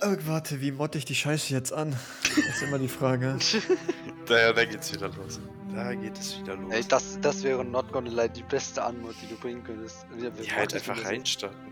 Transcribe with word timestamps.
Äh, 0.00 0.16
warte, 0.26 0.60
wie 0.60 0.72
motte 0.72 0.98
ich 0.98 1.04
die 1.04 1.14
Scheiße 1.14 1.52
jetzt 1.52 1.72
an? 1.72 1.96
Das 2.22 2.56
ist 2.56 2.62
immer 2.62 2.78
die 2.78 2.88
Frage. 2.88 3.38
Da, 4.26 4.52
da 4.52 4.64
geht's 4.64 4.92
wieder 4.92 5.08
los. 5.08 5.40
Da 5.74 5.92
geht 5.92 6.16
es 6.16 6.38
wieder 6.38 6.54
los. 6.54 6.72
Ey, 6.72 6.84
das, 6.86 7.18
das 7.20 7.42
wäre 7.42 7.64
not 7.64 7.90
gonna 7.90 8.10
lie 8.10 8.28
die 8.28 8.44
beste 8.44 8.80
Anmut, 8.80 9.16
die 9.20 9.26
du 9.26 9.34
bringen 9.34 9.64
könntest. 9.64 10.06
Wir, 10.14 10.36
wir 10.36 10.44
ja, 10.44 10.52
halt 10.52 10.72
einfach 10.72 11.04
reinstarten. 11.04 11.69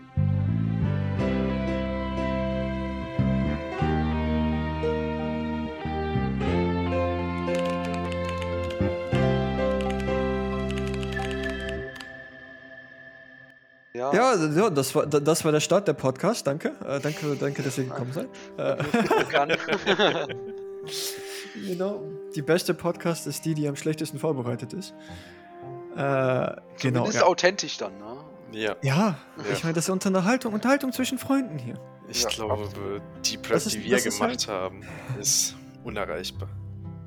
Ja, 14.55 14.69
das 14.69 14.93
war, 14.95 15.05
das 15.05 15.43
war 15.45 15.51
der 15.51 15.59
Start 15.59 15.87
der 15.87 15.93
Podcast. 15.93 16.45
Danke. 16.47 16.69
Äh, 16.87 16.99
danke, 16.99 17.35
danke, 17.39 17.61
dass 17.63 17.77
ihr 17.77 17.85
gekommen 17.85 18.11
seid. 18.13 18.27
Äh, 18.57 18.77
genau. 21.67 22.03
Die 22.35 22.41
beste 22.41 22.73
Podcast 22.73 23.27
ist 23.27 23.45
die, 23.45 23.53
die 23.53 23.67
am 23.67 23.75
schlechtesten 23.75 24.19
vorbereitet 24.19 24.73
ist. 24.73 24.93
Äh, 25.95 25.97
genau. 25.97 26.57
Zumindest 26.77 27.15
Ja. 27.15 27.23
authentisch 27.23 27.77
dann, 27.77 27.97
ne? 27.97 28.17
Ja, 28.51 28.75
ja, 28.81 28.95
Ja. 28.95 29.15
ich 29.53 29.63
meine, 29.63 29.73
das 29.75 29.85
ist 29.85 29.89
Unterhaltung, 29.89 30.53
Unterhaltung 30.53 30.91
zwischen 30.91 31.17
Freunden 31.19 31.57
hier. 31.59 31.75
ich 32.07 32.23
Ja, 32.23 32.29
glaube, 32.29 32.63
absolut. 32.63 33.01
die 33.25 33.37
Prep, 33.37 33.57
ist- 33.57 33.73
die 33.73 33.83
wir 33.83 33.97
ist 33.97 34.17
gemacht 34.19 34.47
haben, 34.47 34.81
ist 35.19 35.55
unerreichbar. 35.83 36.49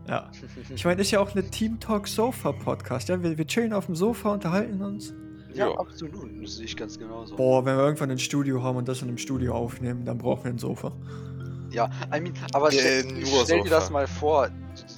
Ja. 0.09 0.31
Ich 0.75 0.85
meine, 0.85 1.01
ist 1.01 1.11
ja 1.13 1.21
auch 1.21 1.33
eine 1.33 1.49
Team 1.49 1.79
Talk 1.81 2.07
Sofa 2.09 2.53
Podcast. 2.53 3.09
Ja, 3.09 3.21
wir, 3.23 3.39
wir 3.39 3.47
chillen 3.47 3.73
auf 3.73 3.87
dem 3.87 3.97
Sofa, 3.97 4.33
unterhalten 4.33 4.83
uns. 4.83 5.15
Ja, 5.55 5.69
Ja. 5.69 5.79
absolut. 5.79 6.31
Das 6.43 6.57
sehe 6.57 6.65
ich 6.67 6.77
ganz 6.77 6.99
genauso. 6.99 7.37
Boah, 7.37 7.65
wenn 7.65 7.77
wir 7.77 7.85
irgendwann 7.85 8.11
ein 8.11 8.19
Studio 8.19 8.63
haben 8.63 8.77
und 8.77 8.89
das 8.89 9.03
in 9.03 9.09
einem 9.09 9.19
Studio 9.19 9.55
aufnehmen, 9.55 10.05
dann 10.05 10.19
brauchen 10.19 10.45
wir 10.45 10.51
ein 10.53 10.59
Sofa. 10.59 10.93
Ja, 11.71 11.89
I 12.15 12.21
mean, 12.21 12.35
aber 12.53 12.71
stell, 12.71 13.05
stell 13.45 13.63
dir 13.63 13.71
das 13.71 13.89
mal 13.91 14.07
vor, 14.07 14.51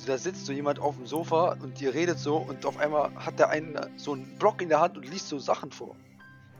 da 0.07 0.19
sitzt 0.19 0.45
so 0.45 0.53
jemand 0.53 0.81
auf 0.81 0.97
dem 0.97 1.07
Sofa 1.07 1.57
und 1.63 1.81
ihr 1.81 1.95
redet 1.95 2.19
so 2.19 2.37
und 2.37 2.67
auf 2.67 2.79
einmal 2.79 3.11
hat 3.15 3.39
der 3.39 3.51
einen 3.51 3.79
so 3.97 4.13
einen 4.13 4.25
Block 4.41 4.61
in 4.61 4.69
der 4.69 4.81
Hand 4.81 4.97
und 4.97 5.09
liest 5.09 5.29
so 5.29 5.39
Sachen 5.39 5.71
vor, 5.71 5.95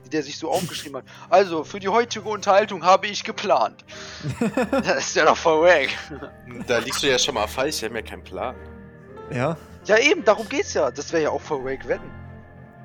die 0.05 0.11
der 0.11 0.23
sich 0.23 0.39
so 0.39 0.51
aufgeschrieben 0.53 0.99
hat. 0.99 1.05
Also, 1.31 1.65
für 1.65 1.81
die 1.81 1.89
heutige 1.89 2.29
Unterhaltung 2.29 2.85
habe 2.85 3.09
ich 3.09 3.25
geplant. 3.25 3.85
das 4.71 4.99
ist 5.09 5.17
ja 5.17 5.25
doch 5.25 5.37
voll 5.37 5.63
wack. 5.63 5.89
Da 6.69 6.79
liegst 6.79 7.03
du 7.03 7.09
ja 7.09 7.19
schon 7.19 7.35
mal 7.35 7.49
falsch, 7.49 7.83
wir 7.83 7.89
haben 7.89 7.97
ja 7.97 8.03
keinen 8.03 8.23
Plan. 8.23 8.55
Ja, 9.33 9.57
Ja 9.87 9.99
eben, 9.99 10.25
darum 10.25 10.49
geht's 10.49 10.75
ja. 10.75 10.93
Das 10.93 11.13
wäre 11.13 11.25
ja 11.25 11.31
auch 11.31 11.41
voll 11.41 11.65
wack 11.65 11.89
wetten. 11.89 12.09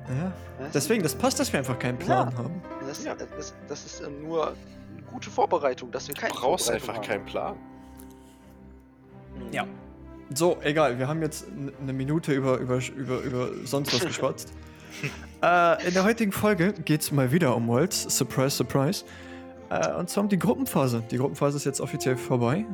Ja. 0.08 0.32
Deswegen, 0.74 1.02
das 1.02 1.14
passt, 1.14 1.38
dass 1.40 1.52
wir 1.52 1.58
einfach 1.60 1.78
keinen 1.78 1.98
Plan 1.98 2.36
haben. 2.36 2.62
das, 2.86 3.04
Ja. 3.04 3.14
das, 3.14 3.54
das 3.68 3.86
ist 3.86 4.00
äh, 4.00 4.08
nur 4.10 4.48
eine 4.48 5.02
gute 5.10 5.30
Vorbereitung, 5.30 5.90
dass 5.90 6.08
wir 6.08 6.14
Du 6.14 6.20
keine 6.20 6.32
brauchst 6.34 6.66
Vorbereitung 6.66 6.90
einfach 6.94 7.02
haben. 7.02 7.08
keinen 7.08 7.24
Plan. 7.26 7.56
Ja. 9.52 9.66
So, 10.34 10.58
egal, 10.62 10.98
wir 10.98 11.08
haben 11.08 11.22
jetzt 11.22 11.46
eine 11.80 11.92
Minute 11.92 12.32
über, 12.32 12.58
über, 12.58 12.78
über, 12.96 13.20
über 13.20 13.48
sonst 13.64 13.92
was 13.94 14.00
geschwatzt. 14.06 14.52
äh, 15.42 15.86
in 15.88 15.94
der 15.94 16.04
heutigen 16.04 16.32
Folge 16.32 16.72
geht 16.72 17.00
es 17.02 17.10
mal 17.12 17.32
wieder 17.32 17.56
um 17.56 17.66
Worlds. 17.68 18.02
Surprise, 18.16 18.50
surprise. 18.56 19.04
Äh, 19.70 19.92
und 19.94 20.08
zwar 20.08 20.24
um 20.24 20.28
die 20.28 20.38
Gruppenphase. 20.38 21.02
Die 21.10 21.16
Gruppenphase 21.16 21.56
ist 21.56 21.64
jetzt 21.64 21.80
offiziell 21.80 22.16
vorbei. 22.16 22.64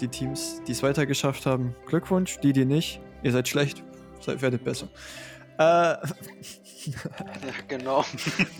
Die 0.00 0.08
Teams, 0.08 0.60
die 0.66 0.72
es 0.72 0.82
weitergeschafft 0.82 1.46
haben, 1.46 1.74
Glückwunsch. 1.86 2.38
Die, 2.40 2.52
die 2.52 2.64
nicht, 2.66 3.00
ihr 3.22 3.32
seid 3.32 3.48
schlecht, 3.48 3.82
seid, 4.20 4.42
werdet 4.42 4.62
besser. 4.64 4.88
Äh, 5.58 5.62
Ja, 6.86 7.52
genau. 7.66 8.04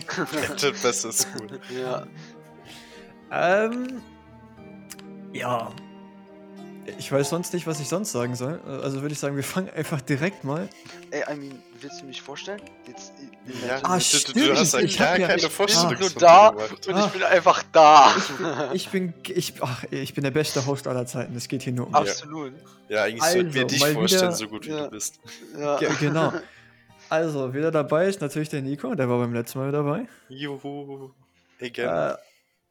Das 0.61 0.81
Beste 0.81 1.07
ist 1.09 1.27
gut. 1.33 1.59
ja. 1.69 2.05
ähm, 3.31 4.01
ja. 5.33 5.71
Ich 6.97 7.11
weiß 7.11 7.29
sonst 7.29 7.53
nicht, 7.53 7.67
was 7.67 7.79
ich 7.81 7.87
sonst 7.89 8.11
sagen 8.13 8.35
soll. 8.35 8.59
Äh, 8.65 8.69
Also 8.83 9.01
würde 9.01 9.13
ich 9.13 9.19
sagen, 9.19 9.35
wir 9.35 9.43
fangen 9.43 9.69
einfach 9.69 10.01
direkt 10.01 10.43
mal 10.43 10.67
Ey, 11.11 11.21
I 11.33 11.37
mean, 11.37 11.61
willst 11.79 12.01
du 12.01 12.05
mich 12.05 12.21
vorstellen? 12.21 12.61
Jetzt, 12.85 13.13
der 13.61 13.67
Ja, 13.77 13.79
Ah, 13.83 13.95
du, 13.95 14.01
stimmt, 14.01 14.35
du 14.45 14.53
hast 14.55 14.73
ja 14.73 14.79
ich 14.79 14.97
ja- 14.97 15.17
keine 15.17 15.35
ich- 15.37 15.47
Vorstellung. 15.49 15.89
bin 15.89 15.99
nur 15.99 16.09
da 16.11 16.47
und 16.49 16.89
Ah. 16.93 17.05
ich 17.05 17.11
bin 17.13 17.23
einfach 17.23 17.63
da. 17.71 18.13
Ich 18.73 18.89
bin, 18.89 19.13
ich, 19.27 19.53
ach, 19.61 19.83
ich 19.89 20.13
bin 20.13 20.23
der 20.25 20.31
beste 20.31 20.65
Host 20.65 20.85
aller 20.87 21.05
Zeiten. 21.05 21.33
Es 21.37 21.47
geht 21.47 21.61
hier 21.63 21.71
nur 21.73 21.87
um. 21.87 21.95
Absolut. 21.95 22.51
Ja, 22.89 23.03
eigentlich 23.03 23.23
sollten 23.23 23.53
wir 23.53 23.63
Also, 23.63 23.75
dich 23.75 23.93
vorstellen, 23.93 24.21
wieder- 24.23 24.31
so 24.33 24.47
gut 24.49 24.65
wie 24.65 24.71
Ja. 24.71 24.83
du 24.85 24.89
bist. 24.89 25.19
Ja. 25.57 25.77
Ge 25.77 25.89
genau. 25.99 26.33
Also, 27.09 27.53
wieder 27.53 27.71
dabei 27.71 28.07
ist 28.07 28.21
natürlich 28.21 28.49
der 28.49 28.61
Nico, 28.61 28.93
der 28.95 29.07
war 29.09 29.17
beim 29.19 29.33
letzten 29.33 29.59
Mal 29.59 29.71
dabei. 29.71 30.07
Juhu. 30.29 31.11
Again. 31.61 31.87
Äh, 31.89 32.15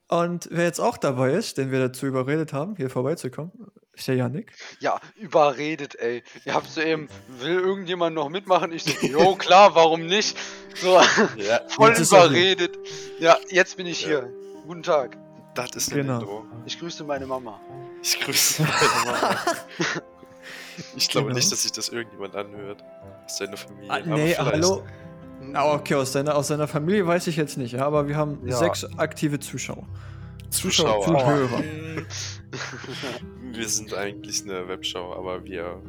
und 0.09 0.49
wer 0.53 0.65
jetzt 0.65 0.79
auch 0.81 0.97
dabei 0.99 1.33
ist, 1.33 1.59
den 1.59 1.73
wir 1.73 1.81
dazu 1.81 2.07
überredet 2.07 2.53
haben, 2.53 2.77
hier 2.77 2.91
vorbeizukommen, 2.91 3.51
ist 3.93 4.07
der 4.07 4.15
Janik. 4.15 4.53
ja, 4.79 5.01
überredet, 5.17 5.97
ey. 5.97 6.23
Ihr 6.45 6.55
habt 6.55 6.69
so 6.69 6.81
eben, 6.81 7.09
will 7.29 7.59
irgendjemand 7.59 8.15
noch 8.15 8.29
mitmachen? 8.29 8.71
Ich 8.73 8.85
so, 8.85 9.07
jo, 9.07 9.35
klar, 9.35 9.75
warum 9.75 10.07
nicht? 10.07 10.37
So, 10.77 11.01
ja, 11.37 11.61
voll 11.69 11.91
er 11.93 12.01
überredet. 12.01 12.79
Ja, 13.19 13.37
jetzt 13.49 13.77
bin 13.77 13.87
ich 13.87 14.03
Ja. 14.03 14.09
hier. 14.09 14.33
Guten 14.67 14.83
Tag. 14.83 15.17
das 15.55 15.71
ist 15.75 15.91
Genau. 15.93 16.21
Intro. 16.21 16.47
Ich 16.67 16.79
grüße 16.79 17.03
meine 17.03 17.27
Mama. 17.27 17.59
Ich 18.03 18.21
grüße 18.21 18.63
meine 18.63 19.13
Mama. 19.13 19.37
Ich 20.95 21.09
glaube 21.09 21.29
Genau. 21.29 21.37
nicht, 21.39 21.51
dass 21.51 21.63
sich 21.63 21.73
das 21.73 21.89
irgendjemand 21.89 22.37
anhört. 22.37 22.85
Aus 23.27 23.39
deiner 23.39 23.57
Familie. 23.57 23.91
Ah, 23.91 24.01
nee, 24.05 24.35
hallo. 24.37 24.83
Ah, 25.53 25.75
okay, 25.75 25.95
aus 25.95 26.13
seiner, 26.13 26.35
aus 26.35 26.49
seiner 26.49 26.67
Familie 26.67 27.07
weiß 27.07 27.27
ich 27.27 27.37
jetzt 27.37 27.57
nicht, 27.59 27.73
ja, 27.73 27.87
aber 27.87 28.09
wir 28.09 28.17
haben 28.17 28.39
Ja. 28.47 28.57
sechs 28.57 28.85
aktive 28.97 29.39
Zuschauer. 29.39 29.87
Zuschauer. 30.51 31.05
Zuhörer. 31.05 31.59
Hm. 31.59 32.07
Wir 33.53 33.69
sind 33.69 33.93
eigentlich 33.95 34.43
eine 34.45 34.69
Webshow, 34.69 35.15
aber 35.17 35.43
wir 35.45 35.81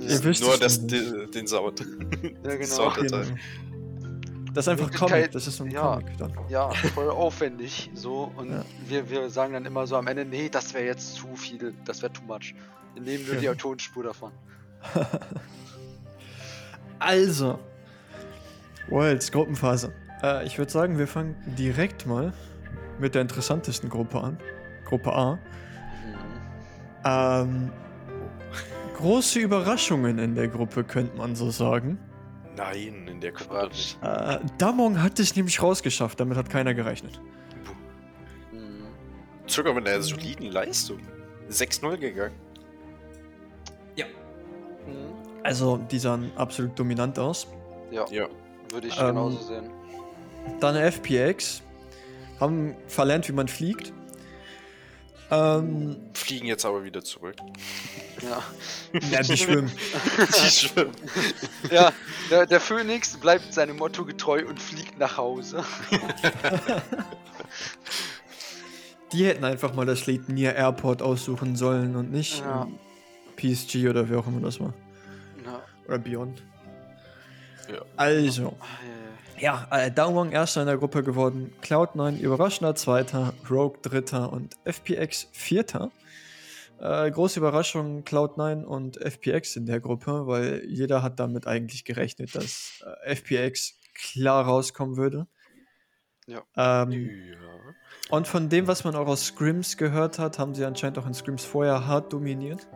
Ihr 0.00 0.24
wisst 0.24 0.42
nur 0.42 0.56
das, 0.58 0.80
nicht. 0.80 0.90
den, 0.92 1.30
den 1.30 1.46
Sound. 1.46 1.80
Ja, 1.80 1.86
Die 1.86 2.28
genau. 2.58 2.90
Genau. 2.94 3.22
Das 4.52 4.66
ist 4.66 4.68
einfach 4.68 4.90
Comic, 4.92 5.30
das 5.32 5.46
ist 5.46 5.56
so 5.58 5.64
ein 5.64 5.70
ja. 5.70 5.94
Comic 5.98 6.16
dann. 6.18 6.32
Ja, 6.48 6.70
voll 6.94 7.08
aufwendig. 7.10 7.90
So, 7.94 8.32
und 8.36 8.50
Ja. 8.50 8.64
wir, 8.88 9.08
wir 9.10 9.30
sagen 9.30 9.52
dann 9.52 9.64
immer 9.66 9.86
so 9.86 9.96
am 9.96 10.06
Ende, 10.08 10.24
nee, 10.24 10.48
das 10.48 10.74
wäre 10.74 10.84
jetzt 10.86 11.14
zu 11.14 11.34
viel, 11.36 11.74
das 11.84 12.02
wäre 12.02 12.12
too 12.12 12.22
much. 12.26 12.54
Wir 12.94 13.02
nehmen 13.02 13.24
die 13.40 13.44
Ja. 13.44 13.54
Tonspur 13.54 14.02
davon. 14.04 14.32
Also, 16.98 17.58
Worlds 18.88 19.30
Gruppenphase. 19.30 19.92
Äh, 20.22 20.46
ich 20.46 20.58
würde 20.58 20.70
sagen, 20.70 20.98
wir 20.98 21.06
fangen 21.06 21.36
direkt 21.58 22.06
mal 22.06 22.32
mit 22.98 23.14
der 23.14 23.22
interessantesten 23.22 23.88
Gruppe 23.88 24.20
an. 24.20 24.38
Gruppe 24.86 25.12
A. 25.12 25.38
Ähm, 27.04 27.70
große 28.96 29.40
Überraschungen 29.40 30.18
in 30.18 30.34
der 30.34 30.48
Gruppe, 30.48 30.84
könnte 30.84 31.16
man 31.16 31.36
so 31.36 31.50
sagen. 31.50 31.98
Nein, 32.56 33.06
in 33.08 33.20
der 33.20 33.32
Quatsch. 33.32 33.96
Äh, 34.02 34.38
Damong 34.58 35.02
hat 35.02 35.18
es 35.18 35.36
nämlich 35.36 35.62
rausgeschafft, 35.62 36.18
damit 36.18 36.38
hat 36.38 36.48
keiner 36.48 36.72
gerechnet. 36.72 37.20
Sogar 39.46 39.74
mit 39.74 39.86
einer 39.86 40.02
soliden 40.02 40.50
Leistung. 40.50 41.00
6-0 41.50 41.98
gegangen. 41.98 42.34
Also, 45.46 45.76
die 45.76 45.98
sahen 45.98 46.32
absolut 46.36 46.76
dominant 46.78 47.18
aus. 47.18 47.46
Ja. 47.90 48.04
Würde 48.70 48.88
ich 48.88 48.98
Ähm, 48.98 49.06
genauso 49.06 49.38
sehen. 49.42 49.70
Dann 50.60 50.74
FPX. 50.76 51.62
Haben 52.40 52.74
verlernt, 52.88 53.28
wie 53.28 53.32
man 53.32 53.48
fliegt. 53.48 53.92
Ähm, 55.30 55.96
Fliegen 56.14 56.46
jetzt 56.46 56.64
aber 56.64 56.84
wieder 56.84 57.02
zurück. 57.02 57.36
Ja, 58.22 58.42
ja, 59.10 59.22
die 59.22 59.36
schwimmen. 59.36 59.70
Die 60.18 60.50
schwimmen. 60.50 60.92
ja 61.70 61.92
der, 62.30 62.46
der 62.46 62.60
Phoenix 62.60 63.16
bleibt 63.16 63.52
seinem 63.52 63.76
Motto 63.76 64.04
getreu 64.04 64.44
und 64.48 64.60
fliegt 64.60 64.98
nach 64.98 65.16
Hause. 65.16 65.64
Die 69.12 69.24
hätten 69.24 69.44
einfach 69.44 69.72
mal 69.74 69.86
das 69.86 70.06
Lied 70.06 70.28
Near 70.28 70.54
Airport 70.56 71.00
aussuchen 71.00 71.56
sollen 71.56 71.94
und 71.96 72.10
nicht 72.12 72.40
Ja. 72.40 72.66
PSG 73.36 73.88
oder 73.88 74.10
wie 74.10 74.16
auch 74.16 74.26
immer 74.26 74.40
das 74.40 74.58
war. 74.60 74.74
Oder 75.86 75.98
Beyond. 75.98 76.42
Ja. 77.72 77.82
Also, 77.96 78.56
ja, 79.38 79.66
äh, 79.70 79.90
Daumong 79.90 80.32
erster 80.32 80.60
in 80.62 80.66
der 80.66 80.78
Gruppe 80.78 81.02
geworden, 81.02 81.52
Cloud9 81.62 82.18
überraschender 82.20 82.74
zweiter, 82.74 83.34
Rogue 83.50 83.78
dritter 83.82 84.32
und 84.32 84.54
FPX 84.64 85.28
vierter. 85.32 85.90
Äh, 86.78 87.10
große 87.10 87.40
Überraschung 87.40 88.02
Cloud9 88.04 88.62
und 88.64 88.98
FPX 89.00 89.56
in 89.56 89.66
der 89.66 89.80
Gruppe, 89.80 90.26
weil 90.26 90.62
jeder 90.66 91.02
hat 91.02 91.18
damit 91.18 91.46
eigentlich 91.46 91.84
gerechnet, 91.84 92.34
dass 92.34 92.84
äh, 93.04 93.14
FPX 93.14 93.78
klar 93.94 94.44
rauskommen 94.44 94.96
würde. 94.96 95.26
Ja. 96.26 96.42
Ähm, 96.56 96.92
Ja. 96.92 98.16
und 98.16 98.26
von 98.28 98.48
dem, 98.48 98.66
was 98.66 98.84
man 98.84 98.94
auch 98.94 99.06
aus 99.06 99.26
Scrims 99.26 99.76
gehört 99.76 100.18
hat, 100.18 100.38
haben 100.38 100.54
sie 100.54 100.64
anscheinend 100.64 100.98
auch 100.98 101.06
in 101.06 101.14
Scrims 101.14 101.44
vorher 101.44 101.86
hart 101.86 102.12
dominiert. 102.12 102.66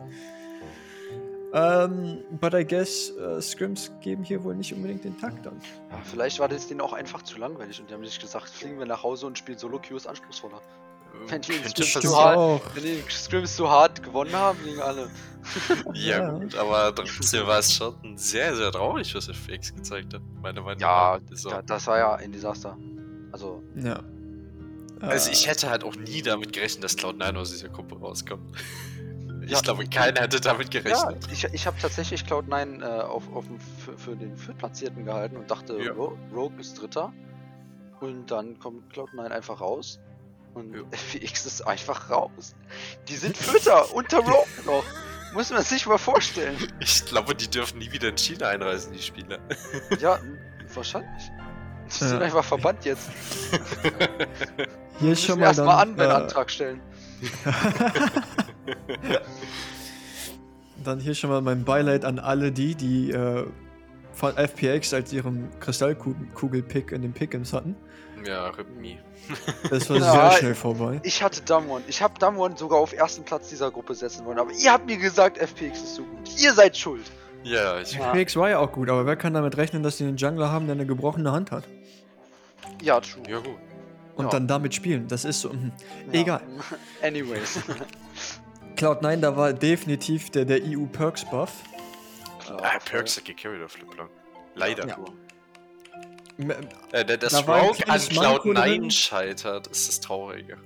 Ähm, 1.53 2.19
but 2.39 2.53
I 2.53 2.65
guess, 2.65 3.09
äh, 3.17 3.41
Scrims 3.41 3.91
geben 4.01 4.23
hier 4.23 4.41
wohl 4.43 4.55
nicht 4.55 4.73
unbedingt 4.73 5.03
den 5.03 5.17
Takt 5.19 5.45
an. 5.47 5.59
ja, 5.91 5.97
vielleicht 6.03 6.39
war 6.39 6.47
das 6.47 6.67
denen 6.67 6.79
auch 6.81 6.93
einfach 6.93 7.21
zu 7.23 7.37
langweilig 7.37 7.79
und 7.81 7.89
die 7.89 7.93
haben 7.93 8.05
sich 8.05 8.19
gesagt, 8.19 8.49
fliegen 8.49 8.79
wir 8.79 8.85
nach 8.85 9.03
Hause 9.03 9.25
und 9.27 9.37
spielen 9.37 9.57
Solo-Queues 9.57 10.07
anspruchsvoller. 10.07 10.61
Wenn 11.27 11.41
die 11.41 11.53
Stimmt 11.53 12.03
so 12.05 12.15
hart-. 12.17 12.61
Wenn 12.73 12.83
die 12.83 13.03
Scrims 13.09 13.55
so 13.57 13.69
hart 13.69 14.01
gewonnen 14.01 14.33
haben 14.33 14.57
gegen 14.63 14.81
alle. 14.81 15.09
Ja, 15.93 16.19
Ja. 16.19 16.31
gut, 16.31 16.55
aber 16.55 16.95
trotzdem 16.95 17.45
war 17.47 17.59
es 17.59 17.73
schon 17.73 17.95
sehr, 18.15 18.55
sehr 18.55 18.71
traurig, 18.71 19.13
was 19.13 19.27
FX 19.27 19.75
gezeigt 19.75 20.13
hat. 20.13 20.21
Meiner 20.41 20.61
Meinung 20.61 20.79
Ja, 20.79 21.19
nach. 21.29 21.37
So. 21.37 21.49
ja, 21.49 21.61
das 21.63 21.85
war 21.87 21.97
ja 21.97 22.15
ein 22.15 22.31
Desaster. 22.31 22.77
Also, 23.31 23.61
Ja. 23.75 23.99
Also 25.01 25.31
ich 25.31 25.45
Äh, 25.45 25.49
hätte 25.49 25.69
halt 25.69 25.83
auch 25.83 25.95
nie 25.95 26.21
damit 26.21 26.53
gerechnet, 26.53 26.83
dass 26.83 26.95
Cloud9 26.97 27.35
aus 27.35 27.49
dieser 27.51 27.69
Gruppe 27.69 27.99
rauskommt. 27.99 28.55
Ich 29.51 29.57
Ja. 29.57 29.61
glaube, 29.63 29.85
keiner 29.85 30.21
hätte 30.21 30.39
damit 30.39 30.73
ja, 30.73 30.79
gerechnet. 30.81 31.27
ich, 31.29 31.43
ich 31.43 31.67
habe 31.67 31.77
tatsächlich 31.77 32.21
Cloud9 32.21 32.81
äh, 32.81 33.01
auf, 33.01 33.23
auf 33.33 33.45
den, 33.47 33.59
für, 33.59 33.97
für 33.97 34.15
den 34.15 34.37
Viertplatzierten 34.37 35.03
gehalten 35.03 35.35
und 35.35 35.51
dachte, 35.51 35.77
Ja. 35.77 35.91
Ro 35.91 36.17
Rogue 36.33 36.57
ist 36.61 36.81
Dritter. 36.81 37.11
Und 37.99 38.31
dann 38.31 38.57
kommt 38.59 38.93
Cloud9 38.93 39.27
einfach 39.27 39.59
raus. 39.59 39.99
Und 40.53 40.73
Ja. 40.73 40.81
FX 40.91 41.45
ist 41.45 41.67
einfach 41.67 42.09
raus. 42.09 42.55
Die 43.09 43.17
sind 43.17 43.35
Vierter 43.35 43.93
unter 43.93 44.19
Rogue 44.19 44.47
noch. 44.65 44.85
Muss 45.33 45.49
man 45.51 45.63
sich 45.63 45.85
mal 45.85 45.97
vorstellen. 45.97 46.55
Ich 46.79 47.03
glaube, 47.05 47.35
die 47.35 47.49
dürfen 47.49 47.79
nie 47.79 47.91
wieder 47.91 48.07
in 48.07 48.17
China 48.17 48.47
einreisen, 48.47 48.93
die 48.93 49.01
Spieler. 49.01 49.39
Ja, 49.99 50.17
wahrscheinlich. 50.73 51.29
Die 51.87 51.91
sind 52.05 52.19
Ja. 52.19 52.25
einfach 52.25 52.45
verbannt 52.45 52.85
jetzt. 52.85 53.09
Hier 53.51 53.89
ist 54.63 55.01
Müssen 55.01 55.25
schon 55.27 55.39
mal 55.39 55.47
erstmal 55.47 55.85
dann, 55.85 55.99
an, 55.99 56.09
äh, 56.09 56.13
Antrag 56.13 56.49
stellen. 56.49 56.79
Dann 60.83 60.99
hier 60.99 61.13
schon 61.13 61.29
mal 61.29 61.41
mein 61.41 61.63
Beileid 61.63 62.05
an 62.05 62.17
alle 62.19 62.51
die, 62.51 62.73
die 62.75 63.11
äh, 63.11 63.45
von 64.13 64.35
FPX 64.35 64.93
als 64.93 65.13
ihrem 65.13 65.47
Kristallkugel-Pick 65.59 66.91
in 66.91 67.01
den 67.03 67.13
Pick'ems 67.13 67.53
hatten. 67.53 67.75
ja, 68.25 68.47
Rhythmie. 68.49 68.97
Das 69.69 69.89
war 69.89 69.97
Ja, 69.99 70.29
sehr 70.31 70.39
schnell 70.39 70.55
vorbei. 70.55 70.99
Ich 71.03 71.21
hatte 71.21 71.41
Damwon. 71.43 71.83
Ich 71.87 72.01
habe 72.01 72.15
Damwon 72.19 72.57
sogar 72.57 72.79
auf 72.79 72.93
ersten 72.93 73.23
Platz 73.23 73.49
dieser 73.49 73.69
Gruppe 73.69 73.93
setzen 73.93 74.25
wollen. 74.25 74.39
Aber 74.39 74.51
ihr 74.51 74.71
habt 74.71 74.87
mir 74.87 74.97
gesagt, 74.97 75.37
FPX 75.37 75.79
ist 75.83 75.95
so 75.95 76.03
gut. 76.03 76.41
Ihr 76.41 76.53
seid 76.53 76.75
schuld. 76.75 77.03
Ja, 77.43 77.79
ich. 77.79 77.95
FPX 77.97 78.35
war 78.35 78.49
ja 78.49 78.57
auch 78.59 78.71
gut, 78.71 78.89
aber 78.89 79.05
wer 79.05 79.15
kann 79.15 79.33
damit 79.33 79.57
rechnen, 79.57 79.83
dass 79.83 79.97
die 79.97 80.05
einen 80.05 80.17
Jungler 80.17 80.51
haben, 80.51 80.65
der 80.65 80.75
eine 80.75 80.85
gebrochene 80.87 81.31
Hand 81.31 81.51
hat? 81.51 81.63
Ja, 82.81 82.99
true. 82.99 83.23
Ja, 83.29 83.37
gut. 83.39 83.55
Und 84.15 84.25
Ja. 84.25 84.31
dann 84.31 84.47
damit 84.47 84.73
spielen. 84.73 85.07
Das 85.07 85.25
ist 85.25 85.41
so. 85.41 85.49
mhm. 85.53 85.71
Ja. 86.11 86.21
Egal. 86.21 86.41
Anyways. 87.03 87.59
Cloud9, 88.81 89.17
da 89.17 89.35
war 89.37 89.53
definitiv 89.53 90.29
der, 90.31 90.45
der 90.45 90.59
EU 90.63 90.85
Perks 90.85 91.23
Buff. 91.25 91.51
Klar, 92.39 92.61
Ah, 92.63 92.79
Perks 92.83 93.17
hat 93.17 93.25
gecarried 93.25 93.63
auf 93.63 93.77
LeBlanc. 93.79 94.09
Leider. 94.55 94.87
Ja. 94.87 94.97
M- 96.37 96.51
Äh, 96.91 97.05
der, 97.05 97.17
dass 97.17 97.47
Rogue 97.47 97.69
an 97.69 97.73
kleines 97.75 98.11
Manko 98.15 98.53
drin. 98.53 98.89
Cloud9 98.89 98.91
scheitert, 98.91 99.67
ist 99.67 99.87
das 99.87 99.99
Traurige. 99.99 100.57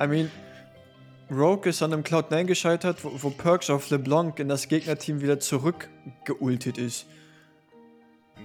I 0.00 0.06
mean, 0.06 0.30
Rogue 1.30 1.68
ist 1.70 1.82
an 1.82 1.92
einem 1.92 2.02
Cloud9 2.04 2.44
gescheitert, 2.44 3.02
wo, 3.02 3.10
wo 3.14 3.30
Perks 3.30 3.68
auf 3.70 3.90
LeBlanc 3.90 4.38
in 4.38 4.48
das 4.48 4.68
Gegnerteam 4.68 5.20
wieder 5.20 5.40
zurückgeultet 5.40 6.78
ist. 6.78 7.06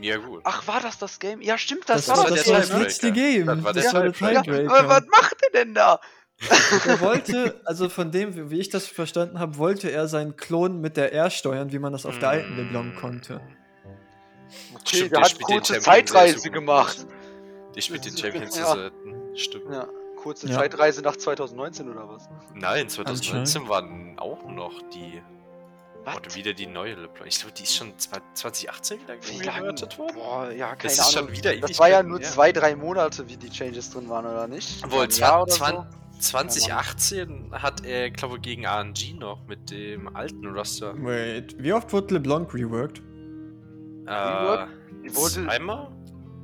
Ja, 0.01 0.17
gut. 0.17 0.41
Ach, 0.45 0.65
war 0.67 0.79
das 0.79 0.97
das 0.97 1.19
Game? 1.19 1.41
Ja, 1.41 1.57
stimmt, 1.57 1.87
das, 1.87 2.05
Das, 2.07 2.17
war 2.17 2.27
das, 2.29 2.43
das, 2.45 2.47
war 2.49 2.57
das 2.59 2.69
Game. 2.71 2.81
letzte. 2.81 3.11
Game. 3.11 3.45
Das 3.45 3.63
war 3.63 3.73
der 3.73 3.83
das 3.83 3.93
war 3.93 4.01
der 4.03 4.13
Tiebreaker. 4.13 4.61
Ja, 4.63 4.71
aber 4.71 4.89
was 4.89 5.05
macht 5.07 5.35
er 5.43 5.51
denn 5.63 5.73
da? 5.75 5.99
Er 6.87 6.99
wollte, 7.01 7.61
also 7.65 7.89
von 7.89 8.11
dem, 8.11 8.49
wie- 8.49 8.59
ich 8.59 8.69
das 8.69 8.87
verstanden 8.87 9.39
habe, 9.39 9.57
wollte 9.57 9.91
er 9.91 10.07
seinen 10.07 10.35
Klon 10.35 10.81
mit 10.81 10.97
der 10.97 11.13
R 11.13 11.29
steuern, 11.29 11.71
wie 11.71 11.79
man 11.79 11.91
das 11.93 12.05
auf 12.05 12.17
der 12.19 12.29
alten 12.29 12.55
LeBlanc 12.57 12.95
konnte. 12.95 13.41
Okay, 14.73 14.81
Stimmt, 14.97 15.11
der 15.11 15.21
hat 15.21 15.41
kurze 15.41 15.79
Zeitreise 15.79 16.49
gemacht. 16.49 17.05
Ich 17.75 17.85
spiele 17.85 17.99
den 18.01 18.11
Das 18.11 18.13
ist- 18.15 18.21
Champion 18.21 18.51
zu 18.51 18.59
ja. 18.59 18.73
selten. 18.73 19.37
Stimmt. 19.37 19.71
Ja, 19.73 19.87
kurze 20.21 20.47
Ja. 20.47 20.55
Zeitreise 20.55 21.01
nach 21.01 21.15
2019 21.15 21.89
oder 21.89 22.09
was? 22.09 22.27
Nein, 22.53 22.89
2019 22.89 23.69
waren 23.69 24.17
auch 24.19 24.45
noch 24.49 24.73
die. 24.93 25.21
Was? 26.03 26.17
Oder 26.17 26.33
wieder 26.35 26.53
die 26.53 26.65
neue 26.65 26.95
LeBlanc. 26.95 27.27
Ich 27.27 27.39
glaube, 27.39 27.53
die 27.53 27.61
ist 27.63 27.75
schon 27.75 27.97
zwei- 27.99 28.17
2018 28.33 28.99
wieder 29.01 29.13
Wie 29.21 29.43
lange? 29.45 29.61
reverted 29.67 29.99
worden. 29.99 30.15
Boah, 30.15 30.51
ja, 30.51 30.69
keine 30.75 30.83
Das 30.83 30.93
ist 30.93 30.99
Ahnung. 31.15 31.27
schon 31.29 31.37
wieder 31.37 31.55
das 31.57 31.77
war 31.77 31.89
ja 31.89 32.01
nur 32.01 32.17
her. 32.19 32.27
zwei, 32.27 32.51
drei 32.51 32.75
Monate, 32.75 33.29
wie 33.29 33.37
die 33.37 33.49
Changes 33.51 33.91
drin 33.91 34.09
waren, 34.09 34.25
oder 34.25 34.47
nicht? 34.47 34.81
Wohl, 34.91 35.07
Jahr 35.11 35.43
oder 35.43 35.51
20, 35.51 35.77
so? 35.91 36.10
2018 36.21 37.51
hat 37.51 37.85
er, 37.85 38.11
glaube 38.11 38.35
ich, 38.37 38.41
gegen 38.43 38.65
RNG 38.65 39.15
noch 39.19 39.45
mit 39.47 39.71
dem 39.71 40.15
alten 40.15 40.45
Roster. 40.47 40.93
Wait, 41.03 41.55
wie 41.61 41.73
oft 41.73 41.91
wurde 41.91 42.15
LeBlanc 42.15 42.53
reworked? 42.53 43.01
Äh, 44.05 44.11
Reworked? 44.13 45.49
Einmal? 45.49 45.91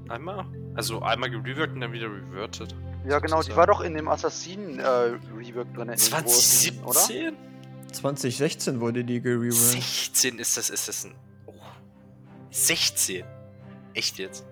Einmal? 0.09 0.45
Also 0.75 1.01
einmal 1.01 1.29
gereworked 1.29 1.74
und 1.74 1.81
dann 1.81 1.91
wieder 1.91 2.07
reverted. 2.07 2.75
Ja, 3.07 3.19
genau, 3.19 3.41
die 3.41 3.56
war 3.56 3.68
doch 3.68 3.81
in 3.81 3.94
dem 3.94 4.07
Assassinen 4.07 4.79
äh, 4.79 4.85
Rework 4.85 5.74
drin. 5.74 5.89
in 5.89 5.95
dem 5.97 6.24
großen, 6.24 6.79
oder? 6.83 6.94
2017? 6.94 7.35
2016 7.94 8.79
wurde 8.81 9.03
die 9.03 9.21
gereworked. 9.21 9.53
16 9.53 10.39
ist 10.39 10.57
das, 10.57 10.69
ist 10.69 10.88
das 10.88 11.06
ein. 11.06 11.15
Oh. 11.45 11.53
16? 12.51 13.24
Echt 13.94 14.18
jetzt? 14.18 14.45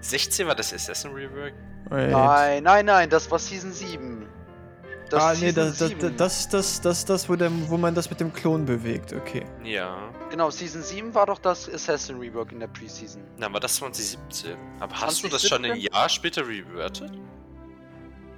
16 0.00 0.46
war 0.46 0.54
das 0.54 0.72
Assassin 0.72 1.12
Rework? 1.12 1.54
Wait. 1.90 2.10
Nein, 2.10 2.62
nein, 2.62 2.86
nein, 2.86 3.10
das 3.10 3.30
war 3.30 3.38
Season 3.38 3.72
7. 3.72 4.26
Das 5.10 5.22
ah, 5.24 5.32
ist 5.32 5.40
nee, 5.42 5.50
das, 5.50 5.76
das, 5.78 5.88
7. 5.88 6.16
das, 6.16 6.48
das, 6.48 6.80
das, 6.80 7.04
das, 7.04 7.28
wo, 7.28 7.34
der, 7.34 7.50
wo 7.68 7.76
man 7.76 7.96
das 7.96 8.08
mit 8.10 8.20
dem 8.20 8.32
Klon 8.32 8.64
bewegt, 8.64 9.12
okay. 9.12 9.44
Ja. 9.64 9.96
Genau, 10.30 10.50
Season 10.50 10.82
7 10.82 11.12
war 11.14 11.26
doch 11.26 11.40
das 11.40 11.68
Assassin 11.68 12.18
Rework 12.20 12.52
in 12.52 12.60
der 12.60 12.68
Preseason. 12.68 13.20
Na, 13.36 13.46
aber 13.46 13.58
das 13.58 13.74
2017. 13.76 14.56
Aber 14.78 14.94
hast 15.00 15.24
du 15.24 15.28
das 15.28 15.42
schon 15.42 15.64
ein 15.64 15.72
2017? 15.72 15.92
Jahr 15.92 16.08
später 16.08 16.46
reverted? 16.46 17.10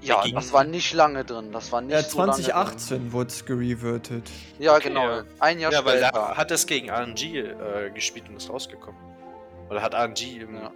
Ja, 0.01 0.23
gegen- 0.23 0.35
das 0.35 0.51
war 0.53 0.65
nicht 0.65 0.95
lange 0.95 1.25
drin. 1.27 1.53
Das 1.53 1.71
war 1.71 1.83
nicht 1.83 1.93
Ja, 1.93 2.03
so 2.03 2.19
lange 2.21 2.33
2018 2.33 3.13
wurde 3.13 3.29
es 3.29 3.45
gerevertet. 3.45 4.31
Ja, 4.59 4.75
Okay, 4.77 4.89
genau. 4.89 5.09
ja. 5.09 5.23
Ein 5.41 5.61
Jahr 5.61 5.73
Ja, 5.73 5.85
weil 5.85 5.99
später. 5.99 6.13
da 6.13 6.37
hat 6.39 6.51
es 6.51 6.67
gegen 6.67 6.89
RNG 6.91 7.37
äh, 7.37 7.91
gespielt 7.95 8.29
und 8.31 8.37
ist 8.37 8.49
rausgekommen. 8.49 8.99
Oder 9.69 9.83
hat 9.83 9.95
RNG 9.95 10.41
im 10.41 10.55
Ja. 10.55 10.73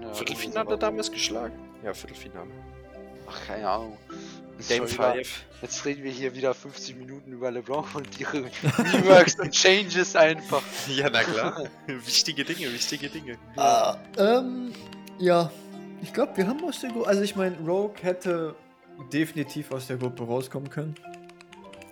Ja, 0.00 0.14
Viertelfinale 0.14 0.64
sowas. 0.66 0.78
damals 0.78 1.10
geschlagen? 1.10 1.58
Ja, 1.84 1.92
Viertelfinale. 1.94 2.50
Ach, 3.28 3.46
keine 3.46 3.68
Ahnung. 3.68 3.98
Game 4.68 4.86
Schon 4.86 4.92
wieder- 4.98 5.14
5. 5.14 5.44
Jetzt 5.62 5.84
reden 5.84 6.04
wir 6.04 6.10
hier 6.12 6.34
wieder 6.34 6.54
50 6.54 6.96
Minuten 6.96 7.32
über 7.32 7.50
LeBlanc 7.50 7.94
und 7.94 8.20
ihre 8.20 8.44
Reworks 8.44 9.38
und 9.40 9.50
Changes 9.52 10.14
einfach. 10.16 10.62
Ja, 10.88 11.08
na 11.10 11.22
klar. 11.22 11.64
wichtige 11.86 12.44
Dinge, 12.44 12.72
wichtige 12.72 13.08
Dinge. 13.08 13.38
Ah, 13.56 13.96
ähm, 14.18 14.72
ja. 15.18 15.50
Ich 16.02 16.12
glaube, 16.12 16.36
wir 16.36 16.46
haben 16.48 16.62
aus 16.64 16.80
der 16.80 16.90
Gruppe. 16.90 17.08
Also, 17.08 17.22
ich 17.22 17.36
meine, 17.36 17.56
Rogue 17.58 17.94
hätte 18.02 18.54
definitiv 19.12 19.70
aus 19.72 19.86
der 19.86 19.96
Gruppe 19.96 20.24
rauskommen 20.24 20.68
können. 20.68 20.94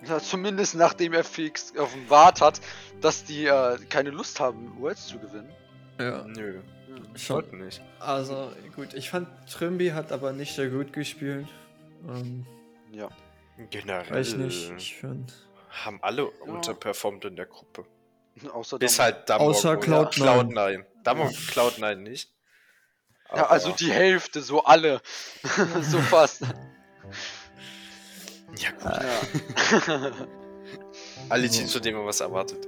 Ja, 0.06 0.18
zumindest 0.18 0.74
nachdem 0.74 1.12
FX 1.12 1.72
offenbart 1.76 2.40
hat, 2.40 2.60
dass 3.00 3.24
die 3.24 3.46
äh, 3.46 3.78
keine 3.88 4.10
Lust 4.10 4.40
haben, 4.40 4.72
Worlds 4.80 5.06
zu 5.08 5.18
gewinnen. 5.18 5.50
Ja. 5.98 6.24
Nö, 6.26 6.60
Schon. 7.14 7.36
wollten 7.36 7.64
nicht. 7.64 7.82
Also, 7.98 8.52
gut, 8.76 8.94
ich 8.94 9.10
fand 9.10 9.28
Trimby 9.50 9.88
hat 9.90 10.12
aber 10.12 10.32
nicht 10.32 10.54
sehr 10.54 10.68
gut 10.68 10.92
gespielt. 10.92 11.46
Ähm, 12.08 12.46
Ja. 12.92 13.08
Generell 13.70 14.10
weiß 14.10 14.34
nicht, 14.36 14.72
ich 14.76 14.96
fand. 14.98 15.32
haben 15.84 15.98
alle 16.02 16.26
unterperformt 16.26 17.24
in 17.26 17.36
der 17.36 17.46
Gruppe. 17.46 17.84
Außer 18.52 18.78
Bis 18.78 18.96
Dom- 18.96 19.04
halt 19.04 19.28
Damwon 19.28 19.48
Außer 19.48 19.72
und 19.72 19.84
Cloud9. 19.84 20.14
Cloud9. 20.14 20.84
Damwon 21.04 21.26
und 21.28 21.36
Cloud9 21.36 21.96
nicht. 21.96 22.32
Ja, 23.34 23.46
also 23.48 23.70
die 23.72 23.92
Hälfte, 23.92 24.40
so 24.40 24.64
alle. 24.64 25.00
so 25.82 25.98
fast. 25.98 26.42
Ja, 28.56 28.70
gut. 28.72 29.88
Ja. 29.88 30.12
Alle. 31.28 31.48
Teams, 31.48 31.72
von 31.72 31.82
denen 31.82 31.98
man 31.98 32.06
was 32.06 32.20
erwartet. 32.20 32.66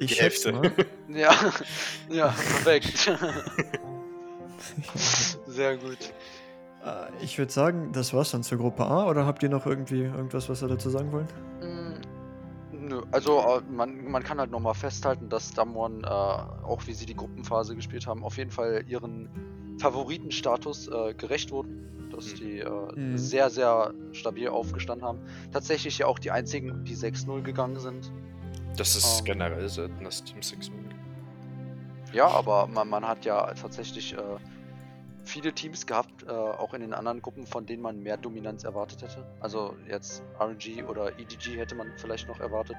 Ich 0.00 0.08
Die 0.08 0.14
schätze 0.14 0.52
Hälfte. 0.52 0.74
mal. 0.80 0.86
ja. 1.16 1.30
Ja, 2.08 2.26
perfekt. 2.28 3.12
Sehr 5.46 5.76
gut. 5.76 5.98
Äh, 6.84 7.24
ich 7.24 7.38
würde 7.38 7.52
sagen, 7.52 7.92
das 7.92 8.14
war's 8.14 8.30
dann 8.30 8.42
zur 8.42 8.58
Gruppe 8.58 8.84
A. 8.84 9.06
Oder 9.08 9.26
habt 9.26 9.42
ihr 9.42 9.48
noch 9.50 9.66
irgendwie 9.66 10.02
irgendwas, 10.02 10.48
was 10.48 10.62
ihr 10.62 10.68
dazu 10.68 10.90
sagen 10.90 11.12
wollt? 11.12 11.28
Mm, 11.60 12.00
Nö, 12.88 13.02
also 13.12 13.38
äh, 13.40 13.60
man, 13.70 14.10
man 14.10 14.22
kann 14.22 14.38
halt 14.40 14.50
nochmal 14.50 14.74
festhalten, 14.74 15.28
dass 15.28 15.52
Damwon, 15.52 16.02
äh, 16.02 16.06
auch 16.06 16.80
wie 16.86 16.94
sie 16.94 17.04
die 17.06 17.14
Gruppenphase 17.14 17.76
gespielt 17.76 18.06
haben, 18.06 18.24
auf 18.24 18.38
jeden 18.38 18.50
Fall 18.50 18.82
ihren 18.88 19.28
Favoritenstatus 19.80 20.88
äh, 20.88 21.14
gerecht 21.14 21.50
wurden. 21.50 22.08
Dass 22.10 22.32
Mhm. 22.32 22.36
die 22.36 22.58
äh, 22.60 22.70
Mhm. 22.96 23.18
sehr, 23.18 23.50
sehr 23.50 23.92
stabil 24.12 24.48
aufgestanden 24.48 25.06
haben. 25.06 25.20
Tatsächlich 25.52 25.98
ja 25.98 26.06
auch 26.06 26.18
die 26.18 26.30
einzigen, 26.30 26.84
die 26.84 26.96
6-0 26.96 27.42
gegangen 27.42 27.78
sind. 27.78 28.10
Das 28.76 28.96
ist 28.96 29.20
Ähm. 29.20 29.24
generell 29.24 29.68
selten, 29.68 30.04
dass 30.04 30.22
Team 30.24 30.42
6 30.42 30.70
Ja, 32.12 32.26
aber 32.28 32.66
man, 32.66 32.88
man 32.88 33.06
hat 33.06 33.24
ja 33.24 33.52
tatsächlich 33.54 34.14
äh, 34.14 34.18
viele 35.24 35.52
Teams 35.52 35.86
gehabt, 35.86 36.24
äh, 36.26 36.30
auch 36.30 36.72
in 36.74 36.80
den 36.80 36.94
anderen 36.94 37.20
Gruppen, 37.22 37.46
von 37.46 37.66
denen 37.66 37.82
man 37.82 38.02
mehr 38.02 38.16
Dominanz 38.16 38.64
erwartet 38.64 39.02
hätte. 39.02 39.26
Also 39.40 39.76
jetzt 39.88 40.22
RNG 40.40 40.84
oder 40.88 41.18
EDG 41.18 41.56
hätte 41.58 41.74
man 41.74 41.88
vielleicht 41.96 42.26
noch 42.28 42.40
erwartet, 42.40 42.76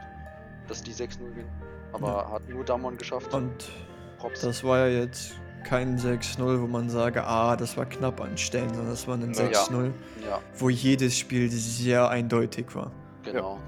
dass 0.67 0.81
die 0.83 0.91
6-0 0.93 1.33
gehen. 1.33 1.49
Aber 1.93 2.31
hat 2.31 2.47
nur 2.49 2.63
Damon 2.63 2.97
geschafft. 2.97 3.33
Und 3.33 3.69
Props. 4.17 4.41
das 4.41 4.63
war 4.63 4.87
ja 4.87 5.01
jetzt 5.01 5.33
kein 5.65 5.97
6-0, 5.99 6.61
wo 6.61 6.67
man 6.67 6.89
sage, 6.89 7.23
ah, 7.23 7.55
das 7.55 7.77
war 7.77 7.85
knapp 7.85 8.19
an 8.21 8.37
Stellen, 8.37 8.69
sondern 8.69 8.89
das 8.89 9.07
war 9.07 9.15
ein 9.15 9.33
Ja. 9.33 9.49
6-0, 9.49 9.93
Ja, 10.27 10.39
wo 10.57 10.69
jedes 10.69 11.17
Spiel 11.17 11.49
sehr 11.51 12.09
eindeutig 12.09 12.73
war. 12.73 12.91
genau. 13.23 13.59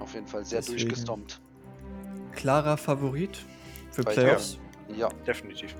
Auf 0.00 0.14
jeden 0.14 0.26
Fall 0.26 0.44
sehr 0.44 0.58
Deswegen- 0.60 0.78
durchgestompt. 0.80 1.40
Klarer 2.32 2.76
Favorit 2.76 3.38
für 3.90 4.02
Bei 4.02 4.12
Playoffs. 4.12 4.58
Ja, 4.94 5.08
Definitiv. 5.26 5.74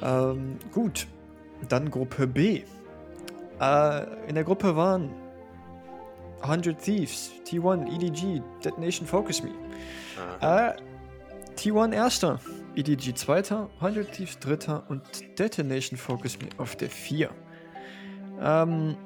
Ähm, 0.00 0.58
gut, 0.72 1.06
dann 1.68 1.90
Gruppe 1.90 2.26
B. 2.26 2.62
Äh, 3.60 4.28
in 4.28 4.34
der 4.34 4.44
Gruppe 4.44 4.76
waren 4.76 5.10
100 6.42 6.80
Thieves, 6.80 7.32
T1, 7.46 7.86
EDG, 7.94 8.42
Detonation 8.64 9.06
Focus 9.06 9.42
Me. 9.42 9.50
Äh, 10.40 10.72
T1 11.56 11.92
erster, 11.92 12.40
EDG 12.76 13.14
zweiter, 13.14 13.68
100 13.80 14.12
Thieves 14.12 14.38
dritter 14.38 14.84
und 14.88 15.02
Detonation 15.38 15.98
Focus 15.98 16.38
Me 16.38 16.48
auf 16.58 16.76
der 16.76 16.90
4. 16.90 17.30
Ähm, 18.40 18.96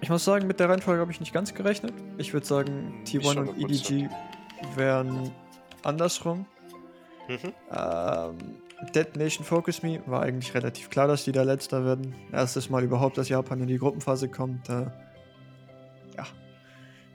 ich 0.00 0.08
muss 0.08 0.24
sagen, 0.24 0.46
mit 0.46 0.60
der 0.60 0.68
Reihenfolge 0.68 1.00
habe 1.00 1.12
ich 1.12 1.20
nicht 1.20 1.32
ganz 1.32 1.52
gerechnet. 1.52 1.92
Ich 2.16 2.32
würde 2.32 2.46
sagen, 2.46 3.00
Nicht 3.00 3.16
T1 3.16 3.38
und 3.38 3.50
100%. 3.50 3.64
EDG 3.64 4.08
wären 4.74 5.30
andersrum. 5.82 6.46
Mhm. 7.28 7.52
Ähm, 7.70 8.38
Dead 8.94 9.16
Nation 9.16 9.44
Focus 9.44 9.82
Me 9.82 10.02
war 10.06 10.22
eigentlich 10.22 10.54
relativ 10.54 10.90
klar, 10.90 11.08
dass 11.08 11.24
die 11.24 11.32
da 11.32 11.42
letzter 11.42 11.84
werden. 11.84 12.14
Erstes 12.32 12.68
Mal 12.70 12.84
überhaupt, 12.84 13.18
dass 13.18 13.28
Japan 13.28 13.60
in 13.60 13.68
die 13.68 13.78
Gruppenphase 13.78 14.28
kommt. 14.28 14.68
Äh, 14.68 14.86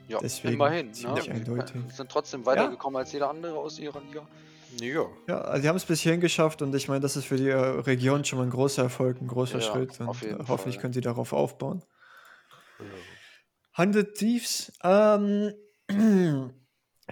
ja 0.08 0.18
Deswegen 0.20 0.54
immerhin. 0.54 0.92
ziemlich 0.92 1.28
Ne? 1.28 1.34
eindeutig. 1.34 1.80
Sind 1.88 2.10
trotzdem 2.10 2.44
weitergekommen 2.44 2.98
als 2.98 3.12
jeder 3.12 3.30
andere 3.30 3.54
aus 3.58 3.78
ihrer 3.78 4.00
Liga. 4.00 4.26
Ja. 4.80 5.06
ja, 5.28 5.40
also 5.42 5.62
die 5.62 5.68
haben 5.68 5.76
es 5.76 5.84
bis 5.84 6.00
hierhin 6.00 6.20
geschafft 6.20 6.62
und 6.62 6.74
ich 6.74 6.88
meine, 6.88 7.00
das 7.00 7.16
ist 7.16 7.26
für 7.26 7.36
die 7.36 7.48
äh, 7.48 7.54
Region 7.56 8.24
schon 8.24 8.38
mal 8.38 8.44
ein 8.46 8.50
großer 8.50 8.82
Erfolg, 8.82 9.20
ein 9.20 9.26
großer 9.28 9.58
Ja, 9.58 9.64
Schritt 9.64 10.00
und 10.00 10.22
äh, 10.22 10.36
hoffentlich 10.48 10.76
Fall. 10.76 10.82
können 10.82 10.92
sie 10.94 11.02
darauf 11.02 11.32
aufbauen. 11.32 11.82
100 13.74 14.14
Thieves, 14.14 14.72
ähm, 14.82 15.52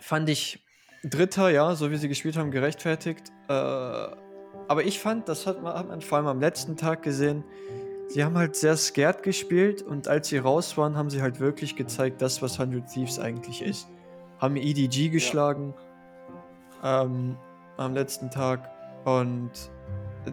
fand 0.00 0.28
ich 0.28 0.62
Dritter, 1.02 1.48
ja, 1.48 1.74
so 1.74 1.90
wie 1.90 1.96
sie 1.96 2.08
gespielt 2.08 2.36
haben, 2.36 2.50
gerechtfertigt. 2.50 3.32
Äh, 3.48 3.52
aber 3.52 4.84
ich 4.84 5.00
fand, 5.00 5.28
das 5.28 5.46
hat 5.46 5.62
man, 5.62 5.74
hat 5.74 5.88
man 5.88 6.00
vor 6.02 6.18
allem 6.18 6.26
am 6.26 6.40
letzten 6.40 6.76
Tag 6.76 7.02
gesehen, 7.02 7.42
sie 8.08 8.22
haben 8.22 8.36
halt 8.36 8.54
sehr 8.54 8.76
scared 8.76 9.22
gespielt 9.22 9.82
und 9.82 10.08
als 10.08 10.28
sie 10.28 10.38
raus 10.38 10.76
waren, 10.76 10.96
haben 10.96 11.08
sie 11.08 11.22
halt 11.22 11.40
wirklich 11.40 11.74
gezeigt, 11.74 12.20
das, 12.20 12.42
was 12.42 12.60
100 12.60 12.88
Thieves 12.92 13.18
eigentlich 13.18 13.62
ist. 13.62 13.88
Haben 14.38 14.56
EDG 14.56 15.08
geschlagen 15.08 15.74
ähm, 16.84 17.36
am 17.76 17.94
letzten 17.94 18.30
Tag 18.30 18.70
und 19.04 19.50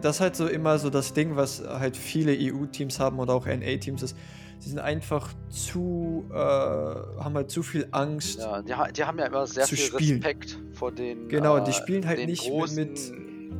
das 0.00 0.16
ist 0.16 0.20
halt 0.20 0.36
so 0.36 0.46
immer 0.46 0.78
so 0.78 0.90
das 0.90 1.12
Ding, 1.14 1.36
was 1.36 1.62
halt 1.66 1.96
viele 1.96 2.32
EU-Teams 2.38 3.00
haben 3.00 3.18
oder 3.18 3.34
auch 3.34 3.46
NA-Teams 3.46 4.02
ist. 4.02 4.16
Sie 4.60 4.70
sind 4.70 4.80
einfach 4.80 5.32
zu, 5.50 6.26
äh, 6.30 6.34
haben 6.34 7.34
halt 7.34 7.50
zu 7.50 7.62
viel 7.62 7.86
Angst. 7.92 8.38
Ja, 8.40 8.60
die, 8.60 8.74
die 8.92 9.04
haben 9.04 9.18
ja 9.18 9.26
immer 9.26 9.46
sehr 9.46 9.66
viel 9.66 9.78
spielen. 9.78 10.22
Respekt 10.22 10.58
vor 10.74 10.90
den, 10.90 11.28
Genau, 11.28 11.60
die 11.60 11.70
äh, 11.70 11.74
spielen 11.74 12.06
halt 12.06 12.18
den 12.18 12.28
nicht 12.28 12.42
mit- 12.44 12.52
großen 12.52 12.76
mit- 12.76 13.12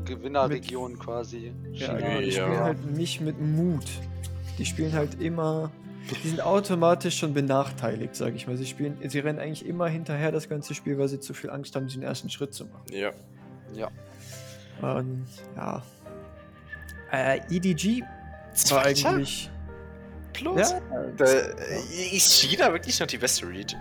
Gewinnerregionen 0.06 0.98
quasi. 0.98 1.52
Ja, 1.72 1.86
China, 1.94 1.98
genau, 2.08 2.20
die 2.20 2.26
Ja. 2.30 2.44
spielen 2.46 2.60
halt 2.60 2.96
nicht 2.96 3.20
mit 3.20 3.40
Mut. 3.40 3.84
Die 4.58 4.64
spielen 4.64 4.92
halt 4.92 5.20
immer. 5.20 5.70
Die 6.24 6.28
sind 6.28 6.40
automatisch 6.40 7.18
schon 7.18 7.34
benachteiligt, 7.34 8.16
sag 8.16 8.34
ich 8.34 8.46
mal. 8.46 8.56
Sie 8.56 8.64
spielen, 8.66 8.96
sie 9.06 9.18
rennen 9.18 9.38
eigentlich 9.38 9.66
immer 9.66 9.86
hinterher 9.88 10.32
das 10.32 10.48
ganze 10.48 10.74
Spiel, 10.74 10.98
weil 10.98 11.08
sie 11.08 11.20
zu 11.20 11.34
viel 11.34 11.50
Angst 11.50 11.76
haben, 11.76 11.86
diesen 11.86 12.02
ersten 12.02 12.30
Schritt 12.30 12.54
zu 12.54 12.64
machen. 12.64 12.82
Ja. 12.90 13.10
Ja. 13.74 13.88
Und 14.80 15.26
ja. 15.56 15.82
Äh, 17.12 17.40
EDG 17.50 18.02
war 18.70 18.84
eigentlich. 18.84 19.50
Plus. 20.32 20.70
Ja, 20.70 20.80
Da, 21.16 21.24
ist 21.24 22.32
China 22.32 22.72
wirklich 22.72 22.98
noch 23.00 23.06
die 23.06 23.18
beste 23.18 23.48
Region? 23.48 23.80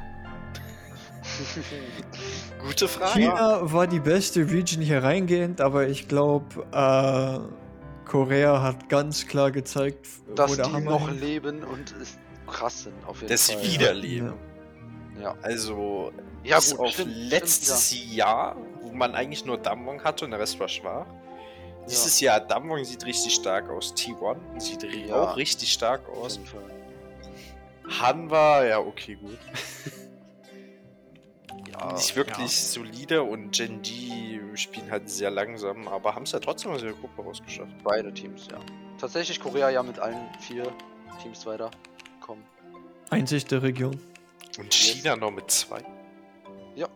Gute 2.63 2.87
Frage. 2.87 3.19
China 3.19 3.59
war 3.71 3.87
die 3.87 3.99
beste 3.99 4.49
Region 4.49 4.81
hier 4.81 5.03
reingehend, 5.03 5.61
aber 5.61 5.87
ich 5.87 6.07
glaube, 6.07 6.45
äh, 6.71 8.07
Korea 8.09 8.61
hat 8.61 8.89
ganz 8.89 9.27
klar 9.27 9.51
gezeigt, 9.51 10.07
Dass 10.35 10.51
wo 10.51 10.55
der 10.55 10.65
die 10.67 10.73
Hammer 10.73 10.91
noch 10.91 11.09
hängt. 11.09 11.21
leben 11.21 11.63
und 11.63 11.93
es 12.01 12.17
krass 12.47 12.83
sind, 12.83 12.93
auf 13.05 13.17
jeden 13.17 13.29
Das 13.29 13.51
Fall. 13.51 13.61
Wiederleben. 13.63 14.33
Ja. 15.21 15.35
Also, 15.41 16.11
Ja, 16.43 16.57
bis 16.57 16.71
gut, 16.71 16.79
auf 16.87 16.93
stimmt, 16.93 17.11
stimmt, 17.11 17.29
letztes 17.29 17.93
Jahr, 18.15 18.55
wo 18.81 18.91
man 18.93 19.13
eigentlich 19.15 19.45
nur 19.45 19.57
Damwon 19.57 20.03
hatte 20.03 20.25
und 20.25 20.31
der 20.31 20.39
Rest 20.39 20.59
war 20.59 20.69
schwach. 20.69 21.05
Dieses 21.89 22.19
Jahr, 22.19 22.39
Damwon 22.39 22.83
sieht 22.83 23.05
richtig 23.05 23.35
stark 23.35 23.69
aus. 23.69 23.93
T1 23.95 24.37
sieht 24.59 24.83
Ja. 24.83 25.23
auch 25.31 25.37
richtig 25.37 25.71
stark 25.71 26.07
Auf 26.09 26.17
aus. 26.25 26.35
jeden 26.35 26.47
Fall. 26.47 26.63
Hanwa, 28.01 28.65
ja, 28.65 28.79
okay, 28.79 29.15
gut. 29.15 29.37
Ja, 31.71 31.93
Nicht 31.93 32.15
wirklich 32.15 32.59
solide 32.59 33.21
und 33.23 33.51
Gen 33.51 33.81
D 33.83 34.39
spielen 34.55 34.89
halt 34.89 35.09
sehr 35.09 35.29
langsam, 35.29 35.87
aber 35.87 36.15
haben 36.15 36.23
es 36.23 36.31
ja 36.31 36.39
trotzdem 36.39 36.71
aus 36.71 36.81
ihrer 36.81 36.93
Gruppe 36.93 37.21
rausgeschafft. 37.21 37.71
beide 37.83 38.11
Teams, 38.13 38.47
ja. 38.51 38.57
Tatsächlich 38.99 39.39
Korea 39.39 39.69
ja 39.69 39.83
mit 39.83 39.99
allen 39.99 40.27
vier 40.39 40.73
Teams 41.21 41.45
weitergekommen. 41.45 42.43
Einzig 43.11 43.45
der 43.45 43.61
Region. 43.61 43.99
Und 44.57 44.73
China 44.73 45.15
noch 45.15 45.29
mit 45.31 45.51
zwei. 45.51 45.83
Ja. 46.75 46.87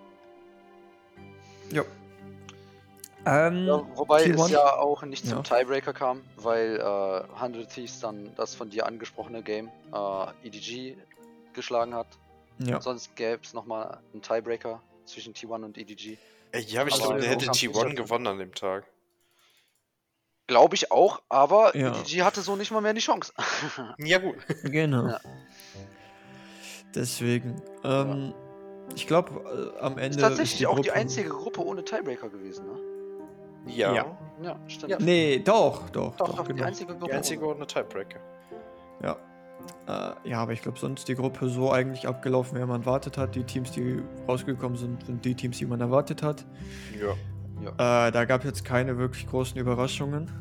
Ähm, 3.26 3.68
Ja, 3.68 3.84
wobei 3.98 4.24
T1? 4.26 4.46
es 4.46 4.50
ja 4.52 4.78
auch 4.78 5.04
nicht 5.04 5.26
zum 5.28 5.38
Ja. 5.38 5.44
Tiebreaker 5.44 5.94
kam, 5.94 6.24
weil 6.38 6.78
äh, 6.80 7.34
100 7.36 7.70
Thieves 7.70 8.00
dann 8.00 8.34
das 8.36 8.56
von 8.56 8.70
dir 8.70 8.86
angesprochene 8.88 9.44
Game 9.44 9.70
äh, 9.94 10.26
EDG 10.48 10.98
geschlagen 11.54 11.94
hat. 11.94 12.08
ja. 12.60 12.82
Sonst 12.82 13.16
gäbe 13.16 13.42
es 13.44 13.54
nochmal 13.54 14.00
einen 14.14 14.22
Tiebreaker 14.22 14.82
zwischen 15.06 15.34
T1 15.34 15.66
und 15.66 15.78
EDG. 15.78 16.18
Ey, 16.54 16.62
ja, 16.64 16.82
aber 16.82 16.90
ich 16.90 16.96
glaube, 16.96 17.22
hätte 17.26 17.46
kann's 17.46 17.60
T1 17.60 17.86
nicht 17.86 17.98
gewonnen 17.98 18.28
an 18.28 18.40
dem 18.40 18.54
Tag. 18.56 18.86
Glaube 20.48 20.76
ich 20.76 20.92
auch, 20.92 21.22
aber 21.30 21.76
Ja. 21.78 21.90
EDG 22.00 22.24
hatte 22.24 22.42
so 22.42 22.56
nicht 22.56 22.72
mal 22.72 22.82
mehr 22.82 22.94
die 22.94 23.02
Chance. 23.02 23.34
Ja, 24.00 24.18
gut. 24.18 24.36
Genau. 24.64 25.08
Ja. 25.08 25.20
Deswegen. 26.96 27.62
Ähm, 27.84 28.34
Ich 28.96 29.08
glaube, 29.08 29.74
äh, 29.78 29.80
am 29.80 29.98
Ende. 29.98 30.18
ist 30.18 30.22
tatsächlich 30.22 30.58
die 30.58 30.68
auch 30.68 30.76
die 30.80 30.90
Gruppe- 30.90 31.00
einzige 31.00 31.30
Gruppe 31.30 31.64
ohne 31.64 31.86
Tiebreaker 31.86 32.28
gewesen, 32.30 32.66
ne? 32.68 32.80
Ja. 33.68 33.94
Ja. 33.94 34.18
Ja, 34.44 34.56
stimmt. 34.68 34.92
Ja. 34.92 34.98
Nee, 35.00 35.40
doch, 35.40 35.90
doch, 35.92 36.16
Doch, 36.16 36.28
doch, 36.30 36.36
doch, 36.38 36.48
die 36.48 36.54
genau. 36.54 36.66
einzige 36.66 36.94
Gruppe. 36.94 37.06
Die 37.08 37.14
einzige 37.14 37.46
ohne. 37.46 37.68
Tiebreaker. 37.68 38.20
Ja. 39.04 39.18
Äh, 39.88 40.30
ja, 40.30 40.40
aber 40.42 40.54
ich 40.54 40.62
glaube, 40.64 40.80
sonst 40.80 41.08
die 41.08 41.14
Gruppe 41.16 41.48
so 41.48 41.72
eigentlich 41.72 42.08
abgelaufen, 42.08 42.58
wie 42.60 42.66
man 42.66 42.82
erwartet 42.82 43.18
hat. 43.18 43.36
Die 43.36 43.44
Teams, 43.44 43.72
die 43.72 44.02
rausgekommen 44.28 44.78
sind, 44.78 45.06
sind 45.06 45.24
die 45.24 45.36
Teams, 45.36 45.60
die 45.60 45.66
man 45.68 45.80
erwartet 45.80 46.24
hat. 46.24 46.46
Ja. 47.00 48.08
Äh, 48.08 48.12
da 48.12 48.26
gab 48.26 48.44
jetzt 48.44 48.66
keine 48.66 48.98
wirklich 48.98 49.28
großen 49.28 49.60
Überraschungen. 49.60 50.32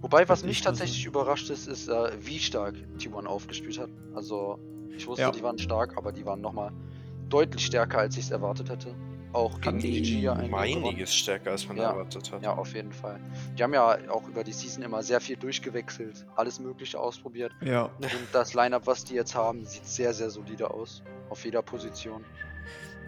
Wobei, 0.00 0.28
was 0.28 0.44
mich 0.44 0.60
tatsächlich 0.60 1.04
überrascht 1.04 1.50
ist, 1.50 1.66
ist, 1.66 1.88
äh, 1.88 2.10
wie 2.20 2.38
stark 2.38 2.74
T1 2.98 3.26
aufgespielt 3.26 3.80
hat. 3.80 3.88
Also, 4.14 4.58
ich 4.96 5.06
wusste, 5.08 5.22
Ja. 5.22 5.30
die 5.32 5.42
waren 5.42 5.58
stark, 5.58 5.96
aber 5.96 6.12
die 6.12 6.24
waren 6.24 6.40
nochmal 6.40 6.70
deutlich 7.28 7.66
stärker, 7.66 7.98
als 7.98 8.16
ich 8.16 8.24
es 8.26 8.30
erwartet 8.30 8.70
hätte. 8.70 8.94
Auch 9.36 9.60
gegen 9.60 9.78
die 9.80 10.26
Um 10.26 10.36
gewonnen. 10.36 10.54
einiges 10.54 11.14
stärker, 11.14 11.50
als 11.50 11.68
man 11.68 11.76
Ja. 11.76 11.90
erwartet 11.90 12.32
hat. 12.32 12.42
Ja, 12.42 12.54
auf 12.54 12.74
jeden 12.74 12.92
Fall. 12.92 13.20
Die 13.58 13.62
haben 13.62 13.74
ja 13.74 13.98
auch 14.10 14.26
über 14.28 14.42
die 14.42 14.52
Season 14.52 14.82
immer 14.82 15.02
sehr 15.02 15.20
viel 15.20 15.36
durchgewechselt, 15.36 16.24
alles 16.36 16.58
Mögliche 16.58 16.98
ausprobiert. 16.98 17.52
Ja. 17.60 17.82
Und 18.00 18.10
das 18.32 18.54
Lineup, 18.54 18.86
was 18.86 19.04
die 19.04 19.14
jetzt 19.14 19.34
haben, 19.34 19.64
sieht 19.66 19.86
sehr, 19.86 20.14
sehr 20.14 20.30
solide 20.30 20.70
aus. 20.70 21.02
Auf 21.28 21.44
jeder 21.44 21.60
Position. 21.62 22.24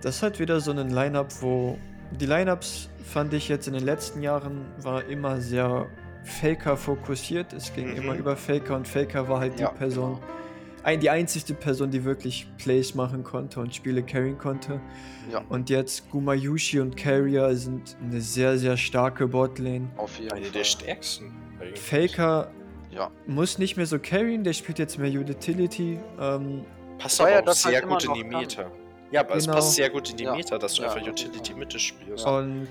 Das 0.02 0.16
ist 0.16 0.22
halt 0.22 0.38
wieder 0.38 0.60
so 0.60 0.70
ein 0.70 0.90
Line-Up, 0.90 1.28
wo. 1.40 1.78
Die 2.20 2.26
Lineups 2.26 2.88
fand 3.04 3.32
ich 3.34 3.48
jetzt 3.48 3.66
in 3.66 3.74
den 3.74 3.84
letzten 3.84 4.22
Jahren 4.22 4.66
war 4.82 5.04
immer 5.06 5.40
sehr 5.40 5.86
Faker 6.24 6.76
fokussiert. 6.76 7.52
Es 7.52 7.72
ging 7.74 7.90
Mhm. 7.90 7.96
immer 7.96 8.14
über 8.14 8.36
Faker 8.36 8.76
und 8.76 8.86
Faker 8.86 9.28
war 9.28 9.40
halt 9.40 9.58
Ja, 9.58 9.70
die 9.70 9.78
Person, 9.78 10.14
genau. 10.20 10.26
Ein, 10.88 11.00
die 11.00 11.10
einzigste 11.10 11.54
Person, 11.54 11.90
die 11.90 12.04
wirklich 12.04 12.46
Plays 12.58 12.94
machen 12.94 13.22
konnte 13.22 13.60
und 13.60 13.74
Spiele 13.74 14.02
carryen 14.02 14.38
konnte. 14.38 14.80
Ja, 15.30 15.42
Und 15.48 15.68
jetzt 15.70 16.10
Gumayushi 16.10 16.80
und 16.80 16.96
Carrier 16.96 17.54
sind 17.54 17.96
eine 18.02 18.20
sehr, 18.20 18.56
sehr 18.58 18.76
starke 18.76 19.28
Botlane. 19.28 19.88
auf 19.96 20.18
jeden 20.18 20.32
Eine 20.32 20.44
Fall. 20.46 20.52
der 20.52 20.64
stärksten. 20.64 21.32
Eigentlich. 21.60 21.78
Faker 21.80 22.50
Ja, 22.90 23.10
muss 23.26 23.58
nicht 23.58 23.76
mehr 23.76 23.84
so 23.86 23.98
carryen, 23.98 24.42
der 24.44 24.54
spielt 24.54 24.78
jetzt 24.78 24.98
mehr 24.98 25.10
Utility. 25.10 25.98
Ähm, 26.18 26.64
Passt 26.98 27.20
aber 27.20 27.30
ja 27.30 27.42
auch 27.42 27.46
halt 27.46 27.56
sehr 27.56 27.82
immer 27.82 27.92
gut 27.98 28.04
in 28.06 28.14
die 28.14 28.20
kann. 28.22 28.40
Meta. 28.40 28.70
Ja, 29.10 29.20
aber 29.20 29.36
es 29.36 29.44
Genau. 29.44 29.56
passt 29.56 29.74
sehr 29.74 29.90
gut 29.90 30.10
in 30.10 30.16
die 30.16 30.24
Ja. 30.24 30.34
Meta, 30.34 30.56
dass 30.58 30.74
du 30.74 30.82
Ja, 30.82 30.92
einfach 30.92 31.06
Utility. 31.06 31.54
Mitte 31.54 31.78
spielst. 31.78 32.26
Und 32.26 32.66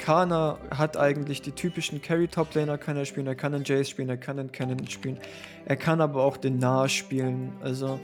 Kana 0.00 0.58
hat 0.76 0.96
eigentlich 0.96 1.42
die 1.42 1.52
typischen 1.52 2.00
Carry-Top-Laner 2.00 2.78
kann 2.78 2.96
er 2.96 3.04
spielen, 3.04 3.26
er 3.26 3.34
kann 3.34 3.52
den 3.52 3.64
Jace 3.64 3.90
spielen, 3.90 4.08
er 4.08 4.16
kann 4.16 4.38
den 4.38 4.50
Cannon 4.50 4.88
spielen. 4.88 5.18
Er 5.66 5.76
kann 5.76 6.00
aber 6.00 6.24
auch 6.24 6.38
den 6.38 6.58
Nah 6.58 6.88
spielen. 6.88 7.52
Also 7.62 8.00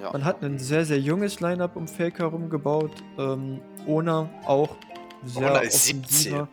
ja. 0.00 0.12
man 0.12 0.24
hat 0.24 0.42
ein 0.42 0.58
sehr, 0.58 0.84
sehr 0.84 1.00
junges 1.00 1.40
Line-Up 1.40 1.74
um 1.74 1.88
Faker 1.88 2.24
herum 2.24 2.48
gebaut. 2.48 2.92
Ähm, 3.18 3.60
Ona 3.86 4.30
auch 4.46 4.76
sehr 5.24 5.50
Ona 5.50 5.58
ist 5.58 5.90
offensiver. 5.90 6.48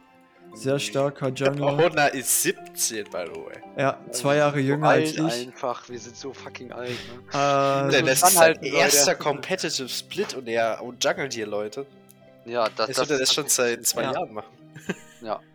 Sehr 0.56 0.80
starker 0.80 1.30
Jungler. 1.30 1.86
Ona 1.86 2.08
ist 2.08 2.42
17, 2.42 3.04
by 3.12 3.26
the 3.26 3.40
way. 3.40 3.58
Ja, 3.78 4.00
zwei 4.12 4.38
Jahre 4.38 4.62
so 4.62 4.66
jünger 4.66 4.88
als 4.88 5.12
ich. 5.12 5.20
einfach, 5.20 5.88
wir 5.90 6.00
sind 6.00 6.16
so 6.16 6.34
fucking 6.34 6.72
alt. 6.72 6.90
Ne? 6.90 7.30
Äh, 7.30 7.92
Der 7.92 8.00
so 8.00 8.06
lässt 8.06 8.40
halt, 8.40 8.64
erster 8.64 9.16
Competitive 9.16 9.90
Split 9.90 10.34
und 10.34 10.48
er 10.48 10.82
und 10.82 11.04
juggelt 11.04 11.34
hier 11.34 11.46
Leute. 11.46 11.86
Ja, 12.46 12.70
das, 12.70 12.88
Das, 12.88 12.98
würde 12.98 13.14
er 13.14 13.20
das 13.20 13.34
schon 13.34 13.48
seit 13.48 13.86
zwei 13.86 14.04
Ja. 14.04 14.14
Jahren 14.14 14.34
machen. 14.34 14.54
Ja, 15.22 15.40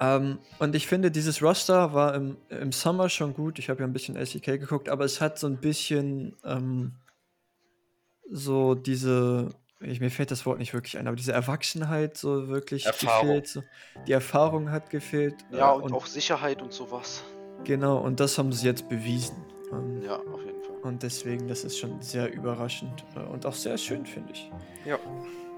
Ähm, 0.00 0.40
und 0.58 0.74
ich 0.74 0.88
finde, 0.88 1.12
dieses 1.12 1.40
Roster 1.42 1.94
war 1.94 2.14
im, 2.16 2.36
im 2.48 2.72
Summer 2.72 3.08
schon 3.08 3.34
gut. 3.34 3.60
Ich 3.60 3.70
habe 3.70 3.80
ja 3.80 3.86
ein 3.86 3.92
bisschen 3.92 4.16
SEK 4.26 4.58
geguckt, 4.58 4.88
aber 4.88 5.04
es 5.04 5.20
hat 5.20 5.38
so 5.38 5.46
ein 5.46 5.58
bisschen 5.58 6.34
ähm, 6.44 6.96
so 8.28 8.74
diese, 8.74 9.50
ich, 9.80 10.00
mir 10.00 10.10
fällt 10.10 10.32
das 10.32 10.44
Wort 10.44 10.58
nicht 10.58 10.74
wirklich 10.74 10.98
ein, 10.98 11.06
aber 11.06 11.14
diese 11.14 11.32
Erwachsenheit 11.32 12.16
so 12.16 12.48
wirklich 12.48 12.86
Erfahrung. 12.86 13.26
gefehlt. 13.28 13.46
So. 13.48 13.62
Die 14.08 14.12
Erfahrung 14.12 14.70
hat 14.72 14.90
gefehlt. 14.90 15.36
ja 15.52 15.70
äh, 15.72 15.76
und, 15.76 15.92
auch 15.92 16.06
Sicherheit 16.06 16.62
und 16.62 16.72
sowas. 16.72 17.22
Genau, 17.62 17.98
und 17.98 18.18
das 18.18 18.38
haben 18.38 18.52
sie 18.52 18.66
jetzt 18.66 18.88
bewiesen. 18.88 19.36
Ähm, 19.70 20.02
Ja, 20.02 20.16
auf 20.16 20.40
jeden 20.44 20.60
Fall. 20.62 20.76
Und 20.82 21.04
deswegen, 21.04 21.46
das 21.46 21.62
ist 21.62 21.78
schon 21.78 22.02
sehr 22.02 22.32
überraschend 22.32 23.04
äh, 23.14 23.20
und 23.20 23.46
auch 23.46 23.54
sehr 23.54 23.78
schön, 23.78 24.04
finde 24.04 24.32
ich. 24.32 24.50
Ja. 24.84 24.98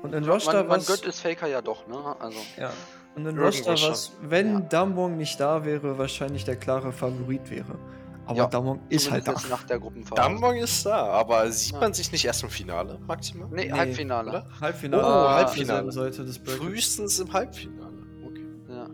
Und 0.04 0.12
in 0.14 0.24
Roster 0.24 0.52
Man, 0.58 0.66
man 0.68 0.84
gönnt 0.84 1.06
es 1.06 1.20
Faker 1.20 1.46
ja 1.48 1.62
doch, 1.62 1.86
ne? 1.88 1.96
Also, 2.20 2.38
Ja. 2.58 2.70
Und 3.16 3.26
in 3.26 3.36
schon. 3.76 3.90
was, 3.90 4.12
wenn 4.22 4.52
Ja. 4.54 4.60
Damwon 4.60 5.16
nicht 5.16 5.38
da 5.40 5.64
wäre, 5.64 5.98
wahrscheinlich 5.98 6.44
der 6.44 6.56
klare 6.56 6.92
Favorit 6.92 7.50
wäre. 7.50 7.78
Aber 8.26 8.36
Ja, 8.38 8.46
Damwon 8.46 8.80
ist 8.88 9.10
halt 9.10 9.26
da. 9.28 9.34
nach 9.50 9.64
der 9.64 9.78
Gruppenphase. 9.78 10.14
Dambong 10.20 10.56
ist 10.56 10.84
da, 10.86 11.04
aber 11.06 11.50
sieht 11.50 11.74
Ja. 11.74 11.80
man 11.80 11.92
sich 11.94 12.10
nicht 12.10 12.24
erst 12.24 12.42
im 12.42 12.48
Finale, 12.50 12.98
maximal? 13.06 13.48
Nee, 13.50 13.66
Nee, 13.66 13.72
Halbfinale. 13.72 14.30
oder? 14.30 14.46
Halbfinale. 14.60 15.02
Oh, 15.04 15.28
Halbfinale. 15.30 15.92
Sollte 15.92 16.24
das. 16.24 16.38
Frühestens 16.38 17.18
im 17.20 17.32
Halbfinale. 17.32 17.92
Okay. 18.26 18.44
Ja. 18.68 18.88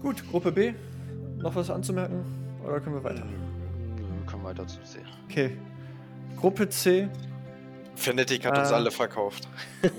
Gut, 0.00 0.22
Gruppe 0.30 0.52
B. 0.52 0.74
Noch 1.38 1.54
was 1.54 1.70
anzumerken? 1.70 2.24
Oder 2.64 2.80
können 2.80 2.96
wir 2.96 3.04
weiter? 3.04 3.24
Nö, 3.24 4.30
können 4.30 4.44
weiter 4.44 4.66
zusehen. 4.66 5.06
Okay. 5.28 5.56
Gruppe 6.38 6.68
C. 6.68 7.08
Fnatic 8.02 8.44
hat 8.44 8.58
uns 8.58 8.70
Äh, 8.70 8.74
alle 8.74 8.90
verkauft. 8.90 9.48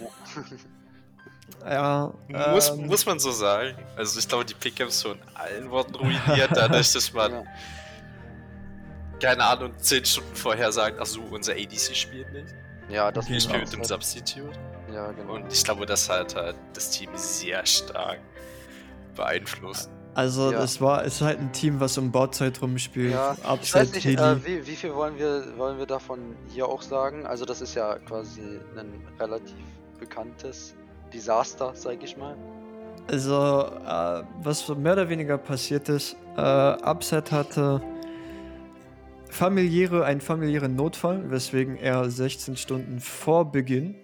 Ja. 1.66 2.14
muss, 2.28 2.70
ähm, 2.72 2.88
muss 2.88 3.06
man 3.06 3.20
so 3.20 3.32
sagen. 3.32 3.78
Also 3.96 4.20
ich 4.20 4.28
glaube, 4.28 4.44
die 4.46 4.54
Pickups 4.54 5.06
wurden 5.06 5.22
allen 5.34 5.70
Worten 5.72 5.96
ruiniert, 5.96 6.50
dadurch, 6.54 6.92
dass 6.92 7.14
man, 7.14 7.32
Ja. 7.34 7.44
keine 9.22 9.44
Ahnung, 9.46 9.74
10 9.78 10.04
Stunden 10.06 10.36
vorher 10.36 10.72
sagt, 10.74 11.00
ach 11.00 11.06
so, 11.06 11.22
unser 11.22 11.54
ADC 11.54 11.96
spielt 11.96 12.32
nicht. 12.34 12.54
Ja, 12.90 13.12
das 13.12 13.26
Okay, 13.26 13.38
Ich 13.38 13.44
spiele 13.44 13.60
Genau. 13.60 13.70
mit 13.72 13.78
dem 13.80 13.84
Substitute. 13.86 14.60
Ja, 14.92 15.12
genau. 15.12 15.36
Und 15.36 15.54
ich 15.54 15.64
glaube, 15.64 15.86
das 15.86 16.10
hat 16.10 16.36
halt 16.36 16.58
das 16.74 16.90
Team 16.90 17.10
sehr 17.16 17.66
stark 17.66 18.20
beeinflusst. 19.16 19.90
Also 20.16 20.52
Ja. 20.52 20.64
es 20.64 20.80
war, 20.80 21.06
es 21.06 21.16
ist 21.16 21.22
halt 21.22 21.40
ein 21.40 21.52
Team, 21.52 21.80
was 21.80 21.98
um 21.98 22.12
Bauzeit 22.12 22.62
rumspielt. 22.62 23.12
Ja, 23.12 23.36
ich 23.42 23.50
Upset, 23.50 23.94
weiß 23.94 24.06
nicht, 24.06 24.20
äh, 24.20 24.46
wie, 24.46 24.68
wie 24.68 24.76
viel 24.76 24.94
wollen 24.94 25.18
wir, 25.18 25.44
wollen 25.58 25.78
wir 25.80 25.88
davon 25.88 26.20
hier 26.50 26.68
auch 26.68 26.82
sagen? 26.82 27.26
Also 27.26 27.46
das 27.46 27.62
ist 27.62 27.76
ja 27.76 27.98
quasi 28.00 28.42
ein 28.78 29.02
relativ 29.20 29.56
bekanntes 30.00 30.76
Desaster, 31.14 31.72
sag 31.74 32.04
ich 32.04 32.16
mal. 32.18 32.36
Also, 33.10 33.66
äh, 33.86 34.24
was 34.44 34.68
mehr 34.70 34.94
oder 34.94 35.10
weniger 35.10 35.38
passiert 35.38 35.90
ist, 35.90 36.16
äh, 36.38 36.42
Upset 36.42 37.32
hatte 37.32 37.82
familiäre, 39.30 40.06
einen 40.06 40.22
familiären 40.22 40.76
Notfall, 40.76 41.30
weswegen 41.30 41.76
er 41.78 42.10
16 42.10 42.56
Stunden 42.56 43.00
vor 43.00 43.52
Beginn 43.52 43.96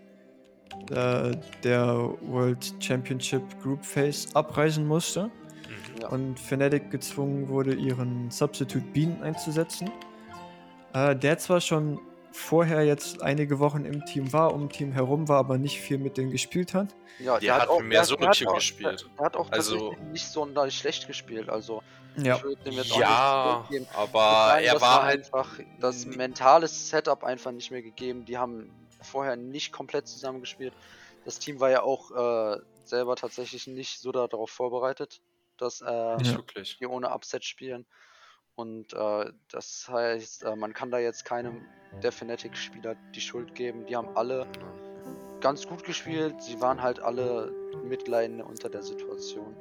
äh, 0.92 1.32
der 1.64 2.10
World 2.22 2.74
Championship 2.80 3.44
Group 3.62 3.86
Phase 3.86 4.28
abreisen 4.34 4.88
musste 4.88 5.30
Ja. 6.02 6.10
und 6.10 6.40
Fnatic 6.40 6.92
gezwungen 6.92 7.48
wurde, 7.50 7.74
ihren 7.74 8.30
Substitute 8.32 8.86
Bean 8.94 9.22
einzusetzen. 9.24 9.92
Äh, 10.94 11.16
der 11.16 11.38
zwar 11.38 11.62
schon 11.62 12.00
vorher 12.32 12.84
jetzt 12.86 13.22
einige 13.22 13.60
Wochen 13.60 13.86
im 13.86 14.06
Team 14.06 14.32
war, 14.34 14.54
um 14.54 14.70
Team 14.70 14.92
herum 14.92 15.28
war, 15.28 15.38
aber 15.40 15.58
nicht 15.58 15.80
viel 15.82 15.98
mit 15.98 16.18
denen 16.18 16.32
gespielt 16.32 16.74
hat. 16.74 16.96
Ja, 17.20 17.40
Der 17.40 17.56
hat 17.62 17.70
mehr 17.82 17.90
der- 17.90 18.04
Solo-Queue 18.06 18.30
hat 18.30 18.48
auch- 18.48 18.56
gespielt. 18.56 19.02
Der, 19.02 19.10
der 19.18 19.26
hat 19.26 19.36
auch 19.36 19.52
Also- 19.52 19.96
nicht 20.12 20.28
sonderlich 20.28 20.78
schlecht 20.78 21.08
gespielt. 21.08 21.50
Also 21.50 21.82
Ja. 22.16 22.40
Ja, 22.66 23.66
aber 23.94 24.48
Nein, 24.54 24.64
er 24.66 24.82
war 24.82 25.04
halt. 25.04 25.26
einfach 25.26 25.60
das 25.80 26.06
mentale 26.06 26.68
Setup 26.68 27.24
einfach 27.24 27.52
nicht 27.52 27.72
mehr 27.72 27.82
gegeben. 27.82 28.26
Die 28.26 28.38
haben 28.38 28.72
vorher 29.02 29.36
nicht 29.36 29.72
komplett 29.72 30.08
zusammengespielt. 30.08 30.74
Das 31.26 31.40
Team 31.40 31.60
war 31.60 31.70
ja 31.70 31.82
auch 31.84 32.12
äh, 32.12 32.58
selber 32.84 33.16
tatsächlich 33.16 33.68
nicht 33.68 34.00
so 34.00 34.12
darauf 34.12 34.50
vorbereitet, 34.50 35.22
dass 35.62 35.82
äh, 35.82 35.86
Ja. 35.86 36.18
die 36.80 36.88
ohne 36.88 37.10
Upset 37.14 37.44
spielen. 37.44 37.86
Und 38.56 38.94
äh, 38.94 39.32
das 39.52 39.88
heißt, 39.90 40.44
äh, 40.44 40.56
man 40.56 40.74
kann 40.74 40.92
da 40.92 41.00
jetzt 41.00 41.24
keinem 41.26 41.62
der 42.04 42.12
Fnatic-Spieler 42.12 42.96
die 43.16 43.22
Schuld 43.22 43.56
geben. 43.56 43.86
Die 43.86 43.96
haben 43.96 44.16
alle 44.18 44.46
ganz 45.40 45.66
gut 45.68 45.84
gespielt. 45.84 46.42
Sie 46.42 46.60
waren 46.60 46.82
halt 46.82 47.00
alle 47.00 47.52
Mitleidende 47.84 48.44
unter 48.44 48.70
der 48.70 48.84
Situation. 48.84 49.56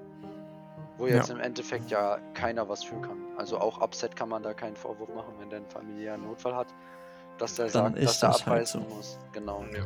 Wo 0.96 1.06
Ja. 1.06 1.16
jetzt 1.16 1.30
im 1.30 1.38
Endeffekt 1.38 1.90
ja 1.92 2.18
keiner 2.34 2.68
was 2.68 2.82
für 2.82 3.00
kann. 3.00 3.24
Also 3.36 3.58
auch 3.58 3.80
Upset 3.80 4.16
kann 4.16 4.28
man 4.28 4.42
da 4.42 4.52
keinen 4.52 4.74
Vorwurf 4.74 5.14
machen, 5.14 5.34
wenn 5.38 5.48
der 5.48 5.58
einen 5.60 5.70
familiären 5.70 6.22
Notfall 6.24 6.56
hat. 6.56 6.74
Dass 7.38 7.54
der 7.54 7.66
Dann 7.66 7.94
sagt, 7.94 7.98
ist 7.98 8.04
dass 8.20 8.22
er 8.22 8.28
das 8.30 8.38
halt 8.40 8.48
abreißen 8.48 8.88
so. 8.88 8.94
muss. 8.96 9.18
Genau. 9.32 9.64
Ja. 9.72 9.84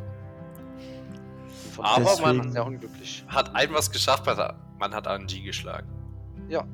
Aber 1.79 2.17
man- 2.21 2.51
sehr 2.53 2.65
unglücklich. 2.65 3.25
Hat 3.29 3.55
ein 3.55 3.73
was 3.75 3.91
geschafft, 3.91 4.25
man 4.27 4.37
hat, 4.39 4.57
man 4.79 4.95
hat 4.95 5.07
RNG 5.07 5.43
geschlagen. 5.43 5.87
Ja. 6.53 6.65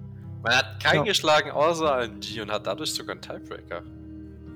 Man 0.42 0.54
hat 0.54 0.82
keinen 0.82 0.98
Ja. 0.98 1.02
geschlagen 1.04 1.50
außer 1.50 1.86
RNG 2.02 2.40
und 2.42 2.50
hat 2.50 2.66
dadurch 2.66 2.92
sogar 2.92 3.12
einen 3.12 3.22
Tiebreaker. 3.22 3.82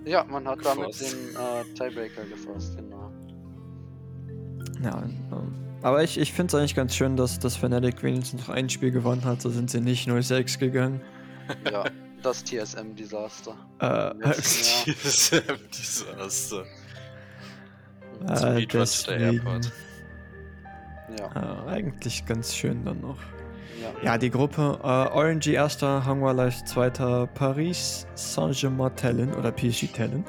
Ja, 0.04 0.24
man 0.24 0.46
hat 0.48 0.58
damit 0.64 0.88
Geforst. 0.88 1.12
den 1.12 1.36
äh, 1.36 1.64
Tiebreaker 1.74 2.24
geforst, 2.24 2.76
genau. 2.76 3.10
Ja, 4.82 5.02
ähm, 5.02 5.54
aber 5.82 6.02
ich, 6.02 6.18
ich 6.18 6.32
finde 6.32 6.48
es 6.48 6.54
eigentlich 6.60 6.74
ganz 6.74 6.94
schön, 6.96 7.16
dass 7.16 7.38
das 7.38 7.56
Fnatic 7.56 8.02
wenigstens 8.02 8.48
noch 8.48 8.54
ein 8.54 8.68
Spiel 8.68 8.90
gewonnen 8.90 9.24
hat. 9.24 9.40
So 9.42 9.50
sind 9.50 9.70
sie 9.70 9.80
nicht 9.80 10.08
0-6 10.08 10.58
gegangen. 10.58 11.00
Ja, 11.70 11.84
das 12.22 12.44
TSM-Desaster. 12.44 13.54
Äh, 13.80 14.12
Letzten 14.26 14.90
Jahr. 15.46 15.56
Dieses 15.72 16.04
Desaster. 16.04 16.64
Zum 18.34 18.46
äh, 18.56 18.66
deswegen. 18.66 19.42
Ja, 21.18 21.66
äh, 21.66 21.70
eigentlich 21.70 22.24
ganz 22.26 22.54
schön 22.54 22.84
dann 22.84 23.00
noch. 23.00 23.18
Ja. 23.82 24.04
Ja, 24.04 24.18
die 24.18 24.30
Gruppe 24.30 24.78
äh, 24.82 24.86
RNG 24.86 25.48
erster, 25.48 26.04
Hangwa 26.04 26.32
Life 26.32 26.64
zweiter, 26.64 27.26
Paris 27.34 28.06
Saint-Germain 28.14 28.94
Talon 28.96 29.34
oder 29.34 29.50
PSG 29.52 29.86
Talon 29.92 30.24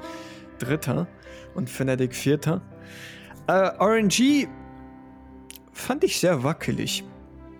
dritter 0.59 1.07
und 1.55 1.69
Fnatic 1.69 2.15
vierter. 2.15 2.61
Äh, 3.47 3.51
RNG 3.79 4.47
fand 5.71 6.03
ich 6.03 6.19
sehr 6.19 6.43
wackelig. 6.43 7.03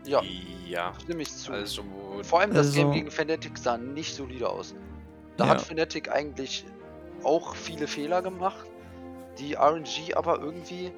Ja, 0.06 0.22
Ja, 0.68 0.94
stimme 1.02 1.22
ich 1.22 1.32
zu. 1.36 1.52
also. 1.52 1.84
Vor 2.24 2.40
allem 2.42 2.54
das 2.54 2.74
Game 2.74 2.88
also- 2.88 3.00
gegen 3.00 3.12
Fnatic 3.12 3.58
sah 3.58 3.78
nicht 3.78 4.16
solide 4.16 4.50
aus. 4.50 4.74
Da 5.38 5.46
Ja. 5.46 5.52
hat 5.52 5.62
Fnatic 5.62 6.10
eigentlich 6.12 6.66
auch 7.24 7.56
viele 7.56 7.88
Fehler 7.88 8.22
gemacht, 8.22 8.66
die 9.40 9.56
RNG 9.56 10.14
aber 10.16 10.40
irgendwie 10.40 10.92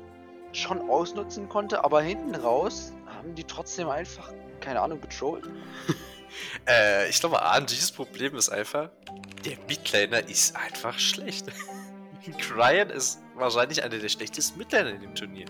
schon 0.53 0.89
ausnutzen 0.89 1.49
konnte, 1.49 1.83
aber 1.83 2.01
hinten 2.01 2.35
raus 2.35 2.93
haben 3.05 3.35
die 3.35 3.43
trotzdem 3.43 3.89
einfach, 3.89 4.31
keine 4.65 4.81
Ahnung, 4.81 4.99
betrollt. 4.99 5.45
Äh, 6.67 7.09
ich 7.09 7.19
glaube, 7.19 7.37
RNGs 7.37 7.91
Problem 7.93 8.35
ist 8.35 8.49
einfach, 8.49 8.89
der 9.45 9.57
Midlaner 9.69 10.27
ist 10.27 10.53
einfach 10.55 10.97
schlecht. 10.99 11.45
Cryan 12.39 12.89
ist 12.89 13.21
wahrscheinlich 13.35 13.81
einer 13.83 13.97
der 13.97 14.09
schlechtesten 14.09 14.57
Midlaner 14.57 14.89
in 14.89 14.99
dem 15.01 15.15
Turnier. 15.15 15.45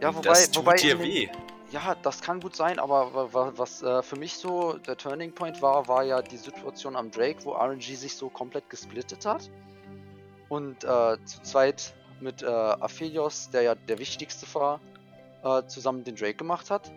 Ja, 0.00 0.08
Und 0.08 0.16
wobei, 0.16 0.28
das 0.30 0.50
tut 0.50 0.64
wobei 0.64 0.76
dir 0.76 0.98
weh. 0.98 1.28
Ja, 1.70 1.94
das 2.02 2.20
kann 2.22 2.40
gut 2.40 2.56
sein, 2.56 2.78
aber 2.80 3.14
wa- 3.14 3.28
wa- 3.32 3.52
was 3.56 3.82
äh, 3.82 4.02
für 4.02 4.16
mich 4.16 4.34
so 4.34 4.78
der 4.78 4.96
Turning 4.96 5.32
Point 5.32 5.60
war, 5.62 5.86
war 5.86 6.02
ja 6.02 6.22
die 6.22 6.38
Situation 6.38 6.96
am 6.96 7.10
Drake, 7.10 7.44
wo 7.44 7.52
RNG 7.52 7.94
sich 7.96 8.16
so 8.16 8.28
komplett 8.28 8.68
gesplittet 8.68 9.24
hat. 9.26 9.48
Und 10.48 10.82
äh, 10.82 11.16
zu 11.24 11.42
zweit 11.42 11.94
mit 12.20 12.42
äh, 12.42 12.46
Aphelios, 12.46 13.48
der 13.50 13.62
ja 13.62 13.74
der 13.74 13.98
wichtigste 13.98 14.46
war, 14.54 14.80
äh, 15.44 15.62
zusammen 15.68 16.02
den 16.02 16.16
Drake 16.16 16.34
gemacht 16.34 16.70
hat. 16.70 16.90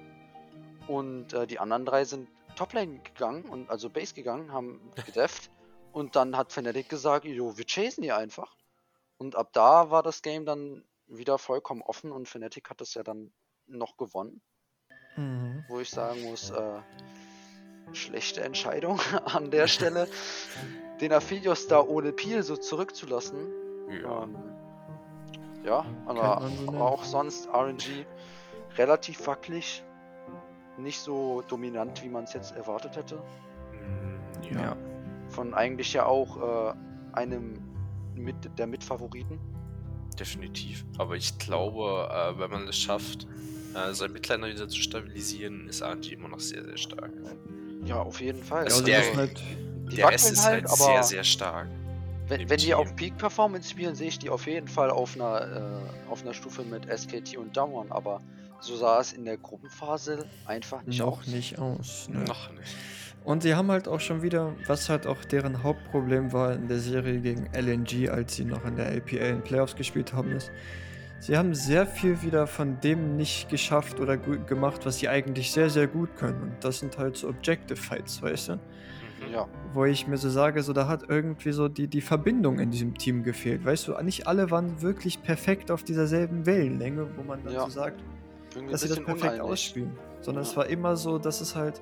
Und 0.90 1.34
äh, 1.34 1.48
die 1.48 1.60
anderen 1.60 1.86
drei 1.86 2.04
sind 2.04 2.28
Toplane 2.56 3.00
gegangen 3.00 3.44
und 3.44 3.70
also 3.70 3.90
Base 3.90 4.14
gegangen, 4.14 4.52
haben 4.52 4.92
gedefft. 5.06 5.50
und 5.94 6.16
dann 6.16 6.36
hat 6.36 6.52
Fnatic 6.52 6.90
gesagt, 6.90 7.26
jo, 7.26 7.58
wir 7.58 7.66
chasen 7.66 8.02
die 8.02 8.12
einfach. 8.12 8.56
Und 9.18 9.36
ab 9.36 9.50
da 9.54 9.92
war 9.92 10.04
das 10.04 10.22
Game 10.22 10.46
dann 10.46 10.84
wieder 11.08 11.38
vollkommen 11.38 11.82
offen 11.82 12.12
und 12.12 12.28
Fnatic 12.28 12.70
hat 12.70 12.82
das 12.82 12.94
ja 12.96 13.04
dann 13.04 13.32
noch 13.68 13.98
gewonnen 13.98 14.42
Mhm. 15.16 15.64
wo 15.68 15.80
ich 15.80 15.90
sagen 15.90 16.24
muss, 16.24 16.50
äh, 16.52 16.80
schlechte 17.94 18.42
Entscheidung 18.42 19.00
an 19.26 19.52
der 19.52 19.68
Stelle, 19.68 20.08
den 21.02 21.12
Aphelios 21.12 21.68
da 21.68 21.82
ohne 21.82 22.14
Peel 22.14 22.44
so 22.44 22.56
zurückzulassen. 22.56 23.48
Ja. 24.02 24.24
Ähm, 24.24 24.36
ja, 25.66 25.86
aber, 26.06 26.50
aber 26.68 26.82
auch 26.82 27.04
sonst 27.04 27.48
RNG 27.50 28.06
relativ 28.78 29.28
wackelig. 29.28 29.84
Nicht 30.84 31.00
so 31.00 31.44
dominant, 31.48 32.04
wie 32.04 32.10
man 32.10 32.24
es 32.24 32.34
jetzt 32.34 32.56
erwartet 32.56 32.96
hätte. 32.96 33.16
Mm, 33.16 34.56
Ja. 34.56 34.76
Von 35.30 35.54
eigentlich 35.54 35.94
ja 35.94 36.06
auch 36.06 36.72
äh, 36.72 36.74
einem 37.14 37.60
mit, 38.16 38.36
der 38.58 38.68
Mitfavoriten. 38.68 39.40
definitiv. 40.20 40.86
Aber 40.98 41.16
ich 41.16 41.38
glaube, 41.38 42.10
äh, 42.12 42.40
wenn 42.40 42.50
man 42.52 42.68
es 42.68 42.78
schafft, 42.78 43.28
äh, 43.76 43.94
sein 43.94 44.12
Midliner 44.12 44.48
wieder 44.48 44.68
zu 44.68 44.80
stabilisieren, 44.82 45.68
ist 45.70 45.82
RNG 45.82 46.12
immer 46.14 46.28
noch 46.28 46.40
sehr, 46.40 46.64
sehr 46.66 46.78
stark. 46.78 47.12
Ja, 47.86 48.02
auf 48.02 48.20
jeden 48.20 48.44
Fall. 48.44 48.64
Also 48.66 48.84
der- 48.84 49.02
ist 49.12 49.16
halt, 49.16 49.42
die 49.92 49.96
Der 49.98 50.10
Rest 50.10 50.32
ist 50.32 50.44
halt, 50.46 50.64
halt 50.64 50.66
aber 50.66 50.76
sehr, 50.94 51.04
sehr 51.04 51.24
stark. 51.24 51.68
wenn, 52.28 52.50
wenn 52.50 52.58
die 52.58 52.74
auf 52.74 52.94
Peak 52.96 53.18
Performance 53.18 53.70
spielen, 53.70 53.96
sehe 53.96 54.10
ich 54.10 54.20
die 54.20 54.30
auf 54.30 54.46
jeden 54.48 54.68
Fall 54.68 54.90
auf 54.90 55.16
einer, 55.16 55.42
äh, 56.08 56.12
auf 56.12 56.22
einer 56.24 56.34
Stufe 56.34 56.64
mit 56.64 56.86
SKT 56.90 57.38
und 57.38 57.56
Damwon, 57.56 57.92
aber 57.92 58.20
so 58.62 58.76
sah 58.76 59.00
es 59.00 59.14
in 59.14 59.26
der 59.26 59.38
Gruppenphase 59.38 60.26
einfach 60.46 60.84
nicht 60.84 61.00
noch 61.00 61.20
aus. 61.20 61.28
nicht 61.28 61.60
aus. 61.60 62.10
Ne? 62.10 62.20
Noch 62.26 62.52
nicht. 62.54 62.76
Und 63.24 63.44
sie 63.44 63.54
haben 63.56 63.70
halt 63.70 63.88
auch 63.88 64.00
schon 64.00 64.22
wieder, 64.22 64.56
was 64.68 64.90
halt 64.90 65.06
auch 65.06 65.24
deren 65.26 65.62
Hauptproblem 65.64 66.32
war 66.34 66.54
in 66.54 66.68
der 66.68 66.80
Serie 66.80 67.20
gegen 67.20 67.48
LNG, 67.54 68.10
als 68.10 68.36
sie 68.36 68.46
noch 68.46 68.64
in 68.66 68.76
der 68.76 68.92
LPL 68.92 69.32
in 69.36 69.42
Playoffs 69.42 69.76
gespielt 69.76 70.14
haben, 70.14 70.32
ist, 70.32 70.52
sie 71.20 71.38
haben 71.38 71.54
sehr 71.54 71.86
viel 71.86 72.22
wieder 72.22 72.48
von 72.48 72.80
dem 72.80 73.18
nicht 73.18 73.50
geschafft 73.50 74.00
oder 74.00 74.18
gut 74.18 74.48
gemacht, 74.48 74.86
was 74.86 75.00
sie 75.00 75.10
eigentlich 75.10 75.52
sehr, 75.52 75.70
sehr 75.70 75.88
gut 75.88 76.16
können. 76.16 76.42
Und 76.42 76.64
das 76.64 76.80
sind 76.80 76.98
halt 76.98 77.18
so 77.18 77.28
Objective 77.28 77.76
Fights, 77.80 78.22
weißt 78.22 78.50
du? 78.50 78.54
Mhm. 78.54 78.60
Ja, 79.34 79.48
Wo 79.74 79.84
ich 79.86 80.08
mir 80.08 80.18
so 80.18 80.30
sage, 80.30 80.64
so 80.64 80.72
da 80.72 80.88
hat 80.88 81.04
irgendwie 81.10 81.52
so 81.52 81.68
die, 81.68 81.88
die 81.88 82.02
Verbindung 82.02 82.58
in 82.60 82.72
diesem 82.72 82.98
Team 82.98 83.22
gefehlt. 83.24 83.66
Weißt 83.66 83.90
du, 83.90 84.02
nicht 84.02 84.28
alle 84.28 84.50
waren 84.50 84.82
wirklich 84.82 85.22
perfekt 85.22 85.72
auf 85.72 85.84
dieser 85.84 86.08
selben 86.08 86.46
Wellenlänge, 86.46 87.06
wo 87.18 87.24
man 87.24 87.44
dann 87.44 87.54
Ja. 87.54 87.66
so 87.66 87.70
sagt, 87.70 88.00
irgendwie 88.60 88.72
dass 88.72 88.82
sie 88.82 88.88
das 88.90 88.98
perfekt 89.00 89.24
uneinig. 89.24 89.42
ausspielen. 89.42 89.92
Sondern 90.22 90.44
Ja. 90.44 90.50
es 90.50 90.58
war 90.58 90.68
immer 90.68 90.96
so, 90.96 91.18
dass 91.18 91.42
es 91.42 91.56
halt. 91.56 91.82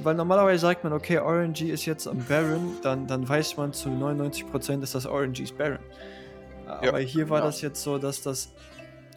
Weil 0.00 0.14
normalerweise 0.14 0.60
sagt 0.60 0.84
man, 0.84 0.92
okay, 0.92 1.16
RNG 1.18 1.70
ist 1.70 1.84
jetzt 1.86 2.06
am 2.06 2.18
Baron, 2.28 2.76
dann, 2.82 3.06
dann 3.08 3.28
weiß 3.28 3.56
man 3.56 3.72
zu 3.72 3.88
99% 3.88 4.82
ist 4.82 4.94
das 4.94 5.06
RNGs 5.06 5.52
Baron. 5.52 5.78
Aber 6.66 6.98
hier 7.00 7.28
war 7.30 7.40
Ja. 7.40 7.46
das 7.46 7.60
jetzt 7.62 7.82
so, 7.82 7.98
dass 7.98 8.22
das. 8.22 8.52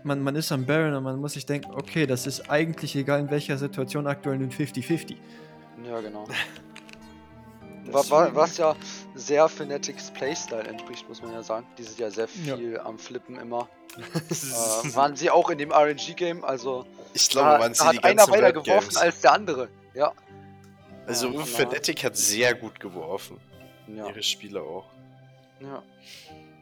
Man, 0.04 0.24
man 0.24 0.36
ist 0.36 0.52
am 0.52 0.66
Baron 0.66 0.96
und 0.96 1.04
man 1.04 1.20
muss 1.20 1.34
sich 1.34 1.46
denken, 1.46 1.70
okay, 1.76 2.08
das 2.08 2.26
ist 2.26 2.50
eigentlich 2.50 2.96
egal 2.96 3.20
in 3.20 3.30
welcher 3.30 3.58
Situation 3.60 4.08
aktuell 4.08 4.36
ein 4.40 4.50
50-50. 4.50 5.16
Ja, 5.86 6.00
genau. 6.02 6.26
Das 7.86 8.10
Wa- 8.10 8.16
wa- 8.16 8.20
Deswegen- 8.22 8.36
Was 8.38 8.58
ja 8.58 8.76
sehr 9.16 9.50
Fanatics 9.50 10.12
Playstyle 10.12 10.64
entspricht, 10.64 11.08
muss 11.10 11.22
man 11.22 11.34
ja 11.34 11.42
sagen. 11.44 11.66
Die 11.78 11.84
sind 11.84 12.00
ja 12.00 12.10
sehr 12.12 12.28
Ja. 12.46 12.56
viel 12.58 12.80
am 12.80 12.98
Flippen 13.00 13.38
immer. 13.40 13.68
Äh, 13.98 14.00
waren 14.96 15.16
sie 15.18 15.30
auch 15.30 15.50
in 15.50 15.58
dem 15.58 15.72
RNG-Game, 15.72 16.46
also 16.46 16.86
ich 17.14 17.28
glaube, 17.28 17.50
da, 17.50 17.60
waren 17.60 17.74
da 17.74 17.76
sie 17.76 17.86
hat 17.88 17.94
die 17.96 18.04
einer 18.04 18.28
weiter 18.30 18.54
geworfen 18.54 18.96
als 18.98 19.20
der 19.20 19.34
andere. 19.34 19.68
Ja. 19.94 20.14
Also 21.08 21.26
Ja, 21.28 21.32
genau. 21.34 21.46
Fnatic 21.46 22.04
hat 22.06 22.16
sehr 22.16 22.54
gut 22.56 22.80
geworfen. 22.80 23.38
Ja. 23.88 24.08
Ihre 24.08 24.24
Spieler 24.24 24.62
auch. 24.64 24.86
ja. 25.60 25.84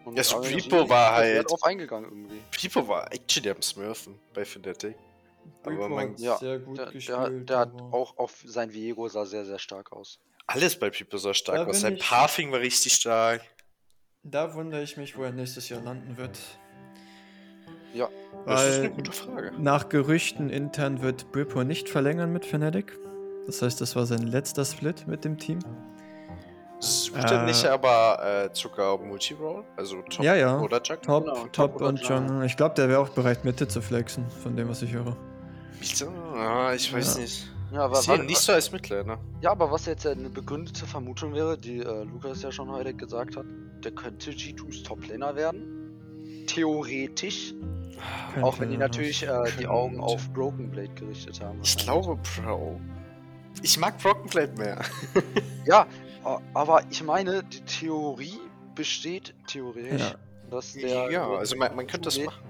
Und 0.05 0.15
Ja, 0.17 0.23
so 0.23 0.37
Reapo 0.37 0.89
war 0.89 1.11
halt- 1.17 1.51
drauf 1.51 1.61
eingegangen 1.63 2.09
irgendwie. 2.09 2.41
Pipo 2.49 2.87
war 2.87 3.11
actually 3.13 3.51
am 3.51 3.61
Smurfen 3.61 4.17
bei 4.33 4.43
Fnatic. 4.43 4.95
Aber 5.63 5.87
man, 5.89 6.15
Ja, 6.17 6.37
sehr 6.37 6.57
gut 6.57 6.77
Der, 6.79 6.85
der, 6.85 6.93
gespielt. 6.93 7.49
der 7.49 7.57
hat 7.59 7.69
aber- 7.75 7.93
auch 7.93 8.17
auf 8.17 8.41
sein 8.45 8.73
Viego 8.73 9.07
sah 9.07 9.25
sehr, 9.25 9.45
sehr 9.45 9.59
stark 9.59 9.91
aus. 9.91 10.17
Alles 10.49 10.77
bei 10.77 10.89
Pipo 10.89 11.17
sah 11.17 11.33
stark 11.33 11.57
Da 11.57 11.63
aus. 11.63 11.71
bin 11.71 11.81
Sein 11.81 11.95
ich- 11.95 12.01
Pathing 12.07 12.51
war 12.51 12.59
richtig 12.59 12.93
stark. 12.93 13.41
Da 14.23 14.53
wundere 14.53 14.83
ich 14.83 14.97
mich, 14.97 15.17
wo 15.17 15.23
er 15.23 15.31
nächstes 15.31 15.69
Jahr 15.69 15.81
landen 15.81 16.17
wird. 16.17 16.37
Ja. 17.93 18.09
Das 18.45 18.63
ist 18.65 18.73
eine 18.75 18.83
Weil 18.83 18.89
gute 18.91 19.11
Frage. 19.11 19.51
nach 19.57 19.89
Gerüchten 19.89 20.49
intern 20.49 21.01
wird 21.01 21.31
Brippo 21.31 21.63
nicht 21.63 21.89
verlängern 21.89 22.31
mit 22.31 22.45
Fnatic. 22.45 22.97
Das 23.45 23.61
heißt, 23.61 23.81
das 23.81 23.95
war 23.95 24.05
sein 24.05 24.27
letzter 24.27 24.63
Split 24.65 25.07
mit 25.07 25.25
dem 25.25 25.37
Team. 25.37 25.59
Er 27.15 27.31
Äh, 27.31 27.45
nicht 27.45 27.65
aber 27.65 28.19
äh, 28.23 28.49
sogar 28.55 28.97
Multi-Roll? 28.99 29.65
Also 29.75 30.01
Top 30.03 30.23
Ja, 30.23 30.35
ja. 30.35 30.59
oder 30.59 30.77
Jug? 30.77 31.01
Top, 31.01 31.23
Genau, 31.25 31.35
Top, 31.35 31.53
Top 31.53 31.75
oder 31.75 31.87
und 31.87 32.01
John. 32.01 32.41
Ich 32.43 32.55
glaube, 32.55 32.75
der 32.75 32.87
wäre 32.87 32.99
auch 32.99 33.09
bereit, 33.09 33.43
Mitte 33.43 33.67
zu 33.67 33.81
flexen, 33.81 34.29
von 34.43 34.55
dem, 34.55 34.69
was 34.69 34.81
ich 34.81 34.93
höre. 34.93 35.17
Bitte? 35.79 36.07
Ah, 36.35 36.71
ich 36.73 36.93
weiß 36.93 37.15
Ja. 37.15 37.21
nicht. 37.21 37.49
Ja, 37.71 37.81
aber, 37.85 37.95
sehe 37.97 38.15
ihn 38.15 38.21
wa- 38.21 38.25
nicht 38.25 38.39
so 38.39 38.51
als 38.53 38.71
Midlaner. 38.71 39.19
ja, 39.41 39.51
aber 39.51 39.69
was 39.71 39.85
jetzt 39.85 40.05
eine 40.07 40.29
begründete 40.29 40.85
Vermutung 40.85 41.33
wäre, 41.33 41.57
die 41.57 41.79
äh, 41.79 42.03
Lukas 42.03 42.41
ja 42.41 42.51
schon 42.51 42.71
heute 42.71 42.93
gesagt 42.93 43.35
hat, 43.37 43.45
der 43.83 43.91
könnte 43.91 44.31
G2s 44.31 44.83
Toplaner 44.83 45.35
werden. 45.35 46.43
Theoretisch. 46.47 47.53
Könnte, 48.33 48.47
auch 48.47 48.59
wenn 48.59 48.69
die 48.71 48.77
natürlich 48.77 49.23
äh, 49.27 49.43
die 49.59 49.67
Augen 49.67 49.99
auf 49.99 50.29
Broken 50.33 50.71
Blade 50.71 50.89
gerichtet 50.95 51.41
haben. 51.41 51.59
Ich 51.63 51.77
glaube 51.77 52.17
Pro. 52.17 52.79
Ich 53.61 53.77
mag 53.77 53.97
Broken 54.01 54.29
Blade 54.29 54.53
mehr. 54.57 54.79
Ja, 55.65 55.85
aber 56.53 56.81
ich 56.89 57.03
meine, 57.03 57.43
die 57.43 57.61
Theorie 57.61 58.39
besteht 58.73 59.35
theoretisch, 59.47 60.01
Ja. 60.01 60.15
dass 60.49 60.73
der. 60.73 61.11
ja, 61.11 61.27
also 61.29 61.55
man, 61.57 61.75
man 61.75 61.85
könnte 61.85 62.05
das 62.05 62.17
machen. 62.19 62.41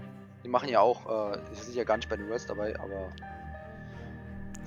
Die 0.43 0.47
machen 0.47 0.69
ja 0.69 0.79
auch, 0.79 1.34
äh, 1.34 1.39
die 1.51 1.55
sind 1.65 1.75
ja 1.75 1.84
gar 1.84 1.97
nicht 1.97 2.08
bei 2.10 2.15
den 2.15 2.29
Worlds 2.29 2.45
dabei, 2.45 2.79
aber. 2.79 3.10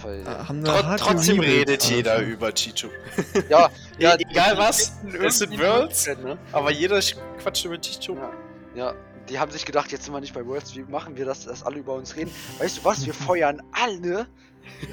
Weil, 0.02 0.20
Äh, 0.20 0.24
Trot 0.64 0.84
harte 0.84 1.04
trotzdem 1.04 1.40
redet 1.40 1.84
jeder 1.84 2.12
Alter. 2.12 2.26
über 2.26 2.52
Chicho. 2.54 2.88
ja, 3.48 3.68
ja, 3.98 4.14
E- 4.14 4.24
egal 4.30 4.56
was, 4.58 4.92
es 5.22 5.38
sind 5.38 5.58
Worlds. 5.60 6.06
Ne? 6.22 6.38
Aber 6.52 6.70
jeder 6.70 7.00
quatscht 7.38 7.64
über 7.64 7.80
Chicho. 7.80 8.14
Ja, 8.14 8.30
ja, 8.74 8.94
die 9.28 9.38
haben 9.38 9.50
sich 9.50 9.64
gedacht, 9.64 9.92
jetzt 9.92 10.04
sind 10.04 10.14
wir 10.14 10.20
nicht 10.20 10.34
bei 10.34 10.44
Worlds, 10.44 10.74
wie 10.76 10.82
machen 10.82 11.16
wir 11.16 11.24
das, 11.24 11.44
dass 11.44 11.62
alle 11.64 11.78
über 11.78 11.94
uns 11.94 12.16
reden? 12.16 12.30
Weißt 12.58 12.78
du 12.78 12.84
was, 12.84 13.04
wir 13.06 13.14
feuern 13.28 13.62
alle, 13.72 14.26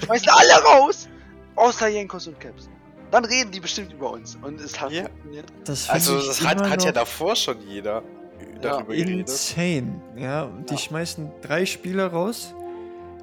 schmeißen 0.04 0.30
alle 0.30 0.54
raus, 0.64 1.08
außer 1.56 1.88
Jenkos 1.88 2.28
und 2.28 2.40
Caps. 2.40 2.70
Dann 3.12 3.26
reden 3.26 3.50
die 3.52 3.60
bestimmt 3.60 3.92
über 3.92 4.12
uns 4.12 4.38
und 4.42 4.62
es 4.62 4.80
hat 4.80 4.92
Ja. 4.92 5.04
funktioniert. 5.06 5.46
Das 5.66 5.90
Also 5.90 6.18
das 6.18 6.46
hat, 6.46 6.62
hat 6.70 6.84
ja 6.84 6.92
davor 6.92 7.36
schon 7.36 7.60
jeder 7.68 8.04
darüber 8.62 8.94
geredet. 8.94 9.28
insane. 9.30 10.00
Ja, 10.16 10.46
die 10.70 10.74
Ja. 10.74 10.78
schmeißen 10.80 11.32
drei 11.42 11.66
Spieler 11.66 12.08
raus, 12.08 12.54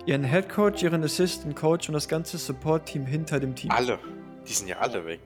ihren 0.06 0.24
Head 0.24 0.48
Coach, 0.48 0.82
ihren 0.82 1.02
Assistant 1.04 1.54
Coach 1.56 1.88
und 1.88 1.94
das 1.94 2.08
ganze 2.08 2.38
Support-Team 2.38 3.04
hinter 3.06 3.38
dem 3.40 3.54
Team. 3.54 3.70
Alle. 3.70 3.98
Die 4.48 4.52
sind 4.52 4.68
ja 4.68 4.78
alle 4.78 5.04
weg. 5.04 5.20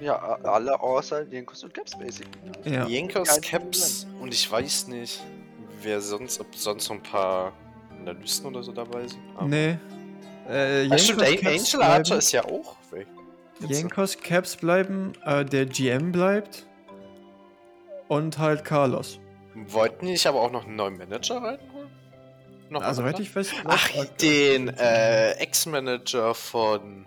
Ja, 0.00 0.16
alle 0.44 0.80
außer 0.80 1.24
Jenkos 1.24 1.62
und 1.64 1.74
Caps, 1.74 1.98
basic. 1.98 2.26
Ja. 2.64 2.86
Jenkos, 2.86 3.40
Caps 3.42 4.06
und 4.20 4.32
ich 4.32 4.50
weiß 4.50 4.88
nicht, 4.88 5.20
wer 5.82 6.00
sonst, 6.00 6.40
ob 6.40 6.54
sonst 6.54 6.88
noch 6.88 6.96
ein 6.96 7.02
paar 7.02 7.52
Analysten 8.00 8.46
oder 8.46 8.62
so 8.62 8.72
dabei 8.72 9.06
sind. 9.06 9.20
Aber- 9.36 9.46
Nee. 9.48 9.76
Äh, 10.48 10.88
Ah, 10.90 10.96
stimmt, 10.98 11.20
Jankos, 11.20 11.28
An- 11.28 11.36
Caps 11.36 11.74
Angel 11.74 11.82
Archer 11.82 12.02
bleiben. 12.02 12.18
ist 12.18 12.32
ja 12.32 12.44
auch 12.44 12.76
weg. 12.92 13.06
Jankos 13.68 14.18
Caps 14.18 14.56
bleiben, 14.56 15.12
äh, 15.26 15.44
der 15.44 15.66
GM 15.66 16.12
bleibt 16.12 16.64
und 18.08 18.38
halt 18.38 18.64
Carlos. 18.64 19.20
Wollten 19.54 20.06
die 20.06 20.12
nicht 20.12 20.26
aber 20.26 20.40
auch 20.40 20.50
noch 20.50 20.64
einen 20.66 20.76
neuen 20.76 20.96
Manager 20.96 21.36
reinholen? 21.42 21.69
Noch 22.70 22.82
Also, 22.82 23.02
soweit 23.02 23.18
ich 23.20 23.34
weiß. 23.34 23.50
Ach, 23.64 23.88
den 24.20 24.68
äh, 24.68 25.32
Ex-Manager 25.32 26.34
von 26.34 27.06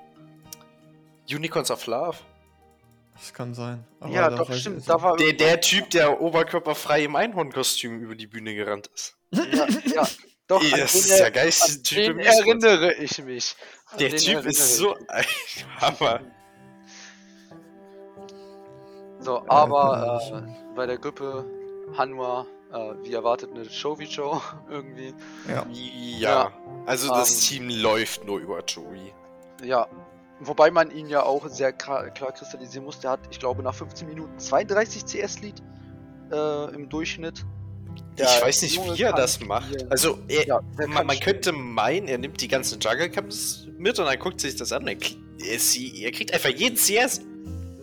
Unicorns 1.30 1.72
of 1.72 1.86
Love. 1.88 2.18
Das 3.16 3.34
kann 3.34 3.54
sein. 3.54 3.86
aber 4.00 4.12
ja, 4.14 4.30
da 4.30 4.36
doch, 4.38 4.54
stimmt. 4.54 4.88
Da 4.90 5.02
war 5.02 5.16
Der, 5.18 5.34
der 5.34 5.62
Typ, 5.62 5.90
der 5.92 6.20
oberkörperfrei 6.20 7.04
im 7.06 7.16
Einhornkostüm 7.16 8.00
über 8.02 8.16
die 8.16 8.28
Bühne 8.28 8.54
gerannt 8.56 8.88
ist. 8.94 9.16
Ja, 9.32 9.68
ja, 9.86 10.08
doch, 10.48 10.62
Ey, 10.62 10.72
das 10.72 10.96
ist 10.96 11.10
der 11.12 11.20
er- 11.26 11.32
geilste 11.32 11.82
Typ 11.82 12.18
den 12.18 12.20
erinnere 12.20 12.94
ich 12.96 13.24
mich. 13.24 13.56
An 13.92 14.00
Der 14.00 14.16
Typ 14.18 14.46
ist 14.46 14.78
so 14.78 14.98
ein 15.08 15.26
Hammer. 15.80 16.20
So, 19.20 19.48
aber 19.48 20.20
äh, 20.34 20.76
bei 20.76 20.86
der 20.86 20.98
Gruppe 20.98 21.46
Hanwha, 21.98 22.46
äh, 22.74 22.94
wie 23.04 23.14
erwartet, 23.14 23.52
eine 23.54 23.70
Show-Show 23.70 24.42
irgendwie. 24.70 25.14
Ja. 25.48 25.66
Ja, 26.20 26.52
also 26.86 27.08
das 27.10 27.50
Ähm. 27.52 27.68
Team 27.68 27.70
läuft 27.82 28.26
nur 28.26 28.40
über 28.40 28.64
Joey. 28.66 29.14
Ja, 29.64 29.88
wobei 30.40 30.72
man 30.72 30.92
ihn 30.92 31.08
ja 31.08 31.24
auch 31.24 31.48
sehr 31.48 31.72
klar, 31.72 32.10
klar 32.10 32.32
kristallisieren 32.34 32.84
muss. 32.86 33.00
Der 33.00 33.12
hat, 33.12 33.20
ich 33.32 33.40
glaube, 33.40 33.64
nach 33.64 33.76
15 33.76 34.08
Minuten 34.08 34.38
32 34.38 35.06
CS-Lead 35.06 35.62
äh, 36.32 36.76
im 36.76 36.90
Durchschnitt. 36.90 37.46
Der 38.18 38.26
ich 38.28 38.42
weiß 38.44 38.62
nicht, 38.64 38.76
Junge 38.76 38.98
wie 38.98 39.04
er 39.04 39.14
das 39.14 39.40
macht. 39.40 39.68
spielen. 39.74 39.92
Also, 39.92 40.18
er, 40.28 40.46
Ja, 40.48 40.62
man, 40.88 40.90
man 41.08 41.16
spielen. 41.16 41.20
könnte 41.20 41.52
meinen, 41.52 42.08
er 42.08 42.18
nimmt 42.18 42.42
die 42.42 42.48
ganzen 42.48 42.80
Jungle 42.80 43.10
Cups 43.10 43.68
mit 43.78 43.98
und 44.00 44.06
dann 44.06 44.20
guckt 44.20 44.40
sich 44.42 44.56
das 44.56 44.72
an. 44.72 44.88
Er, 44.88 44.98
er, 44.98 45.60
er 46.02 46.12
kriegt 46.12 46.34
einfach 46.34 46.50
jeden 46.50 46.76
CS. 46.76 47.22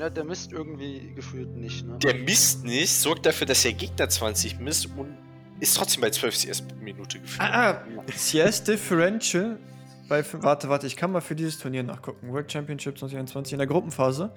Ja, 0.01 0.09
der 0.09 0.25
misst 0.25 0.51
irgendwie 0.51 1.13
gefühlt 1.15 1.55
nicht, 1.55 1.87
ne? 1.87 1.99
Der 1.99 2.15
misst 2.15 2.65
nicht, 2.65 2.91
sorgt 2.91 3.27
dafür, 3.27 3.47
dass 3.47 3.61
der 3.65 3.75
Gegner 3.75 4.09
20 4.09 4.59
misst 4.59 4.87
und 4.97 5.15
ist 5.61 5.77
trotzdem 5.77 6.01
bei 6.01 6.09
12 6.09 6.35
CS 6.39 6.63
pro 6.63 6.75
Minute 6.77 7.21
gefühlt. 7.21 7.39
Ah, 7.39 7.73
ah, 7.73 7.85
CS 8.11 8.65
Differential 8.65 9.59
bei, 10.09 10.25
warte, 10.43 10.71
warte, 10.71 10.87
ich 10.87 10.97
kann 10.97 11.13
mal 11.13 11.21
für 11.21 11.35
dieses 11.35 11.59
Turnier 11.59 11.83
nachgucken. 11.83 12.33
World 12.33 12.51
Championship 12.51 12.97
2021 12.99 13.53
in 13.53 13.59
der 13.59 13.67
Gruppenphase 13.67 14.33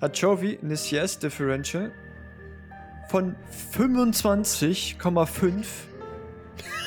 hat 0.00 0.18
Chovy 0.18 0.58
eine 0.60 0.74
CS 0.74 1.20
Differential 1.20 1.92
von 3.08 3.36
25,5 3.76 5.64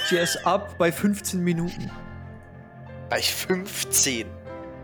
CS 0.10 0.38
ab 0.44 0.78
bei 0.78 0.92
15 0.92 1.42
Minuten. 1.42 1.90
Bei 3.10 3.22
15. 3.22 4.28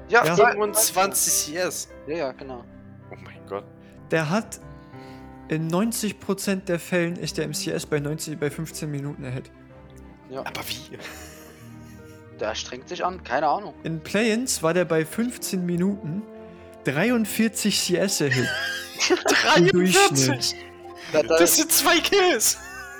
Ja, 0.08 0.24
Ja. 0.24 0.34
ja, 0.34 0.52
25 0.52 1.54
CS. 1.54 1.90
ja, 2.08 2.16
ja, 2.16 2.32
genau. 2.32 2.64
Oh 3.12 3.16
mein 3.24 3.40
Gott. 3.48 3.66
Der 4.12 4.30
hat 4.30 4.60
in 5.50 5.70
90% 5.72 6.66
der 6.66 6.80
Fällen 6.80 7.16
ist 7.16 7.38
der 7.38 7.48
MCS 7.48 7.86
bei 7.86 8.00
90 8.00 8.38
bei 8.40 8.50
15 8.50 8.90
Minuten 8.92 9.24
ahead. 9.26 9.50
Aber 10.34 10.62
wie? 10.68 10.98
Der 12.40 12.54
strengt 12.54 12.88
sich 12.88 13.04
an, 13.04 13.24
keine 13.24 13.48
Ahnung. 13.48 13.74
In 13.84 14.00
Play-ins 14.00 14.62
war 14.62 14.72
der 14.74 14.86
bei 14.86 15.04
15 15.06 15.66
Minuten 15.66 16.22
43 16.84 17.76
CS. 17.76 18.22
Im 19.56 19.68
Durchschnitt. 19.70 20.54
Da, 21.12 21.24
da, 21.24 21.38
Das 21.40 21.56
sind 21.56 21.72
zwei 21.72 21.98
Kills. 22.00 22.58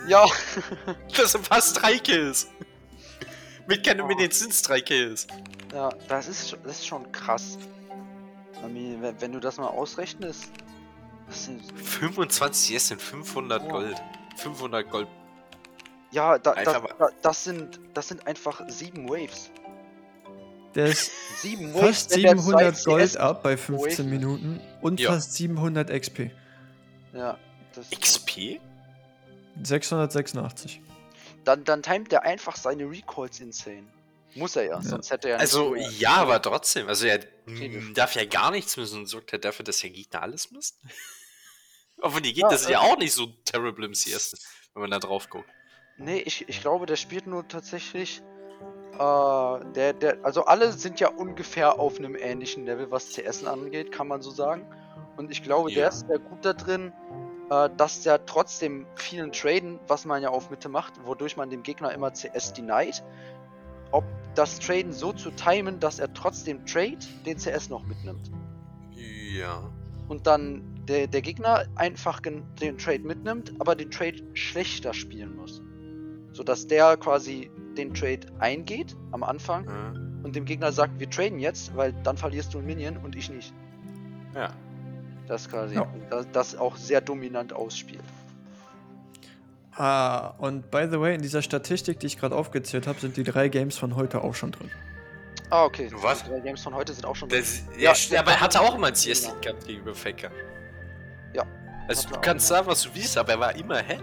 ja, 0.08 0.26
Das 1.16 1.34
sind 1.34 1.46
fast 1.46 1.80
drei 1.82 1.98
Kills. 2.00 2.48
Mit 3.68 3.86
keinem 3.86 4.08
mit 4.08 4.20
den 4.20 4.32
sind's 4.32 4.62
drei 4.64 4.82
Kills. 4.82 5.28
ja, 5.74 5.90
das 6.08 6.28
ist, 6.28 6.58
das 6.64 6.80
ist 6.80 6.88
schon 6.88 7.12
krass. 7.12 7.60
I 8.64 8.68
mean, 8.68 9.16
wenn, 9.20 9.32
du 9.32 9.40
das 9.40 9.58
mal 9.58 9.68
ausrechnest, 9.68 10.52
das 11.28 11.46
sind, 11.46 11.62
25 11.80 12.76
CS 12.78 12.88
sind 12.90 13.02
500 13.02 13.62
Oh. 13.64 13.68
Gold. 13.70 14.02
500 14.38 14.90
Gold. 14.90 15.08
ja, 16.12 16.38
da, 16.40 16.54
das, 16.54 16.68
Einfach 16.76 16.96
da, 16.98 17.10
das 17.22 17.44
sind, 17.44 17.80
das 17.94 18.08
sind 18.08 18.26
einfach 18.28 18.62
sieben 18.68 19.10
Waves. 19.10 19.50
Der 20.76 20.88
ist 20.88 21.12
Sieben 21.42 21.74
Waves, 21.74 21.82
fast 22.04 22.16
wenn 22.16 22.22
der 22.24 22.38
700 22.38 22.78
zwei 22.78 22.92
Gold 22.92 23.04
CS 23.10 23.16
ab 23.18 23.44
bei 23.44 23.56
pro 23.56 23.78
15 23.80 24.06
Wave- 24.06 24.10
Minuten 24.10 24.62
und 24.82 25.00
Ja. 25.00 25.12
fast 25.12 25.34
700 25.34 25.90
XP. 25.90 26.32
Ja, 27.14 27.38
das, 27.74 27.90
XP? 27.90 28.60
686. 29.64 30.82
dann, 31.46 31.64
dann 31.64 31.82
timet 31.82 32.12
der 32.12 32.24
einfach 32.24 32.56
seine 32.56 32.90
Recalls 32.90 33.40
insane. 33.40 33.84
Muss 34.38 34.56
er 34.56 34.64
ja, 34.66 34.82
sonst 34.82 35.10
hätte 35.12 35.30
er 35.30 35.36
ja 35.36 35.40
Also, 35.40 35.76
ja, 35.76 36.16
aber 36.16 36.42
trotzdem. 36.42 36.88
Also, 36.88 37.08
er 37.08 37.20
darf 37.94 38.14
ja 38.16 38.26
gar 38.26 38.52
nichts 38.52 38.78
müssen 38.78 39.00
und 39.00 39.06
sorgt 39.08 39.32
halt 39.32 39.44
dafür, 39.46 39.66
dass 39.66 39.80
der 39.80 39.90
Gegner 39.90 40.22
alles 40.22 40.52
misst. 40.52 40.80
Aber 42.00 42.22
die 42.22 42.32
Gegner 42.34 42.52
Ja, 42.52 42.58
sind 42.58 42.70
ja 42.70 42.80
also- 42.80 42.92
auch 42.94 42.98
nicht 43.00 43.14
so 43.14 43.26
terrible 43.44 43.84
im 43.86 43.94
CS, 43.94 44.34
wenn 44.76 44.82
man 44.82 44.92
da 44.92 45.00
drauf 45.00 45.30
guckt. 45.32 45.50
Nee, 45.98 46.20
ich, 46.20 46.48
ich 46.48 46.62
glaube, 46.62 46.86
der 46.86 46.96
spielt 46.96 47.26
nur 47.26 47.48
tatsächlich. 47.48 48.22
Äh, 48.94 48.98
der, 49.74 49.94
der, 49.94 50.20
also 50.24 50.46
alle 50.46 50.72
sind 50.74 51.00
ja 51.00 51.08
ungefähr 51.10 51.80
auf 51.80 51.98
einem 51.98 52.16
ähnlichen 52.16 52.66
Level, 52.66 52.92
was 52.92 53.14
CS 53.14 53.44
angeht, 53.46 53.92
kann 53.92 54.08
man 54.08 54.22
so 54.22 54.30
sagen. 54.30 54.64
Und 55.18 55.32
ich 55.32 55.42
glaube, 55.42 55.72
Ja. 55.72 55.80
der 55.80 55.90
ist 55.90 56.08
sehr 56.08 56.20
gut 56.20 56.46
da 56.46 56.54
drin, 56.54 56.94
äh, 57.50 57.70
dass 57.78 58.02
der 58.04 58.24
trotzdem 58.28 58.86
vielen 58.96 59.32
Traden, 59.32 59.80
was 59.88 60.06
man 60.06 60.22
ja 60.22 60.30
auf 60.30 60.52
Mitte 60.52 60.70
macht, 60.70 60.94
wodurch 61.04 61.36
man 61.36 61.50
dem 61.50 61.64
Gegner 61.64 61.92
immer 61.94 62.12
CS 62.14 62.54
denied, 62.54 63.04
ob 63.92 64.04
das 64.38 64.60
Traden 64.60 64.94
so 64.94 65.14
zu 65.14 65.32
timen, 65.32 65.80
dass 65.80 66.00
er 66.00 66.14
trotzdem 66.14 66.66
Trade 66.66 66.98
den 67.26 67.38
CS 67.38 67.70
noch 67.70 67.84
mitnimmt. 67.86 68.32
Ja. 68.96 69.70
Und 70.08 70.28
dann 70.28 70.62
der, 70.88 71.08
der 71.08 71.22
Gegner 71.22 71.66
einfach 71.76 72.20
den 72.22 72.78
Trade 72.78 73.00
mitnimmt, 73.00 73.54
aber 73.60 73.76
den 73.76 73.92
Trade 73.92 74.18
schlechter 74.34 74.94
spielen 74.94 75.36
muss. 75.36 75.62
Sodass 76.32 76.68
der 76.68 76.98
quasi 76.98 77.50
den 77.78 77.94
Trade 77.94 78.28
eingeht 78.40 78.96
am 79.12 79.24
Anfang 79.24 79.66
Ja. 79.66 79.94
und 80.24 80.36
dem 80.36 80.46
Gegner 80.46 80.72
sagt, 80.72 81.00
wir 81.00 81.10
traden 81.10 81.40
jetzt, 81.40 81.76
weil 81.76 81.94
dann 82.04 82.16
verlierst 82.18 82.54
du 82.54 82.60
ein 82.60 82.66
Minion 82.66 82.98
und 82.98 83.16
ich 83.16 83.30
nicht. 83.30 83.54
ja. 84.36 84.50
Das 85.28 85.50
quasi, 85.50 85.76
Ja. 85.76 85.94
das, 86.10 86.26
das 86.32 86.56
auch 86.56 86.78
sehr 86.78 87.02
dominant 87.02 87.52
ausspielt. 87.52 88.04
Ah, 89.78 90.30
und 90.40 90.72
by 90.72 90.88
the 90.90 91.00
way, 91.00 91.14
in 91.16 91.22
dieser 91.22 91.42
Statistik, 91.44 92.00
die 92.00 92.08
ich 92.08 92.18
gerade 92.20 92.36
aufgezählt 92.36 92.88
habe, 92.88 93.00
sind 93.00 93.16
die 93.16 93.24
drei 93.24 93.48
Games 93.48 93.78
von 93.78 93.96
heute 93.96 94.24
auch 94.24 94.34
schon 94.34 94.52
drin. 94.52 94.72
Ah, 95.52 95.66
okay. 95.66 95.90
Was? 96.02 96.24
Die 96.24 96.30
drei 96.32 96.40
Games 96.40 96.62
von 96.64 96.74
heute 96.74 96.94
sind 96.94 97.06
auch 97.06 97.16
schon. 97.16 97.30
Das, 97.30 97.62
Ja, 97.78 97.92
ja, 97.94 97.94
ja, 98.10 98.20
aber 98.22 98.32
er 98.32 98.42
hatte 98.42 98.60
auch 98.60 98.76
immer 98.76 98.88
einen 98.88 98.96
CS 98.96 99.24
Ja. 99.26 99.30
League 99.32 99.42
gehabt 99.44 99.66
gegenüber 99.68 99.94
Faker. 99.94 100.30
Ja. 101.34 101.44
Also, 101.88 102.10
du 102.10 102.20
kannst 102.20 102.48
sagen, 102.48 102.68
was 102.68 102.82
du 102.84 102.90
willst, 102.96 103.18
aber 103.18 103.34
er 103.34 103.40
war 103.40 103.56
immer 103.56 103.78
hä? 103.78 104.00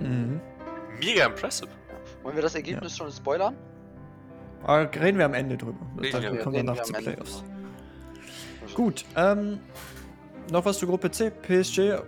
Mhm. 0.00 0.40
Mega 1.00 1.26
impressive. 1.26 1.68
Wollen 2.22 2.36
wir 2.36 2.42
das 2.42 2.54
Ergebnis 2.54 2.96
schon 2.96 3.10
spoilern? 3.10 3.56
Aber 4.62 4.90
reden 5.00 5.18
wir 5.18 5.24
am 5.24 5.34
Ende 5.34 5.56
drüber. 5.56 5.78
Reden 6.00 6.22
Dann 6.22 6.34
wir- 6.34 6.42
kommen 6.42 6.56
wir 6.56 6.62
nach 6.64 6.82
zu 6.82 6.92
Ende 6.94 7.10
Playoffs. 7.12 7.42
drüber. 7.42 8.74
Gut, 8.74 9.04
ähm, 9.16 9.60
noch 10.50 10.64
was 10.64 10.78
zur 10.78 10.88
Gruppe 10.88 11.10
C. 11.10 11.30
PSG, 11.30 11.98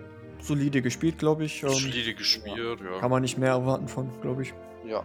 solide 0.41 0.83
gespielt, 0.83 1.19
glaube 1.19 1.45
ich. 1.45 1.63
Ähm, 1.63 1.71
Solide 1.71 2.15
gespielt, 2.15 2.81
ja. 2.81 3.01
kann 3.01 3.11
man 3.11 3.23
nicht 3.23 3.39
mehr 3.39 3.51
erwarten 3.51 3.89
von, 3.89 4.09
glaube 4.21 4.43
ich. 4.43 4.55
Ja, 4.87 5.05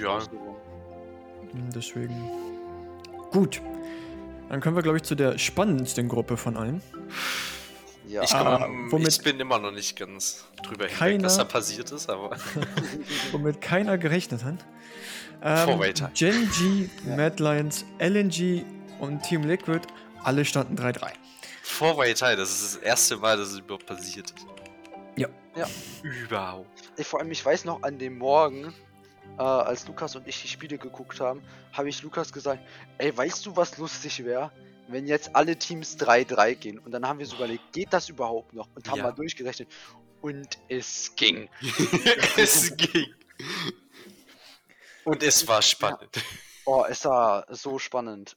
Ja. 0.00 0.18
Hm, 0.20 1.70
Deswegen. 1.74 2.14
Gut. 3.30 3.60
Dann 4.48 4.60
können 4.60 4.76
wir, 4.76 4.82
glaube 4.82 4.98
ich, 4.98 5.02
zu 5.02 5.14
der 5.16 5.38
spannendsten 5.38 6.08
Gruppe 6.08 6.36
von 6.36 6.56
allen. 6.56 6.80
Ja. 8.06 8.22
Ich, 8.22 8.32
Ah, 8.32 8.58
komm, 8.62 8.92
womit- 8.92 9.08
ich 9.08 9.22
bin 9.22 9.40
immer 9.40 9.58
noch 9.58 9.72
nicht 9.72 9.96
ganz 9.98 10.44
drüber 10.62 10.86
Keiner- 10.86 11.10
hinweg, 11.12 11.22
dass 11.24 11.36
da 11.38 11.44
passiert 11.44 11.90
ist, 11.90 12.08
aber 12.08 12.30
womit 13.32 13.60
keiner 13.60 13.98
gerechnet 13.98 14.44
hat. 14.44 14.64
Ähm. 15.42 15.80
Gen 16.14 16.48
G, 16.50 16.88
Ja. 17.08 17.16
Mad 17.16 17.42
Lions, 17.42 17.84
LNG 17.98 18.64
und 19.00 19.22
Team 19.24 19.42
Liquid, 19.42 19.80
alle 20.22 20.44
standen 20.44 20.76
3-3. 20.76 21.10
Vorweiter, 21.62 22.36
das 22.36 22.50
ist 22.62 22.76
das 22.76 22.82
erste 22.82 23.16
Mal, 23.16 23.36
dass 23.36 23.48
es 23.48 23.58
überhaupt 23.58 23.86
passiert 23.86 24.30
ist. 24.30 24.46
Ja. 25.56 25.66
Ja. 25.66 25.68
Überhaupt. 26.02 26.82
Ich, 26.96 27.06
vor 27.06 27.20
allem, 27.20 27.30
ich 27.30 27.44
weiß 27.44 27.64
noch, 27.64 27.82
an 27.82 27.98
dem 27.98 28.18
Morgen, 28.18 28.74
äh, 29.38 29.42
als 29.42 29.86
Lukas 29.88 30.14
und 30.16 30.26
ich 30.28 30.40
die 30.42 30.48
Spiele 30.48 30.78
geguckt 30.78 31.20
haben, 31.20 31.42
habe 31.72 31.88
ich 31.88 32.02
Lukas 32.02 32.32
gesagt, 32.32 32.62
ey, 32.98 33.16
weißt 33.16 33.44
du, 33.46 33.56
was 33.56 33.76
lustig 33.78 34.24
wäre? 34.24 34.52
Wenn 34.88 35.06
jetzt 35.06 35.34
alle 35.34 35.56
Teams 35.58 35.96
3-3 35.98 36.54
gehen. 36.54 36.78
Und 36.78 36.92
dann 36.92 37.06
haben 37.08 37.18
wir 37.18 37.26
so 37.26 37.36
überlegt, 37.36 37.72
geht 37.72 37.92
das 37.92 38.08
überhaupt 38.08 38.52
noch? 38.54 38.68
Und 38.74 38.88
haben 38.88 38.98
Ja. 38.98 39.04
mal 39.04 39.12
durchgerechnet. 39.12 39.68
Und 40.20 40.58
es 40.68 41.14
ging. 41.16 41.48
es 42.36 42.76
ging. 42.76 43.12
Und 45.04 45.22
es 45.22 45.46
war 45.48 45.62
spannend. 45.62 46.22
Oh, 46.64 46.84
es 46.88 47.04
war 47.04 47.46
so 47.48 47.78
spannend. 47.78 48.36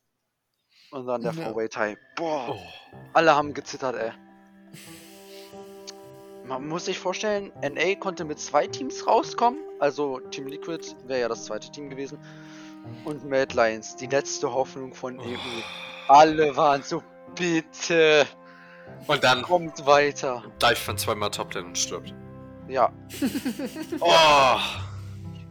Und 0.91 1.05
dann 1.05 1.21
der 1.21 1.33
Ja. 1.33 1.43
Four-Way-Tie. 1.43 1.97
Boah, 2.15 2.49
Oh. 2.55 2.99
alle 3.13 3.35
haben 3.35 3.53
gezittert, 3.53 3.95
ey. 3.95 4.11
Man 6.49 6.67
muss 6.67 6.85
sich 6.85 6.97
vorstellen, 6.99 7.51
NA 7.61 7.95
konnte 7.99 8.25
mit 8.25 8.39
zwei 8.39 8.67
Teams 8.67 9.05
rauskommen. 9.07 9.59
Also 9.79 10.19
Team 10.31 10.47
Liquid 10.47 10.83
wäre 11.05 11.21
ja 11.21 11.27
das 11.29 11.45
zweite 11.45 11.71
Team 11.71 11.89
gewesen. 11.89 12.19
Und 13.05 13.23
Mad 13.29 13.55
Lions, 13.55 13.95
die 13.95 14.07
letzte 14.07 14.51
Hoffnung 14.51 14.93
von 14.93 15.19
EU. 15.19 15.23
Alle 16.07 16.55
waren 16.57 16.81
so, 16.81 17.03
bitte, 17.35 18.25
Und 19.05 19.23
dann 19.23 19.43
kommt 19.43 19.85
weiter. 19.85 20.43
dive 20.61 20.75
von 20.75 20.97
zweimal 20.97 21.29
Toplane 21.29 21.67
und 21.67 21.77
stirbt. 21.77 22.13
Ja, 22.67 22.91
Oh, 23.99 24.57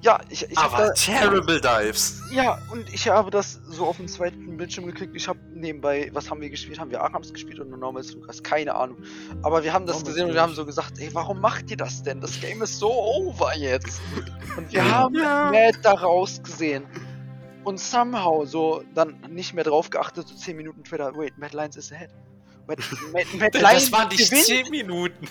ja, 0.00 0.20
ich, 0.28 0.48
ich 0.48 0.56
hab 0.56 0.72
aber 0.72 0.86
da, 0.86 0.92
terrible 0.92 1.60
dives. 1.60 2.22
Ja, 2.30 2.58
und 2.70 2.92
ich 2.92 3.08
habe 3.08 3.30
das 3.30 3.60
so 3.66 3.84
auf 3.86 3.96
dem 3.96 4.06
zweiten 4.06 4.56
Bildschirm 4.56 4.86
gekriegt. 4.86 5.16
Ich 5.16 5.26
habe 5.26 5.40
nebenbei, 5.54 6.08
was 6.12 6.30
haben 6.30 6.40
wir 6.40 6.50
gespielt? 6.50 6.78
Haben 6.78 6.90
wir 6.92 7.02
Arkhams 7.02 7.32
gespielt 7.32 7.58
oder 7.58 7.76
Normals 7.76 8.12
Lukas? 8.12 8.42
Keine 8.42 8.74
Ahnung. 8.74 8.98
Aber 9.42 9.64
wir 9.64 9.72
haben 9.72 9.86
das 9.86 9.96
Normals, 9.96 10.14
gesehen 10.14 10.28
und 10.28 10.34
wir 10.34 10.42
haben 10.42 10.54
so 10.54 10.64
gesagt, 10.64 10.98
ey, 11.00 11.10
warum 11.14 11.40
macht 11.40 11.70
ihr 11.70 11.76
das 11.76 12.02
denn? 12.04 12.20
Das 12.20 12.40
Game 12.40 12.62
ist 12.62 12.78
so 12.78 12.92
over 12.92 13.56
jetzt. 13.56 14.00
Und 14.56 14.72
wir 14.72 14.88
haben 14.90 15.16
Ja. 15.16 15.50
Mad 15.50 15.78
da 15.82 15.94
rausgesehen. 15.94 16.86
Und 17.64 17.80
somehow 17.80 18.46
so 18.46 18.84
dann 18.94 19.20
nicht 19.28 19.52
mehr 19.52 19.64
drauf 19.64 19.90
geachtet, 19.90 20.28
so 20.28 20.34
10 20.34 20.56
Minuten 20.56 20.84
später, 20.84 21.12
wait, 21.16 21.36
Mad 21.38 21.56
Lions 21.56 21.76
is 21.76 21.92
ahead. 21.92 22.10
Mad, 22.68 22.80
Mad, 23.12 23.26
Mad 23.36 23.58
Das 23.60 23.90
waren 23.90 24.08
nicht 24.08 24.30
gewinnt. 24.30 24.46
10 24.46 24.70
Minuten. 24.70 25.28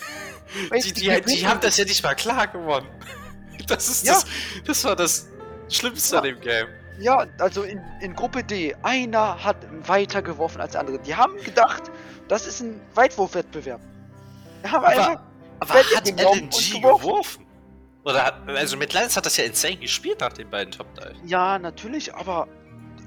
Die, 0.73 0.93
die, 0.93 1.05
gewinnt. 1.05 1.29
die 1.29 1.47
haben 1.47 1.61
das 1.61 1.77
ja 1.77 1.85
nicht 1.85 2.03
mal 2.03 2.15
klar 2.15 2.47
gewonnen. 2.47 2.87
Das 3.75 3.87
ist 3.89 4.05
Ja. 4.07 4.13
das. 4.13 4.25
Das 4.65 4.83
war 4.85 4.95
das 4.95 5.27
Schlimmste 5.69 6.15
Ja. 6.15 6.21
an 6.21 6.27
dem 6.27 6.39
Game. 6.39 6.67
Ja, 6.99 7.25
also 7.39 7.61
in, 7.63 7.79
in 8.01 8.15
Gruppe 8.15 8.43
D, 8.43 8.75
einer 8.81 9.43
hat 9.43 9.57
weiter 9.87 10.21
geworfen 10.21 10.61
als 10.61 10.71
der 10.71 10.81
andere. 10.81 10.97
Die 10.99 11.13
haben 11.15 11.35
gedacht, 11.43 11.83
das 12.27 12.47
ist 12.47 12.61
ein 12.61 12.79
Weitwurfwettbewerb. 12.95 13.79
Haben 14.65 14.85
einfach. 14.85 15.21
Aber 15.59 15.73
hat 15.73 16.07
LNG 16.07 16.81
geworfen. 16.81 16.81
geworfen? 16.81 17.45
Oder 18.03 18.23
hat, 18.25 18.35
also 18.47 18.77
mit 18.77 18.93
Lions 18.93 19.15
hat 19.17 19.25
das 19.25 19.37
ja 19.37 19.43
insane 19.43 19.77
gespielt 19.77 20.21
nach 20.21 20.33
den 20.33 20.49
beiden 20.49 20.71
Top 20.71 20.87
Dives. 20.95 21.17
Ja, 21.25 21.59
natürlich, 21.59 22.13
aber. 22.15 22.47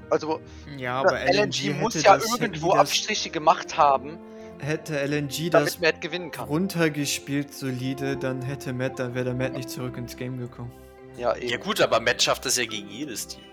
Also, 0.09 0.41
Ja, 0.77 1.01
LNG, 1.03 1.73
muss 1.79 2.01
ja 2.01 2.17
irgendwo 2.17 2.73
Abstriche 2.73 3.29
gemacht 3.29 3.77
haben, 3.77 4.19
Hätte 4.61 4.95
LNG 5.05 5.49
das 5.49 5.79
Matt 5.79 6.01
gewinnen 6.01 6.31
kann. 6.31 6.47
runtergespielt 6.47 7.53
solide, 7.53 8.15
dann 8.15 8.41
hätte 8.41 8.73
Matt, 8.73 8.99
dann 8.99 9.15
wäre 9.15 9.25
der 9.25 9.33
Matt 9.33 9.53
nicht 9.53 9.69
zurück 9.69 9.97
ins 9.97 10.15
Game 10.15 10.37
gekommen. 10.37 10.71
Ja, 11.17 11.35
Ja 11.35 11.53
eben. 11.55 11.63
gut, 11.63 11.81
aber 11.81 11.99
Matt 11.99 12.21
schafft 12.21 12.45
das 12.45 12.57
ja 12.57 12.65
gegen 12.65 12.87
jedes 12.89 13.27
Team. 13.27 13.43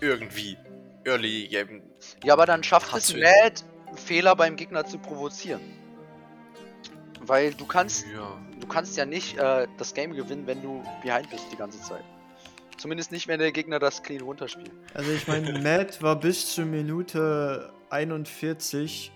Irgendwie. 0.00 0.56
Early 1.04 1.48
Game. 1.48 1.82
Ja, 2.24 2.32
aber 2.34 2.46
dann 2.46 2.62
schafft 2.62 2.92
es 2.94 3.14
Matt, 3.14 3.64
Fehler 3.94 4.34
beim 4.36 4.56
Gegner 4.56 4.84
zu 4.84 4.98
provozieren. 4.98 5.60
Weil 7.22 7.52
du 7.54 7.66
kannst, 7.66 8.06
Ja. 8.14 8.36
du 8.58 8.66
kannst 8.66 8.96
ja 8.96 9.04
nicht 9.06 9.36
äh, 9.38 9.66
das 9.78 9.94
Game 9.94 10.12
gewinnen, 10.14 10.46
wenn 10.46 10.62
du 10.62 10.82
behind 11.02 11.30
bist 11.30 11.44
die 11.52 11.56
ganze 11.56 11.80
Zeit. 11.80 12.02
Zumindest 12.78 13.12
nicht, 13.12 13.28
wenn 13.28 13.38
der 13.38 13.52
Gegner 13.52 13.78
das 13.78 14.02
clean 14.02 14.22
runterspielt. 14.22 14.70
Also 14.94 15.10
ich 15.12 15.28
meine, 15.28 15.58
Matt 15.62 16.02
war 16.02 16.16
bis 16.18 16.54
zur 16.54 16.64
Minute 16.64 17.72
41 17.90 19.12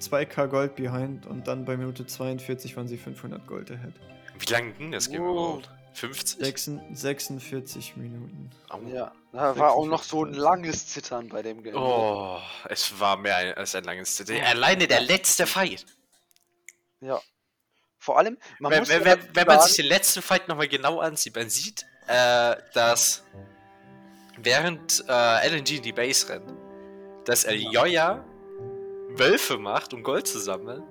2k 0.00 0.46
Gold 0.48 0.74
behind 0.76 1.26
und 1.26 1.46
dann 1.46 1.64
bei 1.64 1.76
Minute 1.76 2.06
42 2.06 2.76
waren 2.76 2.88
sie 2.88 2.96
500 2.98 3.46
Gold 3.46 3.70
ahead. 3.70 3.94
Wie 4.38 4.52
lange 4.52 4.72
ging 4.72 4.92
das 4.92 5.08
Game 5.10 5.22
Wow. 5.22 5.30
überhaupt? 5.32 5.70
50? 5.92 6.40
Sechsen- 6.40 6.94
46 6.94 7.96
Minuten. 7.96 8.50
Au. 8.68 8.80
Ja, 8.92 9.12
da 9.32 9.56
war 9.58 9.72
auch 9.72 9.86
noch 9.86 10.02
so 10.04 10.24
ein 10.24 10.34
langes 10.34 10.86
Zittern 10.86 11.28
bei 11.28 11.42
dem 11.42 11.62
Game. 11.62 11.74
Oh, 11.76 12.38
es 12.68 12.98
war 13.00 13.16
mehr 13.16 13.56
als 13.58 13.74
ein 13.74 13.84
langes 13.84 14.14
CD. 14.16 14.40
Alleine 14.40 14.86
der 14.86 15.00
letzte 15.00 15.46
Fight. 15.46 15.84
Ja. 17.00 17.20
Vor 17.98 18.18
allem, 18.18 18.38
man 18.60 18.72
wenn, 18.72 18.78
muss 18.80 18.88
wenn, 18.88 19.04
wenn, 19.04 19.18
wenn 19.34 19.46
man 19.46 19.60
sich 19.60 19.76
den 19.76 19.86
letzten 19.86 20.22
Fight 20.22 20.48
nochmal 20.48 20.68
genau 20.68 21.00
ansieht, 21.00 21.34
man 21.36 21.50
sieht, 21.50 21.84
äh, 22.06 22.56
dass 22.72 23.24
während 24.38 25.04
äh, 25.08 25.48
LNG 25.48 25.76
in 25.76 25.82
die 25.82 25.92
Base 25.92 26.28
rennt, 26.28 26.50
dass 27.26 27.44
Elioya 27.44 28.24
Wölfe 29.16 29.58
macht, 29.58 29.94
um 29.94 30.02
Gold 30.02 30.26
zu 30.26 30.38
sammeln, 30.38 30.82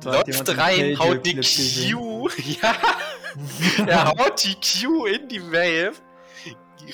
Da 0.00 0.18
hat 0.18 0.26
jemand 0.28 0.48
läuft 0.48 0.58
rein, 0.58 0.98
haut 0.98 1.26
die. 1.26 1.34
Q, 1.92 2.28
ja, 2.62 2.76
er 3.86 4.08
haut 4.08 4.44
die 4.44 4.54
Q 4.54 5.06
in 5.06 5.28
die 5.28 5.42
Wave, 5.42 5.94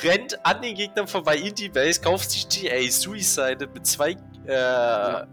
rennt 0.03 0.45
an 0.45 0.63
den 0.63 0.75
Gegnern 0.75 1.07
vorbei 1.07 1.37
in 1.37 1.55
die 1.55 1.69
Base, 1.69 2.01
kauft 2.01 2.31
sich 2.31 2.49
GA, 2.49 2.91
Suicide 2.91 3.69
mit 3.73 3.87
zwei 3.87 4.17
äh, 4.47 5.27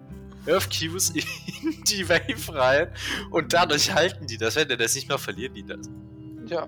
Earth 0.48 0.70
Qs 0.70 1.10
in 1.12 1.84
die 1.84 2.08
Wave 2.08 2.56
rein 2.56 2.94
und 3.32 3.54
dadurch 3.54 3.94
halten 3.94 4.28
die 4.28 4.38
das. 4.38 4.56
Wenn 4.56 4.68
der 4.68 4.78
das 4.78 4.96
nicht 4.96 5.10
mal 5.10 5.18
verlieren 5.18 5.54
die 5.54 5.66
das. 5.66 5.90
Ja. 6.48 6.68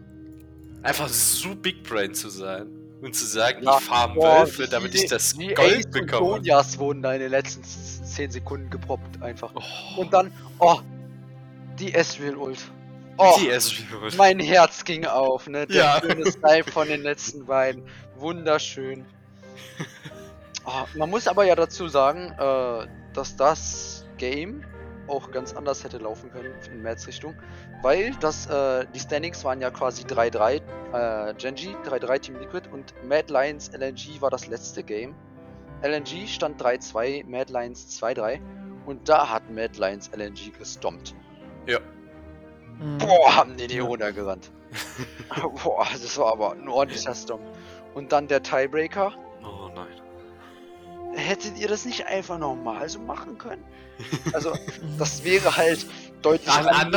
Einfach 0.82 1.08
so 1.08 1.56
Big 1.56 1.84
Brain 1.84 2.14
zu 2.14 2.30
sein 2.30 2.83
und 3.04 3.16
zu 3.16 3.26
sagen, 3.26 3.64
Ja, 3.64 3.78
ich 3.78 3.84
farm 3.86 4.16
boah, 4.16 4.40
Wölfe, 4.42 4.68
damit 4.68 4.96
ich 4.96 5.08
das 5.08 5.34
die 5.34 5.54
Gold 5.54 5.60
Ace 5.78 5.86
und 5.86 5.92
bekomme. 5.92 6.28
Sonjas 6.38 6.80
wurden 6.80 7.02
da 7.02 7.14
in 7.14 7.20
den 7.20 7.32
letzten 7.32 7.64
10 7.64 8.32
Sekunden 8.32 8.70
geproppt 8.70 9.22
einfach. 9.22 9.52
Oh, 9.56 10.02
Und 10.02 10.14
dann, 10.14 10.32
oh, 10.60 10.80
die 11.80 11.94
Ezreal 11.94 12.36
Ult. 12.38 12.60
Oh, 13.18 13.36
die 13.40 13.50
Ezreal. 13.50 14.10
mein 14.18 14.40
Herz 14.40 14.84
ging 14.84 15.06
auf, 15.06 15.48
ne? 15.48 15.68
Der 15.68 15.76
Ja. 15.76 16.00
schöne 16.02 16.26
Snipe 16.32 16.72
von 16.72 16.88
den 16.88 17.02
letzten 17.04 17.46
beiden. 17.46 17.84
Wunderschön. 18.18 19.06
Oh, 20.66 20.72
man 20.98 21.10
muss 21.10 21.28
aber 21.28 21.44
ja 21.46 21.56
dazu 21.56 21.88
sagen, 21.88 22.32
äh, 22.40 22.88
dass 23.14 23.36
das 23.36 24.06
Game 24.18 24.64
auch 25.08 25.32
ganz 25.32 25.54
anders 25.54 25.84
hätte 25.84 25.98
laufen 25.98 26.32
können 26.32 26.54
in 26.72 26.82
Mats 26.82 27.08
Richtung, 27.08 27.36
weil 27.82 28.12
das, 28.20 28.48
äh, 28.48 28.86
die 28.94 29.00
Standings 29.00 29.44
waren 29.44 29.62
ja 29.62 29.70
quasi 29.72 30.04
3-3, 30.04 30.62
äh, 30.94 31.34
Genji 31.36 31.76
3-3 31.84 32.20
Team 32.20 32.40
Liquid 32.40 32.70
und 32.72 32.94
Mad 33.08 33.32
Lions 33.32 33.72
LNG 33.74 34.22
war 34.22 34.30
das 34.30 34.48
letzte 34.48 34.84
Game. 34.84 35.16
LNG 35.82 36.28
stand 36.28 36.62
3-2, 36.62 37.26
Mad 37.26 37.52
Lions 37.52 38.02
2-3 38.02 38.40
und 38.86 39.08
da 39.10 39.30
hat 39.30 39.50
Mad 39.50 39.78
Lions 39.78 40.10
LNG 40.16 40.58
gestompt. 40.58 41.16
Ja. 41.68 41.80
Mhm. 42.80 42.98
Boah, 42.98 43.36
haben 43.36 43.58
die 43.58 43.68
die 43.68 43.80
runtergerannt. 43.80 44.52
Boah, 45.64 45.86
das 45.92 46.18
war 46.18 46.32
aber 46.32 46.54
ein 46.54 46.68
ordentlicher 46.68 47.14
Stomp. 47.14 47.44
Und 47.94 48.12
dann 48.12 48.28
der 48.28 48.42
Tiebreaker. 48.42 49.14
Oh 49.44 49.70
nein. 49.76 50.03
Hättet 51.16 51.58
ihr 51.60 51.68
das 51.68 51.86
nicht 51.86 52.06
einfach 52.08 52.38
normal 52.40 52.88
so 52.90 53.00
machen 53.00 53.38
können? 53.38 53.64
Also, 54.34 54.54
das 54.98 55.24
wäre 55.24 55.56
halt 55.56 55.86
deutlich 56.24 56.50
An-. 56.50 56.92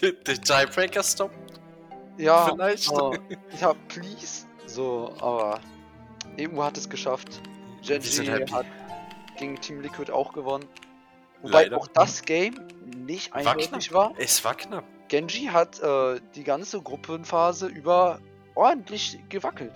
Der 0.00 0.12
der 0.12 0.40
Tiebreaker 0.40 1.02
Stop 1.02 1.30
Ja, 2.18 2.46
vielleicht. 2.52 2.90
aber, 2.90 3.16
ja, 3.60 3.72
please. 3.88 4.46
So, 4.66 5.14
aber 5.20 5.60
irgendwo 6.36 6.64
hat 6.64 6.76
es 6.76 6.88
geschafft. 6.88 7.40
Genji 7.82 8.26
happy. 8.26 8.52
hat 8.52 8.66
gegen 9.38 9.60
Team 9.60 9.80
Liquid 9.80 10.10
auch 10.12 10.32
gewonnen. 10.32 10.66
Wobei 11.42 11.64
Leider. 11.64 11.78
auch 11.78 11.86
das 11.88 12.22
Game 12.22 12.54
nicht 12.84 13.30
War 13.32 13.38
eindeutig 13.38 13.88
knapp. 13.90 13.92
war. 13.92 14.14
Es 14.18 14.44
war 14.44 14.54
knapp. 14.54 14.84
Genji 15.08 15.46
hat 15.52 15.80
äh, 15.80 16.20
die 16.34 16.44
ganze 16.44 16.80
Gruppenphase 16.82 17.66
über 17.68 18.18
ordentlich 18.54 19.18
gewackelt. 19.28 19.72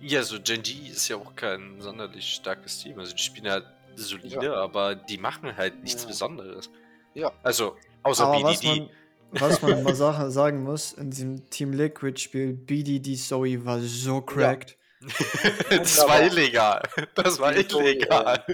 Ja, 0.00 0.22
so 0.22 0.38
Genji 0.40 0.88
ist 0.90 1.08
ja 1.08 1.16
auch 1.16 1.34
kein 1.34 1.80
sonderlich 1.80 2.34
starkes 2.34 2.78
Team. 2.82 2.98
Also 2.98 3.14
die 3.14 3.22
spielen 3.22 3.50
halt 3.50 3.64
solide, 3.96 4.44
Ja. 4.46 4.54
aber 4.54 4.94
die 4.94 5.18
machen 5.18 5.56
halt 5.56 5.82
nichts 5.82 6.02
Ja. 6.02 6.08
Besonderes. 6.08 6.70
Ja. 7.14 7.32
Also, 7.42 7.76
außer 8.02 8.26
Aber 8.26 8.42
was 8.44 8.60
BDD. 8.60 8.80
man, 8.80 9.40
was 9.40 9.62
man 9.62 9.82
mal 9.82 9.94
Sache 9.94 10.30
sagen 10.30 10.62
muss, 10.62 10.92
in 10.92 11.10
diesem 11.10 11.50
Team 11.50 11.72
Liquid 11.72 12.18
Spiel, 12.20 12.52
BDD 12.54 13.16
Zoe 13.16 13.64
war 13.64 13.80
so 13.80 14.20
cracked. 14.20 14.76
das 15.70 15.98
war 16.08 16.22
illegal. 16.22 16.82
Das 17.14 17.38
war 17.38 17.54
illegal. 17.54 18.44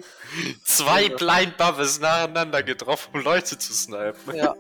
Zwei 0.65 1.05
Ja. 1.07 1.17
Blind 1.17 1.57
Buffers 1.57 1.99
nacheinander 2.01 2.63
getroffen, 2.63 3.11
um 3.15 3.23
Leute 3.23 3.57
zu 3.59 3.73
snipen. 3.73 4.35
Ja. 4.35 4.55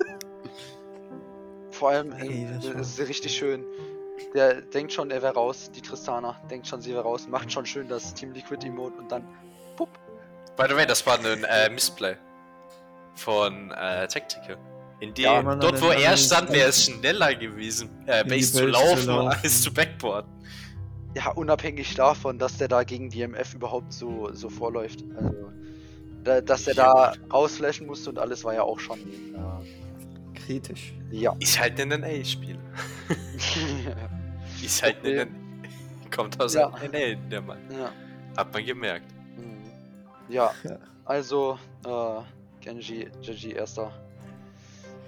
Vor 1.70 1.90
allem, 1.90 2.12
Ey, 2.12 2.47
das 2.62 2.99
ist 2.99 3.09
richtig 3.09 3.37
schön. 3.37 3.64
Der 4.35 4.61
denkt 4.62 4.92
schon, 4.92 5.11
er 5.11 5.22
wäre 5.22 5.35
raus, 5.35 5.70
die 5.74 5.81
Tristana. 5.81 6.40
Denkt 6.50 6.66
schon, 6.66 6.81
sie 6.81 6.92
wäre 6.92 7.03
raus. 7.03 7.27
Macht 7.29 7.50
schon 7.53 7.66
schön 7.66 7.88
das 7.88 8.14
Team 8.14 8.33
Liquid 8.33 8.66
Emote 8.66 8.98
und 8.98 9.11
dann. 9.11 9.24
Pup. 9.77 9.88
By 10.57 10.64
the 10.68 10.77
way, 10.77 10.87
das 10.87 11.05
war 11.07 11.18
ein 11.18 11.44
äh, 11.44 11.68
Missplay 11.70 12.16
von 13.16 13.70
äh, 13.72 14.07
Tactical. 14.09 14.57
In 15.00 15.12
dem, 15.14 15.24
Ja, 15.24 15.42
man 15.42 15.61
dort 15.61 15.81
wo 15.83 15.90
er 15.90 16.16
stand, 16.16 16.50
wäre 16.53 16.68
es 16.68 16.85
schneller 16.85 17.35
gewesen, 17.35 17.90
äh, 18.07 18.24
Base 18.24 18.53
zu 18.53 18.64
Base 18.64 18.64
zu 18.64 18.66
laufen, 18.66 19.07
laufen. 19.07 19.29
als 19.42 19.62
zu 19.62 19.72
Backboard. 19.74 20.27
Ja, 21.16 21.31
unabhängig 21.33 21.94
davon, 21.94 22.38
dass 22.38 22.59
der 22.59 22.68
da 22.68 22.83
gegen 22.83 23.11
die 23.11 23.22
MF 23.22 23.55
überhaupt 23.55 23.92
so, 23.92 24.33
so 24.33 24.48
vorläuft. 24.48 25.05
Also, 25.16 25.50
da, 26.24 26.40
dass 26.40 26.66
er 26.66 26.74
da 26.74 27.12
rausflashen 27.33 27.87
musste 27.87 28.11
und 28.11 28.18
alles 28.18 28.44
war 28.44 28.55
ja 28.55 28.62
auch 28.62 28.81
schon. 28.81 28.98
Kritisch. 28.98 29.84
Äh, 30.48 30.62
ja. 31.11 31.35
Ist 31.38 31.59
halt 31.61 31.80
ein 31.80 31.88
NA-Spiel. 31.88 32.59
Ist 34.62 34.83
halt 34.83 34.98
Okay. 35.00 35.20
ein 35.20 35.35
Kommt 36.14 36.40
aus 36.40 36.54
Ja. 36.54 36.68
NA, 36.70 37.14
der 37.30 37.40
Mann. 37.40 37.59
ja. 37.70 37.90
Hat 38.37 38.52
man 38.52 38.64
gemerkt. 38.64 39.07
Mhm. 39.37 39.62
Ja, 40.28 40.52
Ja. 40.64 40.78
also 41.04 41.59
äh, 41.87 42.20
Genji, 42.61 43.09
Genji 43.22 43.52
erster. 43.52 43.92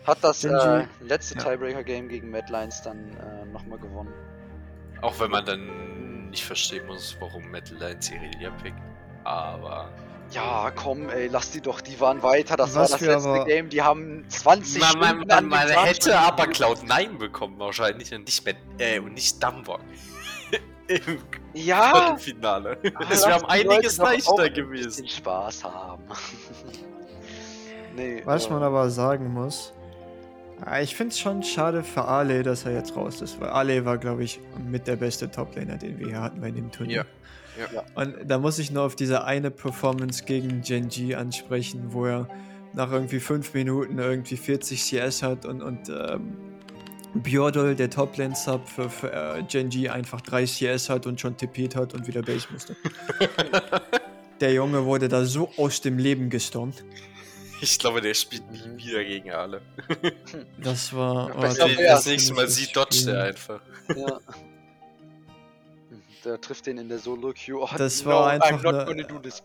Hat 0.05 0.19
das 0.23 0.45
äh, 0.45 0.85
letzte 1.01 1.37
ja. 1.39 1.43
Tiebreaker-Game 1.45 2.09
gegen 2.09 2.31
Mad 2.31 2.47
Lions 2.51 2.83
dann 2.83 3.17
äh, 3.17 3.45
nochmal 3.47 3.79
gewonnen. 3.79 4.13
Auch 5.03 5.19
wenn 5.21 5.31
man 5.31 5.45
dann 5.45 6.31
nicht 6.31 6.45
verstehen 6.45 6.87
muss, 6.87 7.17
warum 7.21 7.45
Metal 7.51 7.77
Lines 7.79 8.11
Irelia 8.11 8.51
pickt. 8.63 8.79
Aber. 9.25 9.89
Ja, 10.33 10.71
komm, 10.75 11.09
ey, 11.09 11.29
lass 11.29 11.51
die 11.53 11.61
doch, 11.61 11.81
die 11.81 11.99
waren 12.01 12.23
weiter. 12.23 12.57
Das 12.57 12.75
Was 12.75 12.93
war 12.93 12.99
das 12.99 13.07
letzte 13.09 13.29
aber- 13.29 13.45
Game, 13.45 13.69
die 13.69 13.81
haben 13.81 14.25
20 14.29 14.81
Man, 14.81 14.99
man, 14.99 15.09
Stunden 15.09 15.29
man, 15.29 15.39
an 15.39 15.49
man 15.49 15.69
hätte 15.85 16.19
aber 16.19 16.45
Cloud9 16.45 17.19
bekommen, 17.19 17.59
wahrscheinlich. 17.59 18.13
Und 18.13 18.25
nicht, 18.25 18.45
Met 18.45 18.57
äh, 18.79 18.99
und 18.99 19.15
nicht 19.15 19.43
Dumbok. 19.43 19.81
Im 20.89 21.19
Ja, 21.55 22.17
Viertelfinale. 22.19 22.79
aber 22.95 23.11
Es 23.11 23.27
wäre 23.27 23.39
um 23.41 23.47
einiges 23.47 23.97
leichter 23.99 24.39
ein 24.43 24.53
gewesen. 24.55 24.85
bisschen 25.05 25.09
Spaß 25.09 25.65
haben. 25.65 26.03
nee, 27.97 28.23
Was 28.25 28.47
äh, 28.47 28.51
man 28.51 28.63
aber 28.63 28.91
sagen 28.91 29.33
muss, 29.33 29.73
ah, 30.65 30.81
ich 30.81 30.95
finde 30.95 31.13
es 31.13 31.19
schon 31.19 31.43
schade 31.43 31.83
für 31.85 32.05
Ale, 32.05 32.43
dass 32.43 32.65
er 32.65 32.73
jetzt 32.73 32.95
raus 32.97 33.21
ist, 33.21 33.41
weil 33.41 33.51
Ale 33.51 33.85
war, 33.85 33.99
glaube 33.99 34.25
ich, 34.25 34.41
mit 34.69 34.87
der 34.87 34.97
beste 34.97 35.31
Toplaner, 35.31 35.77
den 35.77 35.99
wir 35.99 36.09
hier 36.09 36.21
hatten 36.23 36.41
bei 36.41 36.51
dem 36.51 36.71
Turnier. 36.71 36.97
Ja, 36.99 37.05
ja. 37.57 37.85
Und 37.95 38.15
da 38.27 38.39
muss 38.39 38.59
ich 38.59 38.71
nur 38.71 38.85
auf 38.85 38.97
diese 38.97 39.25
eine 39.25 39.51
Performance 39.51 40.25
gegen 40.25 40.63
Genji 40.63 41.15
ansprechen, 41.15 41.93
wo 41.93 42.07
er 42.07 42.29
nach 42.73 42.93
irgendwie 42.93 43.21
5 43.21 43.55
Minuten 43.55 43.99
irgendwie 43.99 44.37
40 44.37 44.83
CS 44.83 45.23
hat 45.23 45.47
und, 45.47 45.63
und 45.63 45.89
ähm, 45.89 46.37
Bjordol, 47.15 47.75
der 47.75 47.91
Toplane-Sub 47.91 48.69
für, 48.69 48.91
für 48.91 49.13
äh, 49.13 49.43
Genji, 49.43 49.89
einfach 49.89 50.21
3 50.21 50.45
CS 50.45 50.91
hat 50.91 51.07
und 51.07 51.21
schon 51.21 51.37
tippiert 51.37 51.75
hat 51.75 51.95
und 51.95 52.07
wieder 52.07 52.23
Base 52.23 52.47
musste. 52.53 52.77
der 54.41 54.53
Junge 54.53 54.85
wurde 54.85 55.09
da 55.09 55.25
so 55.25 55.51
aus 55.57 55.81
dem 55.81 55.99
Leben 55.99 56.29
gestormt. 56.31 56.85
Ich 57.63 57.79
glaube, 57.79 58.03
der 58.03 58.13
spielt 58.13 58.51
nie 58.51 58.85
wieder 58.85 59.03
gegen 59.03 59.31
alle. 59.33 59.63
Das 60.63 60.93
war. 60.93 61.31
Ja, 61.31 61.37
oh, 61.37 61.41
das 61.41 61.57
das 61.57 62.07
nächste 62.07 62.35
Mal 62.35 62.49
sieht, 62.49 62.77
dodgt 62.77 62.95
schlimm. 62.95 63.15
er 63.15 63.25
einfach. 63.25 63.61
Ja. 63.97 64.21
Der 66.27 66.41
trifft 66.41 66.67
den 66.67 66.79
in 66.79 66.89
der 66.89 66.99
Solo-Queue. 66.99 67.61
Oh, 67.61 67.69
Das 67.79 68.05
no, 68.05 68.11
war 68.11 68.31
einfach 68.31 68.61
I'm 68.61 68.73
not 68.73 68.87
gonna 68.87 69.05
do 69.05 69.21
this. 69.21 69.45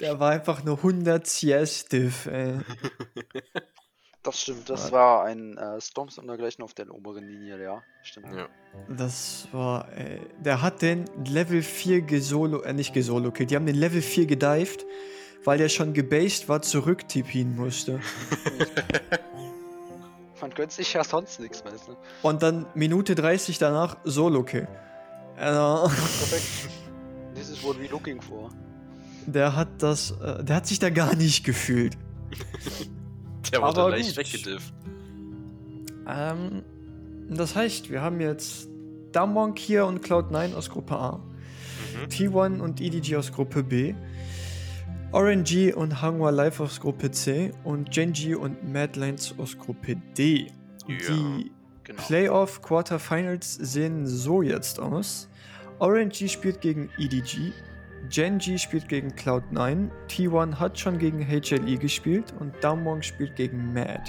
Der 0.00 0.18
war 0.18 0.32
einfach 0.32 0.64
nur 0.64 0.78
100 0.78 1.24
CS 1.24 1.84
Diff, 1.86 2.26
ey. 2.26 2.58
Das 4.22 4.42
stimmt, 4.42 4.68
das 4.68 4.92
war 4.92 5.24
ein 5.24 5.56
äh, 5.56 5.80
Storms 5.80 6.18
und 6.18 6.26
dergleichen 6.26 6.62
auf 6.62 6.74
der 6.74 6.92
oberen 6.92 7.26
Linie, 7.26 7.62
ja. 7.62 7.82
Stimmt. 8.02 8.34
Ja. 8.34 8.48
Das 8.86 9.48
war, 9.50 9.90
ey. 9.96 10.20
Der 10.44 10.60
hat 10.60 10.82
den 10.82 11.06
Level 11.24 11.62
4 11.62 12.02
gesolo, 12.02 12.60
äh, 12.60 12.74
nicht 12.74 12.92
gesolo 12.92 13.30
killt. 13.30 13.50
Die 13.50 13.56
haben 13.56 13.64
den 13.64 13.76
Level 13.76 14.02
4 14.02 14.26
gedived, 14.26 14.84
weil 15.44 15.56
der 15.56 15.70
schon 15.70 15.94
gebased 15.94 16.50
war, 16.50 16.60
zurück 16.60 17.08
TPen 17.08 17.56
musste. 17.56 18.00
Man 20.40 20.50
gönnt 20.50 20.72
sich 20.72 20.92
ja 20.92 21.04
sonst 21.04 21.40
nichts, 21.40 21.64
weißt 21.64 21.88
du. 21.88 21.96
Und 22.22 22.42
dann 22.42 22.66
Minute 22.74 23.14
30 23.14 23.58
danach 23.58 23.96
Solo-Kill. 24.04 24.66
Also, 25.36 25.88
Perfekt. 25.88 26.70
This 27.34 27.50
is 27.50 27.62
what 27.62 27.76
we're 27.76 27.90
looking 27.90 28.20
for. 28.20 28.50
der 29.26 29.54
hat 29.54 29.68
das, 29.78 30.12
äh, 30.22 30.42
der 30.44 30.56
hat 30.56 30.66
sich 30.66 30.78
da 30.78 30.90
gar 30.90 31.14
nicht 31.14 31.44
gefühlt. 31.44 31.96
Der 33.52 33.62
wurde 33.62 33.80
Aber 33.80 33.90
leicht 33.90 34.16
weggedifft. 34.16 34.72
Ähm, 36.06 36.62
das 37.28 37.56
heißt, 37.56 37.90
wir 37.90 38.02
haben 38.02 38.20
jetzt 38.20 38.68
Damwon, 39.12 39.54
Kia 39.54 39.84
und 39.84 40.04
Cloud9 40.04 40.54
aus 40.54 40.70
Gruppe 40.70 40.96
A, 40.96 41.20
Mhm. 41.94 42.08
T1 42.10 42.60
und 42.60 42.80
EDG 42.80 43.16
aus 43.16 43.32
Gruppe 43.32 43.62
B, 43.64 43.94
RNG 45.12 45.74
und 45.74 46.00
Hanwha 46.02 46.30
Live 46.30 46.60
aus 46.60 46.80
Gruppe 46.80 47.10
C 47.10 47.52
und 47.64 47.90
Genji 47.90 48.34
und 48.34 48.72
Madlands 48.72 49.34
aus 49.38 49.58
Gruppe 49.58 49.96
D. 50.16 50.46
Ja, 50.86 50.96
Die 51.08 51.50
Genau. 51.82 52.02
Playoff 52.02 52.62
Quarterfinals 52.62 53.54
sehen 53.54 54.06
so 54.06 54.42
jetzt 54.42 54.78
aus. 54.78 55.28
RNG 55.80 56.28
spielt 56.28 56.60
gegen 56.60 56.88
EDG, 56.98 57.52
Genji 58.08 58.58
spielt 58.58 58.88
gegen 58.88 59.08
Cloud9, 59.08 59.88
T1 60.08 60.54
hat 60.54 60.78
schon 60.78 60.98
gegen 60.98 61.26
HLE 61.26 61.76
gespielt 61.78 62.32
und 62.38 62.54
Damwon 62.60 63.02
spielt 63.02 63.34
gegen 63.34 63.72
Mad. 63.72 64.02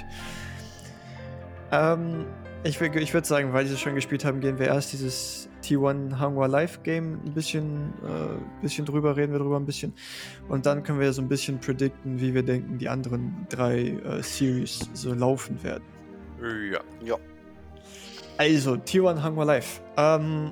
Ähm, 1.71 2.25
ich, 2.63 2.79
ich 2.79 3.13
würde 3.13 3.27
sagen, 3.27 3.53
weil 3.53 3.65
sie 3.65 3.77
schon 3.77 3.95
gespielt 3.95 4.23
haben, 4.23 4.39
gehen 4.39 4.59
wir 4.59 4.67
erst 4.67 4.93
dieses 4.93 5.49
T1 5.63 6.17
Hanwha 6.17 6.45
Live 6.45 6.83
Game 6.83 7.19
ein 7.25 7.33
bisschen, 7.33 7.93
äh, 8.03 8.61
bisschen 8.61 8.85
drüber, 8.85 9.15
reden 9.15 9.31
wir 9.31 9.39
drüber 9.39 9.57
ein 9.57 9.65
bisschen. 9.65 9.93
Und 10.47 10.65
dann 10.65 10.83
können 10.83 10.99
wir 10.99 11.11
so 11.13 11.21
ein 11.21 11.27
bisschen 11.27 11.59
predikten, 11.59 12.19
wie 12.19 12.33
wir 12.33 12.43
denken, 12.43 12.77
die 12.77 12.89
anderen 12.89 13.47
drei 13.49 13.89
äh, 13.89 14.21
Series 14.21 14.89
so 14.93 15.13
laufen 15.13 15.61
werden. 15.63 15.83
Ja. 17.03 17.17
Also, 18.37 18.73
T1 18.73 19.21
Hanwha 19.21 19.43
Live. 19.43 19.81
Ähm, 19.97 20.51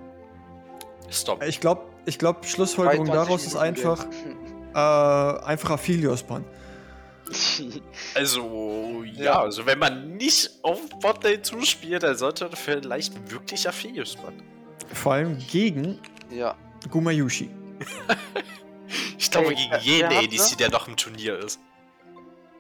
Stop. 1.10 1.44
ich 1.44 1.60
glaube, 1.60 1.84
ich 2.06 2.18
glaub, 2.18 2.46
Schlussfolgerung 2.46 3.08
22 3.08 3.14
daraus 3.14 3.46
ist 3.46 3.56
einfach, 3.56 4.06
äh, 4.74 5.46
einfach 5.46 5.72
Aphelios-Ban. 5.72 6.44
Also, 8.16 9.04
ja, 9.14 9.24
Ja. 9.24 9.42
also 9.42 9.66
wenn 9.66 9.80
man 9.80 10.16
nicht 10.18 10.50
auf 10.64 10.80
Botlane 11.02 11.42
zuspielt, 11.42 12.04
dann 12.04 12.16
sollte 12.18 12.46
man 12.46 12.56
vielleicht 12.56 13.32
wirklich 13.32 13.68
Aphelios 13.68 14.18
machen. 14.18 14.42
Vor 14.94 15.14
allem 15.14 15.38
gegen 15.38 16.00
ja. 16.32 16.56
Gumayushi. 16.90 17.50
Ich 19.18 19.30
glaube, 19.30 19.54
gegen 19.54 19.76
jeden 19.82 20.12
ADC, 20.12 20.58
der 20.58 20.70
noch 20.70 20.88
im 20.88 20.98
Turnier 20.98 21.38
ist. 21.38 21.60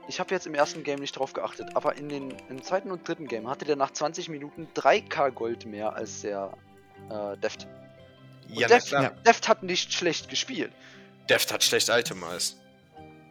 Ich 0.07 0.19
habe 0.19 0.33
jetzt 0.33 0.47
im 0.47 0.55
ersten 0.55 0.83
Game 0.83 0.99
nicht 0.99 1.17
drauf 1.17 1.33
geachtet, 1.33 1.67
aber 1.75 1.95
in 1.95 2.09
den, 2.09 2.33
im 2.49 2.63
zweiten 2.63 2.91
und 2.91 3.07
dritten 3.07 3.27
Game 3.27 3.47
hatte 3.47 3.65
der 3.65 3.75
nach 3.75 3.91
20 3.91 4.29
Minuten 4.29 4.67
3k 4.75 5.31
Gold 5.31 5.65
mehr 5.65 5.93
als 5.93 6.21
der 6.21 6.51
äh, 7.09 7.37
Deft. 7.37 7.67
Ja, 8.47 8.67
Deft, 8.67 8.87
klar. 8.87 9.03
Ja. 9.03 9.09
Deft 9.25 9.47
hat 9.47 9.61
nicht 9.63 9.93
schlecht 9.93 10.29
gespielt. 10.29 10.71
Deft 11.29 11.53
hat 11.53 11.63
schlecht 11.63 11.89
Itemized. 11.89 12.57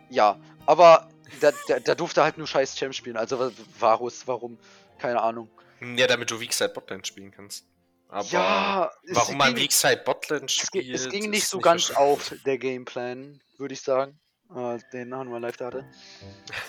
Ja, 0.08 0.38
aber 0.66 1.08
der, 1.42 1.52
der, 1.68 1.80
der 1.80 1.94
durfte 1.94 2.22
halt 2.22 2.38
nur 2.38 2.46
scheiß 2.46 2.76
Champ 2.76 2.94
spielen. 2.94 3.16
Also 3.16 3.50
Varus, 3.78 4.26
warum? 4.26 4.58
Keine 4.98 5.22
Ahnung. 5.22 5.48
Ja, 5.96 6.06
damit 6.06 6.30
du 6.30 6.40
Weakside 6.40 6.70
Botlane 6.70 7.04
spielen 7.04 7.30
kannst. 7.30 7.64
Aber 8.08 8.26
ja, 8.28 8.90
warum 9.10 9.36
man 9.36 9.56
Weakside 9.56 10.02
Botlane 10.04 10.46
es, 10.46 10.52
spielt. 10.52 10.88
es 10.94 11.08
ging 11.08 11.30
nicht 11.30 11.46
so 11.46 11.58
ganz 11.58 11.86
verständlich. 11.86 12.12
auf, 12.12 12.34
der 12.44 12.58
Gameplan, 12.58 13.40
würde 13.58 13.74
ich 13.74 13.82
sagen. 13.82 14.18
Äh, 14.54 14.78
den 14.92 15.14
Hanwha 15.14 15.38
Live 15.38 15.58
da 15.58 15.66
hatte. 15.66 15.84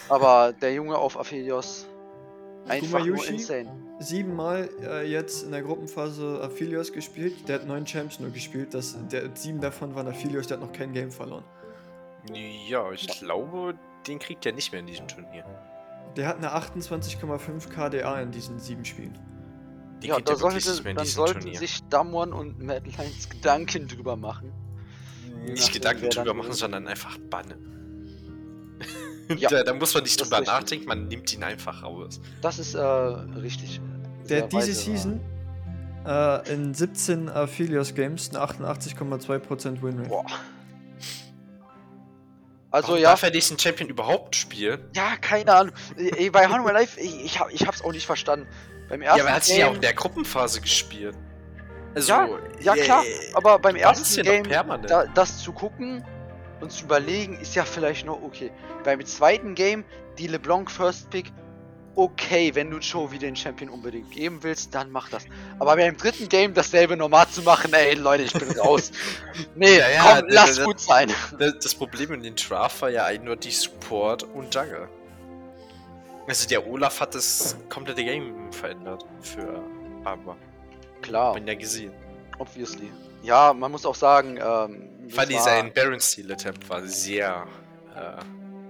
Aber 0.09 0.53
der 0.53 0.73
Junge 0.73 0.97
auf 0.97 1.17
Aphelios, 1.17 1.87
einfach 2.67 3.05
nur 3.05 3.25
insane. 3.25 3.71
Siebenmal 3.99 4.69
äh, 4.81 5.09
jetzt 5.09 5.43
in 5.43 5.51
der 5.51 5.61
Gruppenphase 5.61 6.41
Aphelios 6.43 6.91
gespielt. 6.91 7.47
Der 7.47 7.55
hat 7.55 7.65
neun 7.65 7.85
Champs 7.85 8.19
nur 8.19 8.31
gespielt. 8.31 8.73
Das, 8.73 8.97
der, 9.09 9.33
sieben 9.33 9.61
davon 9.61 9.95
waren 9.95 10.07
Aphelios, 10.07 10.47
der 10.47 10.57
hat 10.57 10.65
noch 10.65 10.73
kein 10.73 10.91
Game 10.91 11.11
verloren. 11.11 11.45
Ja, 12.67 12.91
ich 12.91 13.07
glaube, 13.07 13.75
den 14.09 14.19
kriegt 14.19 14.45
er 14.45 14.51
nicht 14.51 14.71
mehr 14.71 14.81
in 14.81 14.87
diesem 14.87 15.07
Turnier. 15.07 15.45
Der 16.17 16.27
hat 16.27 16.37
eine 16.37 16.53
28,5 16.53 17.69
KDA 17.69 18.19
in 18.21 18.31
diesen 18.31 18.59
sieben 18.59 18.83
Spielen. 18.83 19.13
Den 20.01 20.09
Ja, 20.09 20.15
kriegt 20.15 20.29
da 20.29 20.39
wirklich 20.39 20.65
sollte, 20.65 20.71
nicht 20.71 20.83
mehr 20.83 20.91
in 20.91 20.97
dann 20.97 21.05
diesem 21.05 21.15
sollten 21.15 21.39
Turnier. 21.41 21.59
sich 21.59 21.83
Damwon 21.89 22.33
und 22.33 22.59
Madlines 22.61 23.29
Gedanken 23.29 23.87
drüber 23.87 24.15
machen. 24.15 24.51
nicht 25.45 25.57
nachdem, 25.61 25.73
Gedanken 25.73 26.09
drüber 26.09 26.33
machen, 26.33 26.53
sondern 26.53 26.87
einfach 26.87 27.17
bannen. 27.29 27.65
Ja, 29.37 29.47
da, 29.51 29.61
da 29.61 29.73
muss 29.75 29.93
man 29.93 30.01
nicht 30.01 30.19
drüber 30.19 30.41
nachdenken, 30.41 30.87
man 30.87 31.07
nimmt 31.07 31.31
ihn 31.31 31.43
einfach 31.43 31.83
raus. 31.83 32.19
Das 32.41 32.57
ist 32.57 32.73
äh, 32.73 32.79
richtig. 32.81 33.79
Der 34.27 34.41
hat 34.43 34.51
diese 34.51 34.73
Season 34.73 35.19
äh, 36.03 36.51
in 36.51 36.73
17 36.73 37.29
Aphelios 37.29 37.93
Games 37.93 38.31
eine 38.33 38.43
88,2% 38.43 39.83
Winrate. 39.83 40.09
Boah. 40.09 40.25
Also 42.71 42.89
Warum 42.89 43.01
ja, 43.01 43.09
darf 43.09 43.23
er 43.23 43.31
diesen 43.31 43.57
Champion 43.57 43.89
überhaupt 43.89 44.35
spielen? 44.35 44.89
ja, 44.95 45.15
keine 45.19 45.53
Ahnung. 45.53 45.75
Ey, 45.97 46.29
Bei 46.29 46.47
Hanwha 46.47 46.71
Live, 46.71 46.97
ich, 46.97 47.25
ich, 47.25 47.39
hab, 47.39 47.51
ich 47.51 47.65
hab's 47.65 47.83
auch 47.83 47.91
nicht 47.91 48.05
verstanden. 48.05 48.47
Beim 48.89 49.01
ersten 49.01 49.17
Ja, 49.17 49.23
aber 49.23 49.31
er 49.31 49.35
hat 49.35 49.43
sich 49.43 49.57
ja 49.57 49.65
auch 49.65 49.69
Game, 49.69 49.75
in 49.75 49.81
der 49.81 49.93
Gruppenphase 49.93 50.61
gespielt. 50.61 51.15
Also, 51.95 52.13
Ja, 52.13 52.29
ja, 52.61 52.75
klar, 52.75 53.03
äh, 53.03 53.33
aber 53.33 53.57
beim 53.59 53.75
ersten 53.75 54.23
Game, 54.23 54.43
da, 54.43 55.05
das 55.05 55.39
zu 55.39 55.51
gucken 55.51 56.05
und 56.61 56.71
zu 56.71 56.85
überlegen, 56.85 57.39
ist 57.39 57.55
ja 57.55 57.65
vielleicht 57.65 58.05
noch 58.05 58.21
okay. 58.21 58.51
Beim 58.83 59.03
zweiten 59.05 59.55
Game, 59.55 59.83
die 60.17 60.27
LeBlanc 60.27 60.69
First 60.69 61.09
Pick, 61.09 61.31
okay, 62.03 62.53
wenn 62.55 62.69
du 62.71 62.77
Joe 62.77 63.11
wie 63.11 63.17
den 63.19 63.35
Champion 63.35 63.69
unbedingt 63.69 64.11
geben 64.11 64.39
willst, 64.41 64.73
dann 64.75 64.91
mach 64.91 65.09
das. 65.09 65.25
Aber 65.59 65.75
beim 65.75 65.95
dritten 65.97 66.27
Game 66.29 66.53
dasselbe 66.53 66.95
normal 66.97 67.27
zu 67.29 67.41
machen, 67.43 67.73
ey 67.73 67.95
Leute, 67.95 68.23
ich 68.23 68.33
bin 68.33 68.49
raus. 68.59 68.91
Nee, 69.55 69.77
Ja, 69.79 69.89
ja, 69.89 70.15
komm, 70.19 70.27
das- 70.27 70.35
lass 70.35 70.55
das- 70.55 70.65
gut 70.65 70.79
sein. 70.79 71.11
Das, 71.37 71.53
das 71.59 71.75
Problem 71.75 72.13
in 72.13 72.23
den 72.23 72.35
Draft 72.35 72.81
war 72.81 72.89
ja 72.89 73.05
eindeutig 73.05 73.57
Support 73.57 74.23
und 74.23 74.53
Jungle. 74.53 74.87
Also 76.27 76.47
der 76.47 76.67
Olaf 76.67 76.99
hat 76.99 77.15
das 77.15 77.57
komplette 77.69 78.03
Game 78.03 78.51
verändert 78.53 79.03
für 79.21 79.63
Aber. 80.03 80.37
Klar, 81.01 81.33
Bin 81.33 81.47
ja 81.47 81.55
gesehen. 81.55 81.91
obviously. 82.37 82.91
Ja, 83.23 83.53
man 83.53 83.71
muss 83.71 83.85
auch 83.85 83.95
sagen, 83.95 84.37
ähm, 84.37 85.09
Fanny 85.09 85.35
war- 85.35 85.41
sein 85.41 85.73
Baron 85.73 85.99
Steel 85.99 86.31
Attempt 86.31 86.69
war 86.69 86.85
sehr 86.85 87.45
äh, 87.95 88.21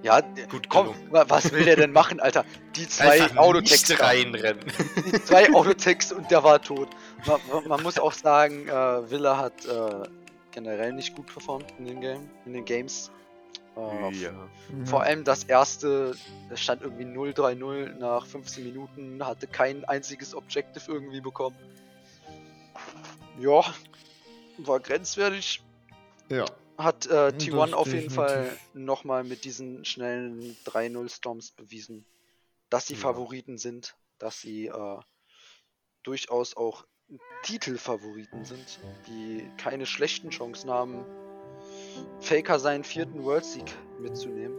Ja, 0.01 0.21
gut 0.49 0.69
komm, 0.69 0.87
gelungen. 0.93 1.11
wa- 1.11 1.25
was 1.27 1.51
will 1.51 1.65
der 1.65 1.75
denn 1.75 1.91
machen, 1.91 2.19
Alter? 2.19 2.45
Die 2.75 2.87
zwei 2.87 3.23
Einfach 3.23 3.37
Autotext 3.37 3.89
nicht 3.89 4.01
reinrennen. 4.01 4.65
die 5.05 5.23
zwei 5.23 5.53
Autotext 5.53 6.13
und 6.13 6.31
der 6.31 6.43
war 6.43 6.61
tot. 6.61 6.89
Man, 7.25 7.39
man- 7.51 7.67
man 7.67 7.83
muss 7.83 7.99
auch 7.99 8.13
sagen, 8.13 8.67
äh, 8.69 9.09
Villa 9.11 9.37
hat 9.37 9.65
äh, 9.65 10.07
generell 10.51 10.93
nicht 10.93 11.15
gut 11.15 11.27
performt 11.27 11.65
in 11.77 11.85
den 11.85 11.99
Game, 12.01 12.29
in 12.45 12.53
den 12.53 12.63
Games. 12.65 13.11
Äh, 13.77 14.11
ja. 14.21 14.31
Mhm. 14.69 14.85
Vor 14.87 15.03
allem 15.03 15.23
das 15.25 15.43
erste, 15.43 16.15
das 16.49 16.61
stand 16.61 16.81
irgendwie 16.81 17.03
0-3-0 17.05 17.97
nach 17.99 18.25
15 18.25 18.63
Minuten, 18.63 19.25
hatte 19.25 19.47
kein 19.47 19.83
einziges 19.85 20.33
Objective 20.33 20.91
irgendwie 20.91 21.21
bekommen. 21.21 21.55
Ja, 23.39 23.61
war 24.57 24.79
grenzwertig. 24.79 25.61
Ja. 26.29 26.45
Hat 26.79 27.05
äh, 27.07 27.33
Das 27.33 27.43
T1 27.43 27.73
auf 27.73 27.87
jeden 27.87 28.07
definitiv. 28.09 28.15
Fall 28.15 28.57
nochmal 28.73 29.23
mit 29.25 29.43
diesen 29.43 29.83
schnellen 29.85 30.55
3-0 30.65 31.09
Storms 31.13 31.51
bewiesen, 31.51 32.05
dass 32.69 32.87
sie 32.87 32.93
Ja. 32.93 32.99
Favoriten 33.01 33.57
sind, 33.57 33.95
dass 34.17 34.39
sie 34.39 34.67
äh, 34.67 34.99
durchaus 36.03 36.55
auch 36.55 36.85
Titelfavoriten 37.43 38.45
sind, 38.45 38.79
die 39.07 39.43
keine 39.57 39.85
schlechten 39.85 40.29
Chancen 40.29 40.69
haben, 40.69 41.03
Faker 42.21 42.59
seinen 42.59 42.83
vierten 42.83 43.23
World 43.23 43.43
Sieg 43.43 43.65
mitzunehmen. 43.99 44.57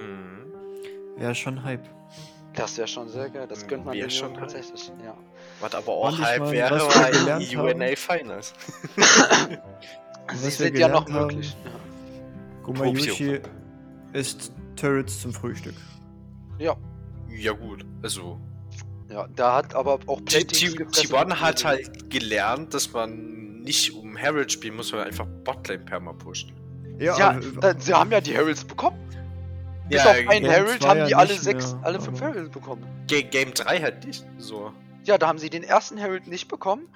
Mhm. 0.00 0.52
Wäre 1.16 1.34
schon 1.34 1.62
Hype. 1.64 1.86
Das 2.54 2.78
wäre 2.78 2.88
schon 2.88 3.08
sehr 3.08 3.28
geil, 3.28 3.46
das 3.46 3.66
gönnt 3.66 3.84
man 3.84 3.94
Wär 3.94 4.06
den 4.06 4.10
schon 4.10 4.32
tatsächlich. 4.34 4.90
Ja. 5.04 5.16
Was 5.60 5.74
aber 5.74 5.92
auch 5.92 6.16
mein, 6.18 6.50
wäre, 6.50 6.80
war 6.80 7.12
haben- 7.12 7.58
UNA 7.76 7.94
Finals. 7.96 8.54
Sie 10.34 10.44
wir 10.44 10.50
sind 10.50 10.78
ja 10.78 10.88
noch 10.88 11.04
gelernt 11.06 11.22
haben, 11.30 11.34
möglich. 11.36 11.56
Gumayushi 12.62 13.40
ist 14.12 14.52
Turrets 14.76 15.20
zum 15.22 15.32
Frühstück. 15.32 15.74
Ja. 16.58 16.76
Ja 17.30 17.52
gut, 17.52 17.84
also 18.02 18.38
ja, 19.10 19.26
da 19.36 19.56
hat 19.56 19.74
aber 19.74 19.98
auch 20.06 20.22
Platings 20.24 20.58
T- 20.72 20.76
gefressen 20.76 21.14
T1 21.14 21.24
und 21.24 21.40
hat 21.40 21.64
halt 21.64 22.10
gelernt, 22.10 22.74
dass 22.74 22.92
man 22.92 23.60
nicht 23.62 23.94
um 23.94 24.16
Herald 24.16 24.50
spielen 24.52 24.76
muss, 24.76 24.88
sondern 24.88 25.08
einfach 25.08 25.26
Botlane 25.44 25.80
perma 25.80 26.12
pushen. 26.12 26.52
Ja, 26.98 27.36
äh, 27.38 27.40
da, 27.60 27.78
sie 27.78 27.94
haben 27.94 28.10
ja 28.10 28.20
die 28.20 28.34
Heralds 28.34 28.64
bekommen. 28.64 28.98
Bis 29.88 30.02
Ja, 30.04 30.10
auf 30.10 30.16
einen 30.28 30.44
Herald 30.44 30.86
haben 30.86 30.98
ja 31.00 31.06
die 31.06 31.14
alle 31.14 31.32
nicht 31.32 31.42
sechs, 31.42 31.72
mehr, 31.74 31.84
alle 31.84 32.00
fünf 32.00 32.20
Heralds 32.20 32.50
bekommen. 32.50 32.84
Ga- 33.08 33.22
Game 33.22 33.54
3 33.54 33.80
halt 33.80 34.04
nicht. 34.06 34.26
So. 34.38 34.72
Ja, 35.04 35.16
da 35.16 35.28
haben 35.28 35.38
sie 35.38 35.48
den 35.48 35.62
ersten 35.62 35.96
Herald 35.96 36.26
nicht 36.26 36.48
bekommen, 36.48 36.88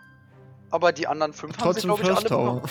aber 0.72 0.92
die 0.92 1.06
anderen 1.06 1.32
fünf 1.32 1.56
haben 1.58 1.72
sie, 1.74 1.80
Trotzdem 1.80 1.88
glaube 1.90 2.02
ich, 2.02 2.10
alle 2.10 2.22
bekommen. 2.28 2.62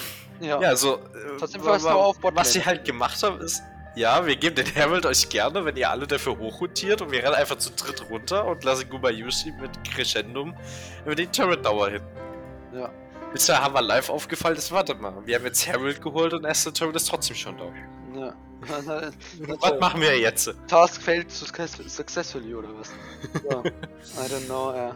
Ja. 0.41 0.59
Ja, 0.61 0.69
also. 0.69 0.95
Äh, 0.95 0.99
Trotzdem 1.39 1.61
First 1.63 1.85
wa- 1.85 1.91
Tower 1.91 2.05
auf 2.07 2.19
Botlane. 2.19 2.39
Was 2.41 2.53
sie 2.53 2.65
halt 2.65 2.83
gemacht 2.83 3.21
haben, 3.23 3.39
ist, 3.41 3.61
Ja, 3.95 4.25
wir 4.25 4.35
geben 4.35 4.55
den 4.55 4.65
Herald 4.67 5.05
euch 5.05 5.27
gerne, 5.29 5.63
wenn 5.65 5.75
ihr 5.75 5.89
alle 5.89 6.07
dafür 6.07 6.37
hochrotiert 6.37 7.01
und 7.01 7.11
wir 7.11 7.21
rennen 7.23 7.35
einfach 7.35 7.57
zu 7.57 7.71
dritt 7.71 8.09
runter 8.09 8.45
und 8.45 8.63
lassen 8.63 8.89
Gumayushi 8.89 9.51
mit 9.61 9.83
Crescendum 9.83 10.55
über 11.05 11.13
den 11.15 11.31
Turret 11.31 11.63
Tower 11.63 11.89
hin. 11.89 12.01
Ja. 12.73 12.89
Bisher 13.33 13.61
haben 13.63 13.73
wir 13.73 13.81
live 13.81 14.09
aufgefallen, 14.09 14.55
das 14.55 14.71
warte 14.71 14.95
mal. 14.95 15.13
Wir 15.25 15.35
haben 15.37 15.45
jetzt 15.45 15.65
Herald 15.67 16.01
geholt 16.01 16.33
und 16.33 16.43
erster 16.45 16.73
Turret 16.73 16.95
ist 16.95 17.07
trotzdem 17.09 17.35
schon 17.35 17.57
da. 17.57 17.65
Ja. 18.19 18.33
Was 19.59 19.79
machen 19.79 20.01
wir 20.01 20.17
jetzt? 20.19 20.53
Task 20.67 21.01
failed 21.01 21.31
success 21.31 21.77
successfully 21.87 22.53
oder 22.53 22.67
was? 22.79 22.91
Ja. 23.49 23.59
I 23.59 24.27
don't 24.29 24.45
know, 24.45 24.71
ja. 24.75 24.95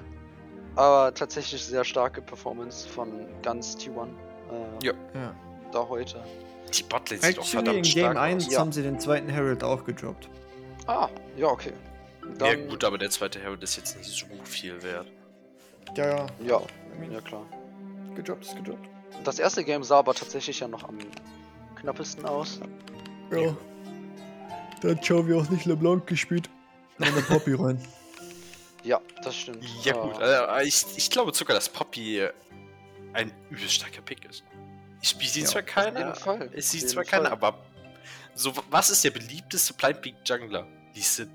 Aber 0.75 1.13
tatsächlich 1.13 1.63
sehr 1.63 1.83
starke 1.83 2.21
Performance 2.21 2.87
von 2.87 3.11
ganz 3.41 3.75
T1. 3.77 4.07
Äh, 4.51 4.85
Ja. 4.85 4.93
Ja. 5.13 5.35
Da 5.71 5.87
heute. 5.87 6.23
Die 6.77 6.83
Botlane 6.83 7.21
sieht 7.21 7.37
doch 7.37 7.43
Actually, 7.43 7.59
in 7.59 7.65
verdammt 7.65 7.83
Game 7.83 8.03
stark 8.03 8.17
1 8.17 8.45
aus. 8.45 8.51
Ja. 8.53 8.59
haben 8.59 8.71
sie 8.71 8.83
den 8.83 8.99
zweiten 8.99 9.29
Herald 9.29 9.63
auch 9.63 9.83
gedroppt. 9.85 10.29
Ah, 10.87 11.09
ja, 11.37 11.47
okay. 11.47 11.73
Ja 12.23 12.29
Dann, 12.37 12.67
gut, 12.67 12.83
aber 12.83 12.97
der 12.97 13.09
zweite 13.09 13.39
Herald 13.39 13.63
ist 13.63 13.75
jetzt 13.77 13.97
nicht 13.97 14.09
so 14.09 14.25
viel 14.43 14.81
wert. 14.83 15.07
Ja, 15.95 16.07
ja. 16.07 16.25
Ja, 16.43 16.61
ja 17.11 17.21
klar. 17.21 17.45
gedroppt 18.15 18.45
ist 18.45 18.55
gedroppt. 18.55 18.89
Das 19.23 19.39
erste 19.39 19.63
Game 19.63 19.83
sah 19.83 19.99
aber 19.99 20.13
tatsächlich 20.13 20.59
ja 20.59 20.67
noch 20.67 20.83
am 20.87 20.97
knappesten 21.79 22.25
aus. 22.25 22.59
Ja. 23.31 23.55
Da 24.81 24.89
hat 24.89 25.05
Jovi 25.05 25.33
auch 25.33 25.49
nicht 25.49 25.65
LeBlanc 25.65 26.05
gespielt. 26.07 26.49
Eine 26.99 27.21
Poppy 27.21 27.53
rein. 27.53 27.79
Ja, 28.85 29.01
das 29.23 29.35
stimmt. 29.35 29.65
Ja 29.83 29.95
Äh, 29.95 29.99
gut, 29.99 30.21
äh, 30.21 30.63
ich, 30.63 30.85
ich 30.95 31.09
glaube 31.09 31.33
sogar, 31.33 31.55
dass 31.55 31.67
Poppy 31.69 32.19
äh, 32.19 32.31
ein 33.13 33.31
übel 33.49 33.67
starker 33.67 34.01
Pick 34.01 34.25
ist. 34.25 34.43
Ich 35.01 35.09
spiele 35.09 35.29
sie 35.29 35.41
Ja, 35.41 35.47
zwar 35.47 35.61
Auf 35.63 35.67
keiner, 35.67 35.99
jeden 35.99 36.15
Fall. 36.15 36.49
ich 36.53 36.59
auf 36.59 36.63
sehe 36.65 36.85
zwar 36.85 37.03
keiner, 37.03 37.31
aber 37.31 37.65
so, 38.35 38.53
was 38.69 38.89
ist 38.89 39.03
der 39.03 39.11
beliebteste 39.11 39.73
Blind 39.73 40.01
Peak 40.01 40.15
Jungler? 40.25 40.67
Die 40.95 41.01
sind. 41.01 41.31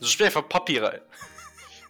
So 0.00 0.08
spiel 0.08 0.26
einfach 0.26 0.48
Poppy 0.48 0.78
rein. 0.78 1.00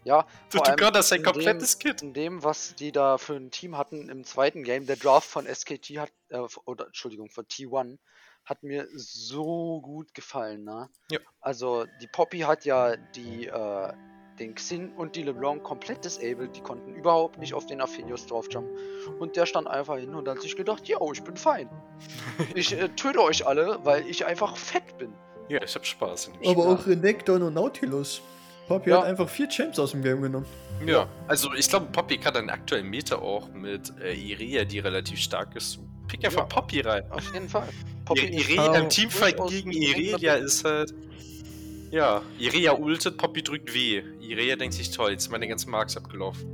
Ja, 0.04 0.26
Du, 0.50 0.58
vor 0.58 0.64
du 0.64 0.70
allem 0.70 0.92
Gott, 0.92 1.04
sein 1.04 1.18
in 1.20 1.24
komplettes 1.24 1.78
Kit. 1.78 2.02
In 2.02 2.12
dem, 2.12 2.44
was 2.44 2.74
die 2.74 2.92
da 2.92 3.18
für 3.18 3.34
ein 3.34 3.50
Team 3.50 3.76
hatten 3.78 4.08
im 4.08 4.24
zweiten 4.24 4.62
Game, 4.62 4.86
der 4.86 4.96
Draft 4.96 5.28
von 5.28 5.46
SKT 5.46 5.98
hat, 5.98 6.12
äh, 6.28 6.38
oder 6.64 6.86
Entschuldigung, 6.86 7.30
von 7.30 7.46
T1, 7.46 7.98
hat 8.44 8.62
mir 8.62 8.88
so 8.94 9.80
gut 9.80 10.12
gefallen, 10.14 10.64
ne? 10.64 10.90
Ja. 11.10 11.20
Also, 11.40 11.86
die 12.00 12.08
Poppy 12.08 12.40
hat 12.40 12.64
ja 12.64 12.96
die, 12.96 13.46
äh, 13.46 13.92
den 14.38 14.54
Xin 14.54 14.92
und 14.96 15.14
die 15.16 15.22
LeBlanc 15.22 15.62
komplett 15.62 16.04
disabled, 16.04 16.56
die 16.56 16.60
konnten 16.60 16.94
überhaupt 16.94 17.38
nicht 17.38 17.54
auf 17.54 17.66
den 17.66 17.80
Aphelios 17.80 18.26
draufjumpen. 18.26 18.72
Und 19.18 19.36
der 19.36 19.46
stand 19.46 19.66
einfach 19.68 19.96
hin 19.98 20.14
und 20.14 20.28
hat 20.28 20.40
sich 20.40 20.56
gedacht, 20.56 20.86
yo, 20.88 21.12
ich 21.12 21.22
bin 21.22 21.36
fein. 21.36 21.68
Ich 22.54 22.72
äh, 22.72 22.88
töte 22.90 23.22
euch 23.22 23.46
alle, 23.46 23.78
weil 23.84 24.06
ich 24.08 24.24
einfach 24.26 24.56
fett 24.56 24.96
bin. 24.98 25.12
Ja, 25.48 25.62
ich 25.62 25.74
hab 25.74 25.84
Spaß 25.86 26.28
in 26.28 26.32
dem 26.34 26.50
Aber 26.50 26.62
Spiel. 26.62 26.74
auch 26.74 26.86
Renekton 26.86 27.42
und 27.42 27.54
Nautilus. 27.54 28.22
Poppy 28.68 28.90
Ja. 28.90 28.98
hat 28.98 29.04
einfach 29.06 29.28
vier 29.28 29.48
Champs 29.48 29.78
aus 29.78 29.90
dem 29.90 30.02
Game 30.02 30.22
genommen. 30.22 30.46
Ja, 30.86 31.06
also 31.28 31.52
ich 31.54 31.68
glaube, 31.68 31.86
Poppy 31.92 32.16
kann 32.18 32.34
dann 32.34 32.48
aktuell 32.48 32.82
Meter 32.84 33.20
auch 33.22 33.48
mit 33.52 33.92
äh, 34.00 34.14
Irea, 34.14 34.64
die 34.64 34.78
relativ 34.78 35.18
stark 35.18 35.54
ist. 35.56 35.78
Pick 36.08 36.24
einfach 36.24 36.40
Ja. 36.40 36.46
Poppy 36.46 36.80
rein. 36.80 37.04
Auf 37.10 37.32
jeden 37.34 37.48
Fall. 37.48 37.68
Poppy 38.04 38.26
Irea 38.26 38.76
im 38.78 38.88
Teamfight 38.88 39.36
gegen 39.48 39.72
Irelia 39.72 40.34
ist 40.34 40.64
halt. 40.64 40.92
Ja, 41.92 42.22
Irea 42.38 42.72
ultet, 42.72 43.18
Poppy 43.18 43.42
drückt 43.42 43.72
W. 43.74 44.02
Irea 44.20 44.56
denkt 44.56 44.74
sich 44.74 44.90
toll, 44.90 45.10
jetzt 45.12 45.24
sind 45.24 45.32
meine 45.32 45.46
ganzen 45.46 45.70
Marks 45.70 45.94
abgelaufen. 45.96 46.48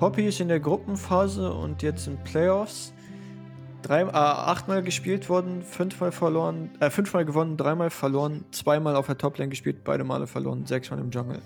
Poppy 0.00 0.26
ist 0.26 0.40
in 0.40 0.48
der 0.48 0.58
Gruppenphase 0.60 1.52
und 1.52 1.80
jetzt 1.82 2.08
in 2.08 2.18
Playoffs 2.24 2.92
drei, 3.82 4.02
äh, 4.02 4.10
achtmal 4.12 4.82
gespielt 4.82 5.28
worden, 5.28 5.62
fünfmal 5.62 6.10
verloren, 6.12 6.70
äh, 6.80 6.90
fünfmal 6.90 7.24
gewonnen, 7.24 7.56
dreimal 7.56 7.90
verloren, 7.90 8.44
zweimal 8.50 8.96
auf 8.96 9.06
der 9.06 9.16
Toplane 9.18 9.48
gespielt, 9.50 9.84
beide 9.84 10.02
Male 10.04 10.26
verloren, 10.26 10.66
sechsmal 10.66 10.98
im 11.00 11.10
Jungle. 11.10 11.40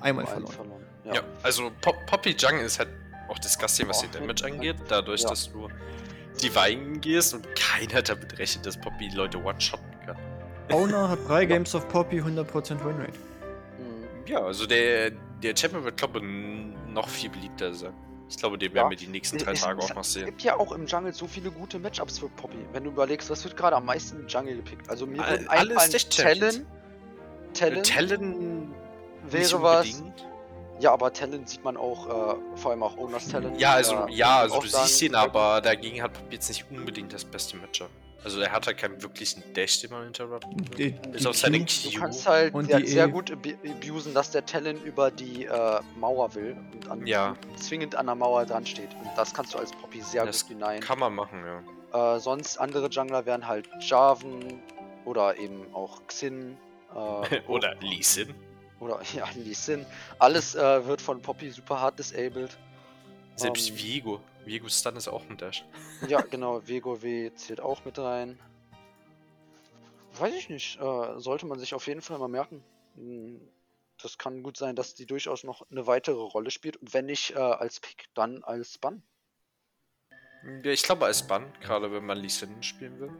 Einmal 0.00 0.26
verloren. 0.26 0.52
verloren. 0.52 0.82
Ja, 1.04 1.14
Ja. 1.16 1.20
also 1.42 1.70
Pop 1.80 1.94
Poppy 2.06 2.30
Jungle 2.38 2.64
ist 2.64 2.78
halt 2.78 2.88
auch 3.28 3.38
disgusting, 3.38 3.88
was 3.88 3.98
Oh, 4.02 4.06
den 4.06 4.20
Damage 4.20 4.44
angeht, 4.46 4.76
dadurch, 4.88 5.22
Ja. 5.22 5.30
dass 5.30 5.52
du 5.52 5.68
die 6.42 6.54
Weigen 6.54 7.00
gehst 7.00 7.34
und 7.34 7.44
keiner 7.56 8.02
damit 8.02 8.38
rechnet, 8.38 8.66
dass 8.66 8.80
Poppy 8.80 9.08
Leute 9.14 9.38
one-shotten 9.42 9.84
kann. 9.84 9.89
Owner 10.72 11.08
hat 11.08 11.18
drei 11.28 11.44
Games 11.44 11.74
auf 11.74 11.88
Poppy, 11.88 12.20
100% 12.20 12.84
Winrate. 12.84 13.12
Ja, 14.26 14.40
also 14.44 14.66
der, 14.66 15.10
der 15.42 15.56
Champion 15.56 15.84
wird, 15.84 15.96
glaube 15.96 16.18
ich, 16.18 16.24
noch 16.92 17.08
viel 17.08 17.30
beliebter 17.30 17.72
sein. 17.74 17.92
Ich 18.28 18.36
glaube, 18.36 18.56
den 18.58 18.72
werden 18.72 18.84
Ja. 18.86 18.90
wir 18.90 18.96
die 18.96 19.08
nächsten 19.08 19.38
drei 19.38 19.52
Es- 19.52 19.62
Tage 19.62 19.80
es 19.82 19.90
auch 19.90 19.96
noch 19.96 20.04
sehen. 20.04 20.26
gibt 20.26 20.42
ja 20.42 20.56
auch 20.56 20.70
im 20.70 20.86
Jungle 20.86 21.12
so 21.12 21.26
viele 21.26 21.50
gute 21.50 21.80
Matchups 21.80 22.20
für 22.20 22.28
Poppy. 22.28 22.58
Wenn 22.72 22.84
du 22.84 22.90
überlegst, 22.90 23.28
was 23.28 23.42
wird 23.42 23.56
gerade 23.56 23.74
am 23.74 23.84
meisten 23.86 24.20
im 24.20 24.28
Jungle 24.28 24.54
gepickt? 24.56 24.88
Also 24.88 25.04
mir 25.06 25.20
All- 25.24 25.48
alles 25.48 25.90
Tech-Champions. 25.90 26.60
Talon, 27.54 27.82
Talon 27.82 27.82
Talon 27.82 28.74
wäre 29.28 29.62
was. 29.62 30.02
Ja, 30.78 30.92
aber 30.92 31.12
Talon 31.12 31.44
sieht 31.44 31.64
man 31.64 31.76
auch, 31.76 32.06
äh, 32.06 32.36
vor 32.56 32.70
allem 32.70 32.84
auch 32.84 32.96
Owners 32.96 33.26
Talon. 33.28 33.58
Ja, 33.58 33.72
also, 33.74 33.96
äh, 34.06 34.12
ja, 34.12 34.38
also 34.38 34.60
du 34.60 34.68
siehst 34.68 35.02
ihn, 35.02 35.16
aber 35.16 35.60
dagegen 35.60 36.00
hat 36.02 36.12
Poppy 36.12 36.36
jetzt 36.36 36.48
nicht 36.48 36.64
unbedingt 36.70 37.12
das 37.12 37.24
beste 37.24 37.56
Matchup. 37.56 37.90
Also 38.22 38.40
er 38.40 38.52
hat 38.52 38.66
halt 38.66 38.76
keinen 38.76 39.02
wirklichen 39.02 39.42
Dash, 39.54 39.80
den 39.80 39.90
man 39.90 40.06
interrupten. 40.06 40.56
Die, 40.76 40.90
Bis 40.90 41.22
die 41.22 41.26
auf 41.28 41.36
seine 41.36 41.58
Q- 41.60 41.66
Du 41.90 41.98
kannst 41.98 42.26
halt 42.26 42.52
Und 42.52 42.66
sehr, 42.66 42.80
die 42.80 42.86
sehr 42.86 43.06
E. 43.06 43.10
gut 43.10 43.30
ab- 43.30 43.38
abusen, 43.66 44.12
dass 44.12 44.30
der 44.30 44.44
Talon 44.44 44.76
über 44.82 45.10
die 45.10 45.46
äh, 45.46 45.80
Mauer 45.98 46.34
will 46.34 46.54
und 46.74 46.88
an, 46.88 47.06
Ja. 47.06 47.34
zwingend 47.56 47.94
an 47.96 48.06
der 48.06 48.14
Mauer 48.14 48.44
dran 48.44 48.66
steht. 48.66 48.90
Und 49.02 49.10
das 49.16 49.32
kannst 49.32 49.54
du 49.54 49.58
als 49.58 49.70
Poppy 49.72 50.02
sehr 50.02 50.26
Das 50.26 50.42
gut 50.42 50.50
hinein. 50.56 50.80
Kann 50.80 50.98
man 50.98 51.14
machen, 51.14 51.42
ja. 51.92 52.16
Äh, 52.16 52.20
sonst 52.20 52.58
andere 52.58 52.88
Jungler 52.88 53.24
wären 53.24 53.46
halt 53.48 53.68
Jarvan 53.80 54.60
oder 55.06 55.38
eben 55.38 55.72
auch 55.72 56.02
Xin. 56.08 56.58
Äh, 56.94 57.40
Oder 57.48 57.74
Lee 57.80 58.02
Sin. 58.02 58.34
Oder 58.80 59.00
ja, 59.14 59.24
Lee 59.34 59.54
Sin. 59.54 59.86
Alles 60.18 60.54
äh, 60.54 60.86
wird 60.86 61.00
von 61.00 61.22
Poppy 61.22 61.50
super 61.50 61.80
hart 61.80 61.98
disabled. 61.98 62.56
Selbst 63.36 63.70
Ähm. 63.70 63.78
Viego. 63.78 64.20
Viego 64.44 64.68
Stun 64.68 64.96
ist 64.96 65.08
auch 65.08 65.28
ein 65.28 65.36
Dash. 65.36 65.64
Ja, 66.08 66.20
genau, 66.22 66.66
Vego 66.66 67.02
W 67.02 67.30
zählt 67.34 67.60
auch 67.60 67.84
mit 67.84 67.98
rein. 67.98 68.38
Weiß 70.18 70.34
ich 70.34 70.48
nicht. 70.48 70.80
Äh, 70.80 71.18
sollte 71.20 71.46
man 71.46 71.58
sich 71.58 71.74
auf 71.74 71.86
jeden 71.86 72.00
Fall 72.02 72.18
mal 72.18 72.28
merken. 72.28 72.62
Hm, 72.96 73.40
Das 74.02 74.16
kann 74.18 74.42
gut 74.42 74.56
sein, 74.56 74.74
dass 74.76 74.94
die 74.94 75.04
durchaus 75.06 75.44
noch 75.44 75.62
eine 75.70 75.86
weitere 75.86 76.20
Rolle 76.20 76.50
spielt. 76.50 76.78
Und 76.78 76.94
wenn 76.94 77.06
nicht 77.06 77.32
äh, 77.36 77.38
als 77.38 77.80
Pick, 77.80 78.08
dann 78.14 78.42
als 78.42 78.78
Bann. 78.78 79.02
Ja, 80.64 80.70
ich 80.70 80.82
glaube 80.82 81.04
als 81.04 81.26
Bann, 81.26 81.52
gerade 81.60 81.92
wenn 81.92 82.06
man 82.06 82.16
Lee 82.18 82.28
Sin 82.28 82.62
spielen 82.62 82.98
will. 82.98 83.10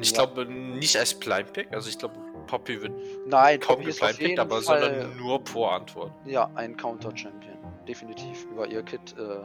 Ich 0.00 0.10
Ja. 0.10 0.16
glaube 0.24 0.46
nicht 0.46 0.96
als 0.96 1.14
Blind 1.14 1.52
Pick, 1.52 1.72
also 1.72 1.88
ich 1.88 1.96
glaube 1.96 2.16
Poppy 2.48 2.82
wird 2.82 2.92
Nein, 3.28 3.60
kaum 3.60 3.76
Poppy 3.76 3.92
geblind 3.92 4.18
Pick, 4.18 4.28
jeden 4.28 4.40
aber 4.40 4.60
Fall 4.60 4.80
sondern 4.82 5.16
nur 5.16 5.42
pro 5.44 5.66
Antwort. 5.66 6.10
ja, 6.26 6.50
ein 6.56 6.76
Counter-Champion. 6.76 7.56
Definitiv. 7.86 8.44
Über 8.46 8.66
ihr 8.66 8.82
Kit 8.82 9.14
äh, 9.16 9.44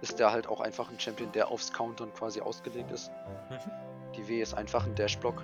ist 0.00 0.18
der 0.18 0.32
halt 0.32 0.46
auch 0.46 0.60
einfach 0.60 0.90
ein 0.90 0.98
Champion, 0.98 1.30
der 1.32 1.48
aufs 1.48 1.72
Countern 1.72 2.12
quasi 2.14 2.40
ausgelegt 2.40 2.90
ist. 2.90 3.10
Mhm. 3.50 3.70
Die 4.16 4.28
W 4.28 4.40
ist 4.40 4.54
einfach 4.54 4.86
ein 4.86 4.94
Dash-Block. 4.94 5.42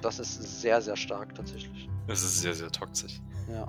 Das 0.00 0.18
ist 0.18 0.60
sehr, 0.60 0.80
sehr 0.82 0.96
stark 0.96 1.34
tatsächlich. 1.34 1.88
Das 2.08 2.22
ist 2.22 2.40
sehr, 2.40 2.54
sehr 2.54 2.70
toxisch. 2.70 3.20
Ja. 3.48 3.68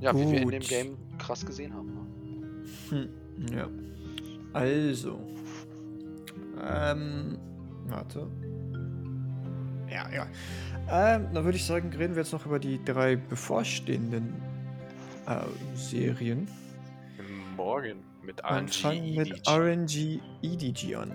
Ja, 0.00 0.14
wie 0.14 0.30
wir 0.30 0.42
in 0.42 0.50
dem 0.50 0.60
Gut. 0.60 0.68
Game 0.68 0.96
krass 1.18 1.44
gesehen 1.44 1.72
haben. 1.72 1.94
Ne? 2.90 3.08
Hm, 3.38 3.56
ja. 3.56 3.68
Also. 4.52 5.18
Ähm. 6.62 7.38
Warte. 7.86 8.26
Ja, 9.88 10.10
ja. 10.10 10.26
Ähm, 10.90 11.28
dann 11.32 11.44
würde 11.44 11.56
ich 11.56 11.64
sagen, 11.64 11.90
reden 11.94 12.14
wir 12.14 12.22
jetzt 12.22 12.32
noch 12.32 12.44
über 12.44 12.58
die 12.58 12.84
drei 12.84 13.16
bevorstehenden 13.16 14.34
äh, 15.26 15.76
Serien. 15.76 16.48
Morgen 17.56 18.04
mit 18.22 18.42
Und 18.44 18.50
RNG. 18.50 18.72
fangen 18.82 19.14
mit 19.14 19.28
EDG. 19.28 19.50
RNG 19.50 20.20
EDG 20.42 20.94
an. 20.96 21.12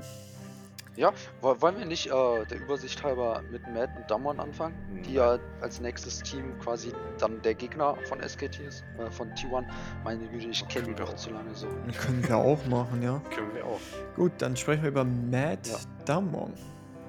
Wo- 1.42 1.60
Wollen 1.62 1.78
wir 1.80 1.86
nicht 1.86 2.08
äh, 2.08 2.46
der 2.46 2.60
Übersicht 2.62 3.02
halber 3.04 3.42
mit 3.50 3.62
Matt 3.74 3.89
und 3.98 4.12
Damwon 4.12 4.39
anfangen? 4.39 4.76
Die 5.08 5.14
ja 5.14 5.39
als 5.62 5.80
nächstes 5.80 6.20
Team 6.20 6.60
quasi 6.60 6.92
dann 7.18 7.42
der 7.42 7.56
Gegner 7.56 7.96
von 8.08 8.20
SKT 8.22 8.60
ist, 8.60 8.84
äh, 9.00 9.10
von 9.10 9.30
T1. 9.32 9.66
Meine 10.04 10.28
Güte, 10.28 10.50
ich 10.50 10.68
kenne 10.68 10.88
die 10.89 10.98
wir 10.98 11.06
auch. 11.08 11.16
zu 11.16 11.32
lange 11.32 11.56
so. 11.56 11.68
Können 12.02 12.28
wir 12.28 12.38
auch 12.38 12.64
machen, 12.68 13.02
ja. 13.02 13.20
Können 13.34 13.54
wir 13.56 13.66
auch. 13.66 13.80
Gut, 14.16 14.34
dann 14.39 14.56
sprechen 14.56 14.84
wir 14.84 14.89
über 14.89 15.06
Matt 15.06 15.66
Ja. 15.68 15.78
Damon. 16.06 16.54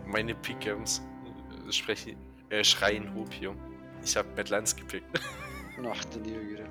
Meine 0.06 0.34
Pickums 0.36 1.02
äh, 1.68 1.72
spreche, 1.72 2.14
äh, 2.50 2.62
schreien 2.64 3.12
Hopium. 3.14 3.56
Ich 4.04 4.16
habe 4.16 4.28
Matt 4.36 4.48
Lance 4.48 4.74
gepickt. 4.76 5.06
Ach, 5.78 6.04
du 6.06 6.18
liebe 6.20 6.40
Güte. 6.44 6.64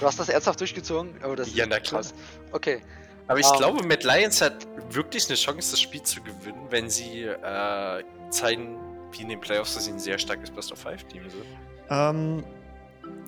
Du 0.00 0.06
hast 0.06 0.18
das 0.18 0.28
ernsthaft 0.28 0.60
durchgezogen? 0.60 1.14
Oh, 1.24 1.34
das 1.34 1.54
Ja, 1.54 1.64
ist 1.64 1.70
na 1.70 1.80
klar. 1.80 2.00
krass. 2.02 2.14
Okay, 2.52 2.80
Aber 3.28 3.38
ich 3.40 3.46
Ähm. 3.46 3.56
glaube, 3.58 3.82
Matt 3.86 4.04
Lions 4.04 4.40
hat 4.40 4.66
wirklich 4.90 5.26
eine 5.28 5.36
Chance, 5.36 5.72
das 5.72 5.80
Spiel 5.80 6.02
zu 6.02 6.20
gewinnen, 6.22 6.66
wenn 6.70 6.88
sie 6.88 7.22
äh, 7.24 8.04
zeigen, 8.30 8.78
wie 9.12 9.22
in 9.22 9.28
den 9.28 9.40
Playoffs, 9.40 9.74
dass 9.74 9.84
sie 9.86 9.92
ein 9.92 9.98
sehr 9.98 10.18
starkes 10.18 10.50
Best-of-Five-Team 10.50 11.22
sind. 11.30 11.44
Ähm, 11.90 12.44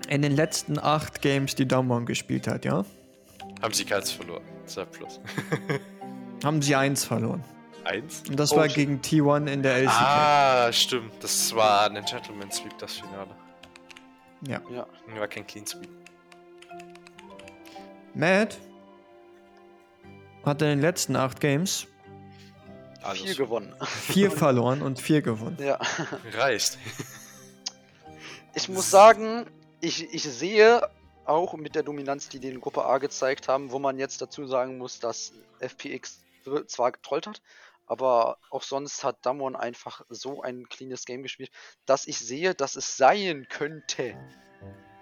in 0.08 0.22
den 0.22 0.36
letzten 0.36 0.78
acht 0.78 1.20
Games, 1.20 1.54
die 1.56 1.66
Damon 1.66 2.06
gespielt 2.06 2.46
hat, 2.46 2.64
ja, 2.64 2.84
Haben 3.60 3.74
sie 3.74 3.84
keins 3.84 4.10
verloren. 4.12 4.42
2 4.66 4.84
plus. 4.84 5.20
haben 6.44 6.62
sie 6.62 6.76
eins 6.76 7.04
verloren. 7.04 7.42
1? 7.84 8.22
Und 8.28 8.38
das 8.38 8.52
Oh, 8.52 8.56
war 8.56 8.68
gegen 8.68 9.00
T1 9.00 9.46
in 9.50 9.62
der 9.62 9.76
LCK. 9.78 9.90
Ah, 10.00 10.72
stimmt. 10.72 11.12
Das 11.22 11.54
war 11.54 11.90
ein 11.90 12.04
Gentleman 12.04 12.50
Sweep, 12.52 12.76
das 12.78 12.94
Finale. 12.98 13.30
Ja. 14.42 14.60
Ja. 14.70 14.86
War 15.16 15.28
kein 15.28 15.46
Clean 15.46 15.66
Sweep. 15.66 15.88
Matt 18.14 18.58
hat 20.44 20.62
in 20.62 20.68
den 20.68 20.80
letzten 20.80 21.16
acht 21.16 21.40
Games 21.40 21.86
Alles. 23.02 23.22
Viel 23.22 23.34
gewonnen. 23.34 23.74
vier 23.84 24.30
verloren 24.44 24.82
und 24.82 25.00
vier 25.00 25.22
gewonnen. 25.22 25.56
Ja. 25.60 25.78
Reicht. 26.32 26.78
Ich 28.54 28.68
muss 28.68 28.90
sagen, 28.90 29.46
ich, 29.80 30.12
ich 30.12 30.22
sehe 30.22 30.88
auch 31.24 31.54
mit 31.54 31.74
der 31.74 31.82
Dominanz, 31.82 32.28
die 32.28 32.38
die 32.40 32.48
in 32.48 32.60
Gruppe 32.60 32.84
A 32.84 32.98
gezeigt 32.98 33.48
haben, 33.48 33.70
wo 33.70 33.78
man 33.78 33.98
jetzt 33.98 34.20
dazu 34.22 34.46
sagen 34.46 34.78
muss, 34.78 34.98
dass 34.98 35.32
FPX 35.60 36.20
zwar 36.66 36.92
getrollt 36.92 37.26
hat, 37.26 37.42
aber 37.88 38.38
auch 38.50 38.62
sonst 38.62 39.02
hat 39.02 39.24
Damwon 39.24 39.56
einfach 39.56 40.02
so 40.08 40.42
ein 40.42 40.68
cleanes 40.68 41.04
Game 41.04 41.22
gespielt, 41.22 41.50
dass 41.86 42.06
ich 42.06 42.18
sehe, 42.18 42.54
dass 42.54 42.76
es 42.76 42.96
sein 42.96 43.46
könnte, 43.48 44.14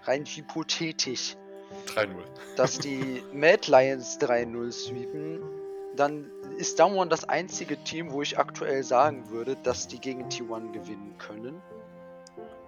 rein 0.03 0.25
hypothetisch, 0.25 1.35
3-0. 1.87 2.09
dass 2.55 2.79
die 2.79 3.21
Mad 3.33 3.69
Lions 3.69 4.19
3-0 4.19 4.71
sweepen, 4.71 5.41
dann 5.97 6.31
ist 6.57 6.79
Damwon 6.79 7.09
das 7.09 7.25
einzige 7.25 7.83
Team, 7.83 8.11
wo 8.11 8.21
ich 8.21 8.39
aktuell 8.39 8.83
sagen 8.83 9.29
würde, 9.29 9.57
dass 9.57 9.87
die 9.87 9.99
gegen 9.99 10.29
T1 10.29 10.71
gewinnen 10.71 11.17
können. 11.17 11.61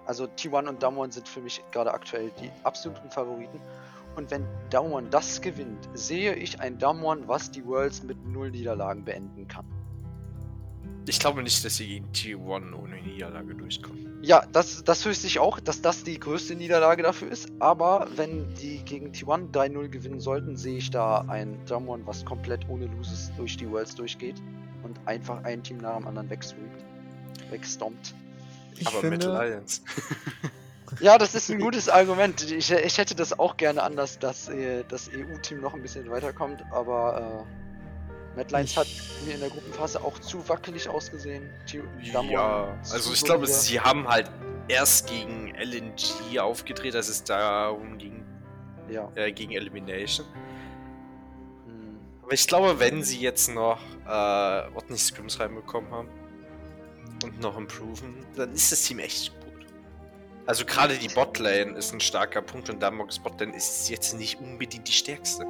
Also 0.06 0.26
T1 0.26 0.68
und 0.68 0.84
Damwon 0.84 1.12
sind 1.12 1.28
für 1.28 1.40
mich 1.40 1.64
gerade 1.72 1.94
aktuell 1.94 2.32
die 2.42 2.52
absoluten 2.64 3.10
Favoriten. 3.12 3.62
Und 4.16 4.32
wenn 4.32 4.46
Damwon 4.70 5.10
das 5.12 5.40
gewinnt, 5.40 5.88
sehe 5.94 6.34
ich 6.34 6.60
ein 6.60 6.78
Damwon, 6.78 7.28
was 7.28 7.52
die 7.52 7.66
Worlds 7.66 8.04
mit 8.04 8.26
null 8.26 8.50
Niederlagen 8.52 9.06
beenden 9.06 9.48
kann. 9.48 9.79
Ich 11.10 11.20
glaube 11.20 11.42
nicht, 11.42 11.66
dass 11.66 11.78
sie 11.78 11.88
gegen 11.88 12.06
T1 12.12 12.72
ohne 12.74 13.02
Niederlage 13.02 13.56
durchkommen. 13.56 14.20
Ja, 14.22 14.46
das, 14.52 14.84
das 14.84 15.04
wüsste 15.08 15.26
ich 15.26 15.40
auch, 15.40 15.60
dass 15.60 15.82
das 15.82 16.04
die 16.04 16.20
größte 16.20 16.56
Niederlage 16.56 17.02
dafür 17.02 17.32
ist. 17.32 17.50
Aber 17.58 18.08
wenn 18.16 18.54
die 18.54 18.84
gegen 18.86 19.12
T1 19.12 19.52
3-0 19.52 19.88
gewinnen 19.88 20.20
sollten, 20.20 20.56
sehe 20.56 20.78
ich 20.78 20.92
da 20.92 21.26
ein 21.28 21.58
Damwon, 21.66 22.06
was 22.06 22.24
komplett 22.26 22.70
ohne 22.70 22.86
Loses 22.86 23.32
durch 23.38 23.58
die 23.58 23.68
Worlds 23.68 23.96
durchgeht 23.96 24.36
und 24.84 25.00
einfach 25.08 25.44
ein 25.46 25.64
Team 25.64 25.78
nach 25.78 25.98
dem 25.98 26.06
anderen 26.06 26.30
wegsweept, 26.30 26.84
wegstompt. 27.50 28.14
Ich 28.78 28.86
Aber 28.86 29.02
mit 29.10 29.24
finde, 29.24 29.36
Lions. 29.36 29.82
Ja, 31.00 31.18
das 31.18 31.36
ist 31.36 31.50
ein 31.52 31.60
gutes 31.60 31.88
Argument. 31.88 32.52
Ich, 32.52 32.72
ich 32.72 32.98
hätte 32.98 33.16
das 33.16 33.38
auch 33.38 33.58
gerne 33.58 33.84
anders, 33.84 34.18
dass 34.18 34.50
äh, 34.50 34.84
das 34.88 35.10
EU-Team 35.10 35.62
noch 35.62 35.76
ein 35.76 35.82
bisschen 35.84 36.10
weiterkommt, 36.10 36.64
aber 36.72 37.46
äh, 37.48 37.69
Mad 38.36 38.52
Lions 38.56 38.72
Ich- 38.72 38.78
hat 38.78 38.88
mir 39.26 39.34
in 39.36 39.40
der 39.42 39.50
Gruppenphase 39.50 40.02
auch 40.04 40.18
zu 40.20 40.48
wackelig 40.48 40.88
ausgesehen. 40.88 41.50
Damwon 42.14 42.32
Ja, 42.32 42.78
also 42.92 43.12
ich 43.14 43.24
glaube, 43.24 43.48
sie 43.48 43.80
haben 43.80 44.08
halt 44.08 44.30
erst 44.68 45.08
gegen 45.08 45.54
LNG 45.56 46.40
aufgedreht, 46.40 46.96
als 46.96 47.10
es 47.10 47.24
darum 47.24 47.98
ging, 47.98 48.24
Ja. 48.90 49.12
äh, 49.16 49.32
gegen 49.32 49.52
Elimination. 49.54 50.26
hm. 51.66 52.00
Aber 52.24 52.34
ich 52.34 52.48
glaube, 52.48 52.80
wenn 52.80 53.04
sie 53.04 53.20
jetzt 53.20 53.50
noch 53.50 53.82
äh, 54.06 54.10
ordentlich 54.76 55.02
Scrims 55.04 55.40
reinbekommen 55.40 55.92
haben 55.92 56.10
und 57.24 57.40
noch 57.42 57.58
improven, 57.58 58.26
dann 58.36 58.54
ist 58.54 58.72
das 58.72 58.84
Team 58.84 59.00
echt 59.00 59.34
gut. 59.34 59.66
Also 60.46 60.66
gerade 60.66 60.98
die 60.98 61.10
Botlane 61.10 61.74
ist 61.78 61.94
ein 61.94 62.00
starker 62.00 62.42
Punkt 62.42 62.70
und 62.70 62.82
Damox 62.82 63.20
Botlane 63.20 63.56
ist 63.56 63.90
jetzt 63.90 64.14
nicht 64.18 64.40
unbedingt 64.40 64.88
die 64.88 64.92
stärkste. 64.94 65.46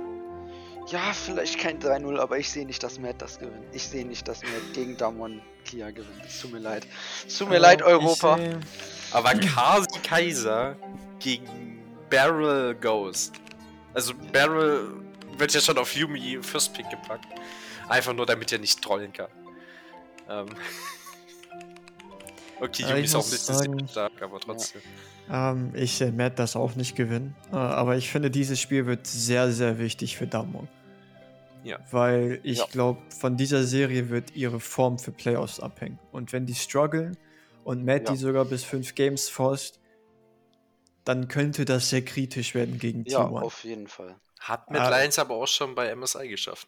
Ja, 0.92 1.14
vielleicht 1.14 1.60
kein 1.60 1.80
3-0, 1.80 2.18
aber 2.20 2.38
ich 2.38 2.50
sehe 2.50 2.66
nicht, 2.66 2.82
dass 2.82 3.00
Matt 3.00 3.22
das 3.22 3.38
gewinnt. 3.40 3.66
Ich 3.74 3.88
sehe 3.88 4.06
nicht, 4.06 4.28
dass 4.28 4.42
Matt 4.42 4.74
gegen 4.74 4.98
Damwon 4.98 5.42
Clear 5.66 5.92
gewinnt. 5.92 6.24
Es 6.26 6.42
tut 6.42 6.52
mir 6.52 6.60
leid. 6.60 6.88
Es 7.28 7.38
tut 7.38 7.50
mir 7.50 7.56
äh, 7.56 7.60
leid, 7.60 7.82
Europa. 7.82 8.38
sehe- 8.38 8.60
Aber 9.12 9.34
Kasi 9.36 10.00
Kaiser 10.04 10.76
gegen 11.20 11.80
Barrel 12.10 12.74
Ghost. 12.76 13.34
Also 13.94 14.14
Barrel 14.34 14.90
wird 15.38 15.54
ja 15.54 15.62
schon 15.62 15.78
auf 15.78 15.94
Yumi 15.96 16.40
First 16.42 16.74
Pick 16.74 16.90
gepackt. 16.90 17.28
Einfach 17.88 18.14
nur, 18.14 18.26
damit 18.26 18.52
er 18.52 18.60
nicht 18.60 18.82
trollen 18.82 19.14
kann. 19.14 19.30
Ähm. 20.30 20.48
Okay, 22.62 22.82
Ja, 22.84 22.90
Yumi 22.90 23.00
ich 23.00 23.06
ist 23.06 23.16
auch 23.16 23.20
nicht 23.26 23.40
so 23.40 23.54
sagen- 23.54 23.88
stark, 23.88 24.22
aber 24.22 24.38
trotzdem. 24.42 24.82
Ähm, 25.32 25.72
ich 25.76 25.94
sehe 25.96 26.12
Matt 26.12 26.38
das 26.40 26.58
auch 26.58 26.76
nicht 26.76 26.94
gewinnen. 26.94 27.34
Äh, 27.54 27.56
aber 27.56 27.96
ich 27.96 28.10
finde, 28.12 28.30
dieses 28.30 28.60
Spiel 28.60 28.86
wird 28.86 29.08
sehr, 29.08 29.50
sehr 29.54 29.80
wichtig 29.80 30.18
für 30.18 30.28
Damwon. 30.28 30.68
Ja. 31.64 31.80
Weil 31.92 32.40
ich 32.44 32.60
Ja. 32.60 32.66
glaube, 32.72 33.02
von 33.20 33.36
dieser 33.38 33.64
Serie 33.64 34.10
wird 34.10 34.36
ihre 34.36 34.60
Form 34.60 34.98
für 35.00 35.12
Playoffs 35.12 35.60
abhängen. 35.60 36.00
Und 36.12 36.32
wenn 36.34 36.46
die 36.46 36.56
strugglen 36.56 37.18
und 37.64 37.84
Matt 37.86 38.08
Ja. 38.08 38.14
die 38.14 38.18
sogar 38.18 38.46
bis 38.46 38.64
fünf 38.64 38.96
Games 38.96 39.28
forst, 39.30 39.80
dann 41.06 41.28
könnte 41.28 41.66
das 41.66 41.90
sehr 41.90 42.04
kritisch 42.04 42.56
werden 42.56 42.78
gegen 42.80 43.04
Ja, 43.06 43.26
T1. 43.26 43.42
auf 43.42 43.64
jeden 43.64 43.88
Fall. 43.88 44.16
Hat 44.40 44.70
mit 44.72 44.80
Ah. 44.80 44.90
Lions 45.02 45.20
aber 45.20 45.36
auch 45.36 45.48
schon 45.48 45.76
bei 45.76 45.90
MSI 45.96 46.28
geschafft. 46.30 46.68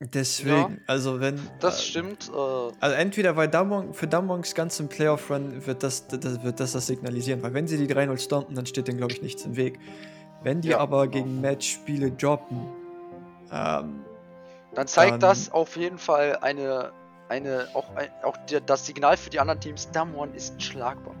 Deswegen, 0.00 0.80
also 0.88 1.20
wenn. 1.20 1.40
Das 1.60 1.78
äh, 1.78 1.82
stimmt. 1.84 2.28
Äh, 2.28 2.32
Also 2.80 2.96
entweder 2.96 3.36
weil 3.36 3.46
Damwon, 3.48 3.94
für 3.94 4.08
Damwons 4.08 4.52
ganzen 4.54 4.88
Playoff-Run 4.88 5.64
wird 5.64 5.84
das, 5.84 6.08
das, 6.08 6.42
wird 6.42 6.58
das 6.58 6.72
das 6.72 6.88
signalisieren, 6.88 7.40
weil 7.42 7.54
wenn 7.54 7.68
sie 7.68 7.78
die 7.78 7.86
3-0 7.92 8.18
stompen, 8.18 8.56
dann 8.56 8.66
steht 8.66 8.88
denen, 8.88 8.98
glaube 8.98 9.12
ich, 9.12 9.22
nichts 9.22 9.44
im 9.44 9.54
Weg. 9.56 9.78
Wenn 10.42 10.60
die 10.60 10.70
Ja, 10.70 10.78
aber 10.78 11.06
genau. 11.06 11.24
gegen 11.24 11.40
Match-Spiele 11.40 12.10
droppen, 12.10 12.66
ähm, 13.52 14.04
dann 14.74 14.86
zeigt 14.86 15.12
dann- 15.12 15.20
das 15.20 15.50
auf 15.52 15.76
jeden 15.76 15.98
Fall 15.98 16.36
eine, 16.40 16.92
eine 17.28 17.68
auch, 17.74 17.94
ein, 17.96 18.08
auch 18.22 18.36
der, 18.48 18.60
das 18.60 18.86
Signal 18.86 19.16
für 19.16 19.30
die 19.30 19.38
anderen 19.40 19.60
Teams, 19.60 19.90
Damwon 19.92 20.34
ist 20.34 20.62
schlagbar. 20.62 21.14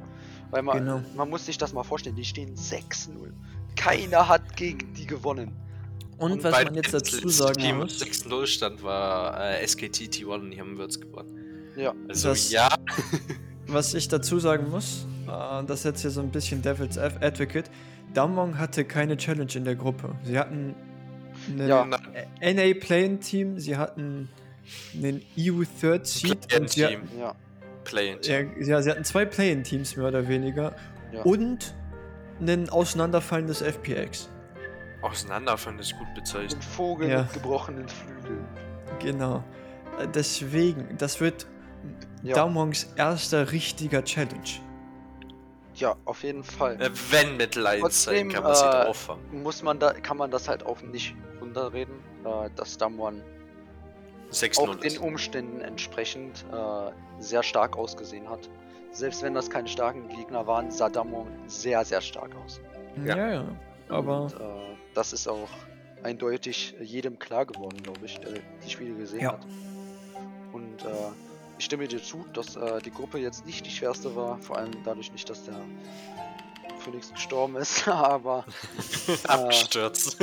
Weil 0.50 0.62
man, 0.62 0.78
Genau. 0.78 1.00
man 1.16 1.30
muss 1.30 1.46
sich 1.46 1.56
das 1.58 1.72
mal 1.72 1.82
vorstellen, 1.82 2.16
die 2.16 2.24
stehen 2.24 2.54
6-0. 2.56 3.32
Keiner 3.76 4.28
hat 4.28 4.56
gegen 4.56 4.92
die 4.94 5.06
gewonnen. 5.06 5.52
und, 6.18 6.44
was 6.44 6.52
bei 6.52 6.64
man 6.64 6.74
jetzt 6.74 6.92
dazu 6.94 7.28
sagen 7.28 7.54
Team 7.58 7.78
muss, 7.78 8.00
6-0 8.02 8.46
stand 8.46 8.82
war 8.82 9.40
äh, 9.40 9.66
SKT 9.66 10.08
T1 10.10 10.26
und 10.26 10.50
die 10.50 10.60
haben 10.60 10.76
Würz 10.78 11.00
gewonnen. 11.00 11.72
Ja. 11.76 11.94
Also 12.08 12.28
Das- 12.28 12.50
ja, 12.50 12.68
was 13.66 13.94
ich 13.94 14.08
dazu 14.08 14.38
sagen 14.38 14.70
muss, 14.70 15.06
äh, 15.26 15.64
das 15.64 15.80
ist 15.80 15.84
jetzt 15.84 16.00
hier 16.02 16.10
so 16.10 16.20
ein 16.20 16.30
bisschen 16.30 16.60
Devil's 16.62 16.98
Ad- 16.98 17.24
Advocate, 17.24 17.70
Damwon 18.12 18.58
hatte 18.58 18.84
keine 18.84 19.16
Challenge 19.16 19.50
in 19.54 19.64
der 19.64 19.74
Gruppe. 19.74 20.14
Sie 20.22 20.38
hatten 20.38 20.74
einen 21.48 21.68
Ja. 21.68 21.84
NA 21.84 22.74
Playing 22.80 23.20
Team, 23.20 23.58
sie 23.58 23.76
hatten 23.76 24.28
einen 24.94 25.22
EU 25.38 25.62
Third 25.80 26.06
Seed 26.06 26.46
Play-in 26.48 26.62
und 26.62 26.70
sie, 26.70 26.86
Team. 26.86 27.02
Ja. 27.18 27.34
Ja, 28.22 28.40
ja, 28.60 28.80
sie 28.82 28.90
hatten 28.90 29.04
zwei 29.04 29.24
Play-in 29.24 29.64
Teams 29.64 29.96
mehr 29.96 30.06
oder 30.08 30.28
weniger 30.28 30.74
Ja. 31.12 31.22
und 31.22 31.74
ein 32.40 32.68
auseinanderfallendes 32.70 33.60
FPX. 33.62 34.30
Auseinanderfallen 35.02 35.78
ist 35.80 35.96
gut 35.98 36.06
bezeichnet. 36.14 36.54
Ein 36.54 36.62
Vogel 36.62 37.08
Ja. 37.10 37.22
mit 37.22 37.32
gebrochenen 37.32 37.88
Flügeln. 37.88 38.44
Genau. 39.00 39.42
Äh, 39.98 40.06
Deswegen, 40.14 40.96
das 40.98 41.20
wird 41.20 41.46
Ja. 42.22 42.36
Damwons 42.36 42.92
erster 42.96 43.50
richtiger 43.50 44.04
Challenge. 44.04 44.38
Ja, 45.74 45.96
auf 46.04 46.22
jeden 46.22 46.44
Fall. 46.44 46.80
Äh, 46.80 46.90
wenn 47.10 47.36
mit 47.36 47.54
sein 47.54 47.80
Trotzdem, 47.80 48.28
kann 48.28 48.44
man 48.44 48.54
sie 48.54 48.64
äh, 48.64 48.70
da 48.70 48.84
auffangen. 48.84 49.42
Muss 49.42 49.62
man 49.64 49.78
da, 49.80 49.92
kann 49.94 50.16
man 50.18 50.30
das 50.30 50.48
halt 50.48 50.64
auch 50.64 50.80
nicht 50.82 51.16
runterreden, 51.56 51.94
äh, 52.24 52.50
dass 52.56 52.78
Damwon 52.78 53.22
6-0 54.30 54.58
auch 54.58 54.74
den. 54.76 54.98
Umständen 54.98 55.60
entsprechend 55.60 56.44
äh, 56.52 56.90
sehr 57.22 57.42
stark 57.42 57.76
ausgesehen 57.76 58.28
hat. 58.28 58.48
Selbst 58.90 59.22
wenn 59.22 59.34
das 59.34 59.48
keine 59.50 59.68
starken 59.68 60.08
Gegner 60.08 60.46
waren, 60.46 60.70
sah 60.70 60.88
Damwon 60.88 61.26
sehr, 61.46 61.84
sehr 61.84 62.00
stark 62.00 62.34
aus. 62.44 62.60
Ja. 63.04 63.16
Ja, 63.16 63.30
ja. 63.32 63.44
Aber 63.88 64.22
Und, 64.22 64.34
äh, 64.34 64.76
das 64.94 65.12
ist 65.12 65.28
auch 65.28 65.48
eindeutig 66.02 66.74
jedem 66.80 67.18
klar 67.18 67.46
geworden, 67.46 67.82
glaube 67.82 68.04
ich, 68.04 68.18
der 68.20 68.32
die 68.64 68.70
Spiele 68.70 68.94
gesehen 68.94 69.20
Ja. 69.20 69.32
hat. 69.32 69.46
Und 70.52 70.82
äh, 70.84 70.88
ich 71.58 71.66
stimme 71.66 71.86
dir 71.86 72.02
zu, 72.02 72.24
dass 72.32 72.56
äh, 72.56 72.80
die 72.82 72.90
Gruppe 72.90 73.18
jetzt 73.18 73.46
nicht 73.46 73.64
die 73.66 73.70
schwerste 73.70 74.14
war, 74.16 74.38
vor 74.38 74.56
allem 74.58 74.72
dadurch 74.84 75.12
nicht, 75.12 75.28
dass 75.30 75.44
der 75.44 75.54
Phoenix 76.82 77.10
gestorben 77.12 77.56
ist, 77.56 77.86
aber 77.88 78.44
Abgestürzt. 79.28 80.18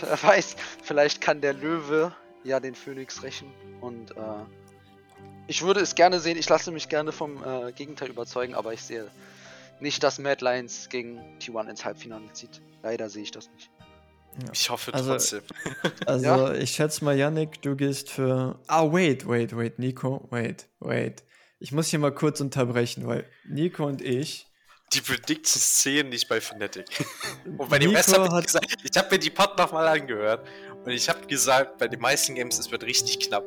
wer 0.00 0.22
weiß, 0.22 0.56
vielleicht 0.82 1.20
kann 1.20 1.40
der 1.40 1.52
Löwe 1.54 2.12
ja 2.44 2.60
den 2.60 2.74
Phönix 2.74 3.22
rächen 3.22 3.52
und 3.80 4.12
äh, 4.12 4.20
ich 5.46 5.62
würde 5.62 5.80
es 5.80 5.94
gerne 5.94 6.20
sehen, 6.20 6.38
ich 6.38 6.48
lasse 6.48 6.70
mich 6.70 6.88
gerne 6.88 7.12
vom 7.12 7.42
äh, 7.44 7.72
Gegenteil 7.72 8.08
überzeugen, 8.10 8.54
aber 8.54 8.72
ich 8.72 8.82
sehe 8.82 9.10
nicht, 9.80 10.02
dass 10.02 10.18
Mad 10.18 10.44
Lions 10.44 10.88
gegen 10.88 11.18
T1 11.40 11.68
ins 11.70 11.84
Halbfinale 11.84 12.32
zieht. 12.34 12.60
Leider 12.82 13.08
sehe 13.10 13.22
ich 13.24 13.30
das 13.30 13.48
nicht. 13.54 13.70
Ich 14.52 14.70
hoffe 14.70 14.94
Also- 14.94 15.10
trotzdem. 15.12 15.42
Also, 16.06 16.24
Ja. 16.24 16.52
ich 16.54 16.70
schätze 16.70 17.04
mal, 17.04 17.16
Yannick, 17.16 17.60
du 17.62 17.74
gehst 17.76 18.10
für. 18.10 18.58
Ah, 18.68 18.92
wait, 18.92 19.26
wait, 19.26 19.56
wait, 19.56 19.78
Nico, 19.78 20.26
wait, 20.30 20.68
wait. 20.80 21.24
Ich 21.58 21.72
muss 21.72 21.88
hier 21.88 21.98
mal 21.98 22.14
kurz 22.14 22.40
unterbrechen, 22.40 23.06
weil 23.06 23.24
Nico 23.48 23.84
und 23.86 24.02
ich. 24.02 24.46
Die 24.92 25.00
Predictions 25.00 25.74
zählen 25.74 26.08
nicht 26.08 26.28
bei 26.28 26.40
Fnatic. 26.40 27.06
Und 27.58 27.68
bei 27.68 27.78
dem 27.78 27.90
Rest 27.94 28.16
habe 28.16 28.26
ich 28.40 28.46
gesagt, 28.46 28.66
ich 28.82 28.96
habe 28.98 29.08
mir 29.10 29.18
die 29.18 29.30
Pod 29.30 29.56
nochmal 29.56 29.86
angehört 29.86 30.46
und 30.84 30.90
ich 30.90 31.08
habe 31.08 31.26
gesagt, 31.26 31.78
bei 31.78 31.86
den 31.86 32.00
meisten 32.00 32.34
Games 32.34 32.58
es 32.58 32.70
wird 32.72 32.82
richtig 32.84 33.20
knapp. 33.20 33.44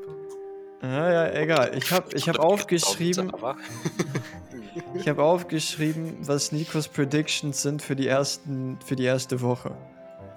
Ja, 0.81 1.11
ja, 1.11 1.31
egal. 1.33 1.75
Ich 1.75 1.91
habe 1.91 2.15
ich 2.15 2.29
hab 2.29 2.39
aufgeschrieben, 2.39 3.31
ich 4.95 5.07
habe 5.07 5.23
aufgeschrieben, 5.23 6.17
was 6.27 6.51
Nikos 6.51 6.87
Predictions 6.87 7.61
sind 7.61 7.81
für 7.81 7.95
die 7.95 8.07
ersten, 8.07 8.77
für 8.85 8.95
die 8.95 9.05
erste 9.05 9.41
Woche. 9.41 9.75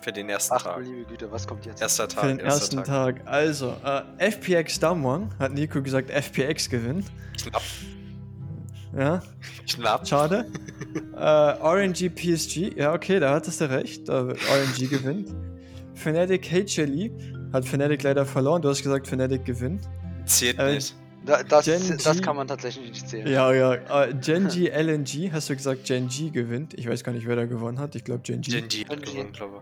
für 0.03 0.13
den 0.13 0.29
ersten 0.29 0.55
Ach 0.55 0.63
Tag. 0.63 0.85
liebe 0.85 1.05
Güte, 1.05 1.31
was 1.31 1.47
kommt 1.47 1.67
jetzt? 1.67 1.83
Erster 1.83 2.09
Tag. 2.09 2.21
Für 2.21 2.29
den 2.29 2.39
erster 2.39 2.79
ersten 2.79 2.85
Tag. 2.85 3.21
Also, 3.27 3.77
äh, 3.85 4.31
FPX 4.31 4.79
Damwon 4.81 5.31
hat 5.39 5.53
Nico 5.53 5.83
gesagt, 5.83 6.11
FPX 6.11 6.71
gewinnt. 6.71 7.07
Knapp. 7.43 7.63
Ja, 8.97 9.23
Knapp. 9.69 10.07
schade. 10.09 10.47
äh, 11.15 11.19
RNG 11.19 12.09
PSG, 12.09 12.77
ja, 12.79 12.95
okay, 12.95 13.21
da 13.21 13.35
hattest 13.35 13.61
du 13.61 13.69
recht. 13.71 14.09
Äh, 14.09 14.13
RNG 14.13 14.89
gewinnt. 14.89 15.35
Fnatic 15.95 16.47
HLE 16.51 17.11
hat 17.53 17.65
Fnatic 17.67 18.03
leider 18.03 18.25
verloren. 18.27 18.63
Du 18.63 18.69
hast 18.69 18.83
gesagt, 18.83 19.07
Fnatic 19.07 19.45
gewinnt. 19.45 19.83
Zählt 20.25 20.59
Äh, 20.59 20.75
nicht. 20.75 20.95
Da, 21.25 21.43
das, 21.43 21.65
Gen 21.65 21.99
das 22.05 22.17
G- 22.19 22.23
kann 22.23 22.37
man 22.37 22.47
tatsächlich 22.47 22.89
nicht 22.89 23.09
zählen. 23.09 23.27
Ja, 23.27 23.53
ja. 23.53 23.75
Äh, 24.05 24.15
Genji 24.15 24.69
LNG, 24.69 25.31
hast 25.33 25.51
du 25.51 25.57
gesagt, 25.57 25.85
Genji 25.85 26.31
gewinnt. 26.31 26.75
Ich 26.75 26.89
weiß 26.89 27.03
gar 27.03 27.13
nicht, 27.13 27.27
wer 27.27 27.35
da 27.37 27.47
gewonnen 27.47 27.81
hat. 27.81 27.97
Ich 27.97 28.05
glaube, 28.05 28.21
Genji. 28.23 28.53
Genji 28.61 28.85
hat 28.85 29.03
gewonnen, 29.03 29.33
glaube 29.33 29.61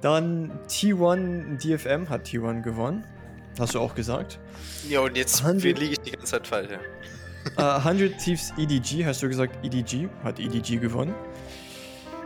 Dann 0.00 0.50
T1 0.68 1.58
DFM 1.58 2.08
hat 2.08 2.26
T1 2.26 2.62
gewonnen. 2.62 3.04
Hast 3.58 3.74
du 3.74 3.80
auch 3.80 3.94
gesagt. 3.94 4.38
ich. 4.84 4.90
Ja, 4.90 5.00
und 5.00 5.16
jetzt 5.16 5.44
liege 5.44 5.92
ich 5.92 6.00
die 6.00 6.12
ganze 6.12 6.26
Zeit 6.32 6.46
falsch. 6.46 6.70
Ja. 6.70 6.78
Äh, 7.56 7.62
100 7.62 8.18
Thieves 8.18 8.52
EDG, 8.56 9.04
hast 9.04 9.22
du 9.22 9.28
gesagt, 9.28 9.64
EDG, 9.64 10.08
hat 10.22 10.38
EDG 10.38 10.76
gewonnen. 10.78 11.14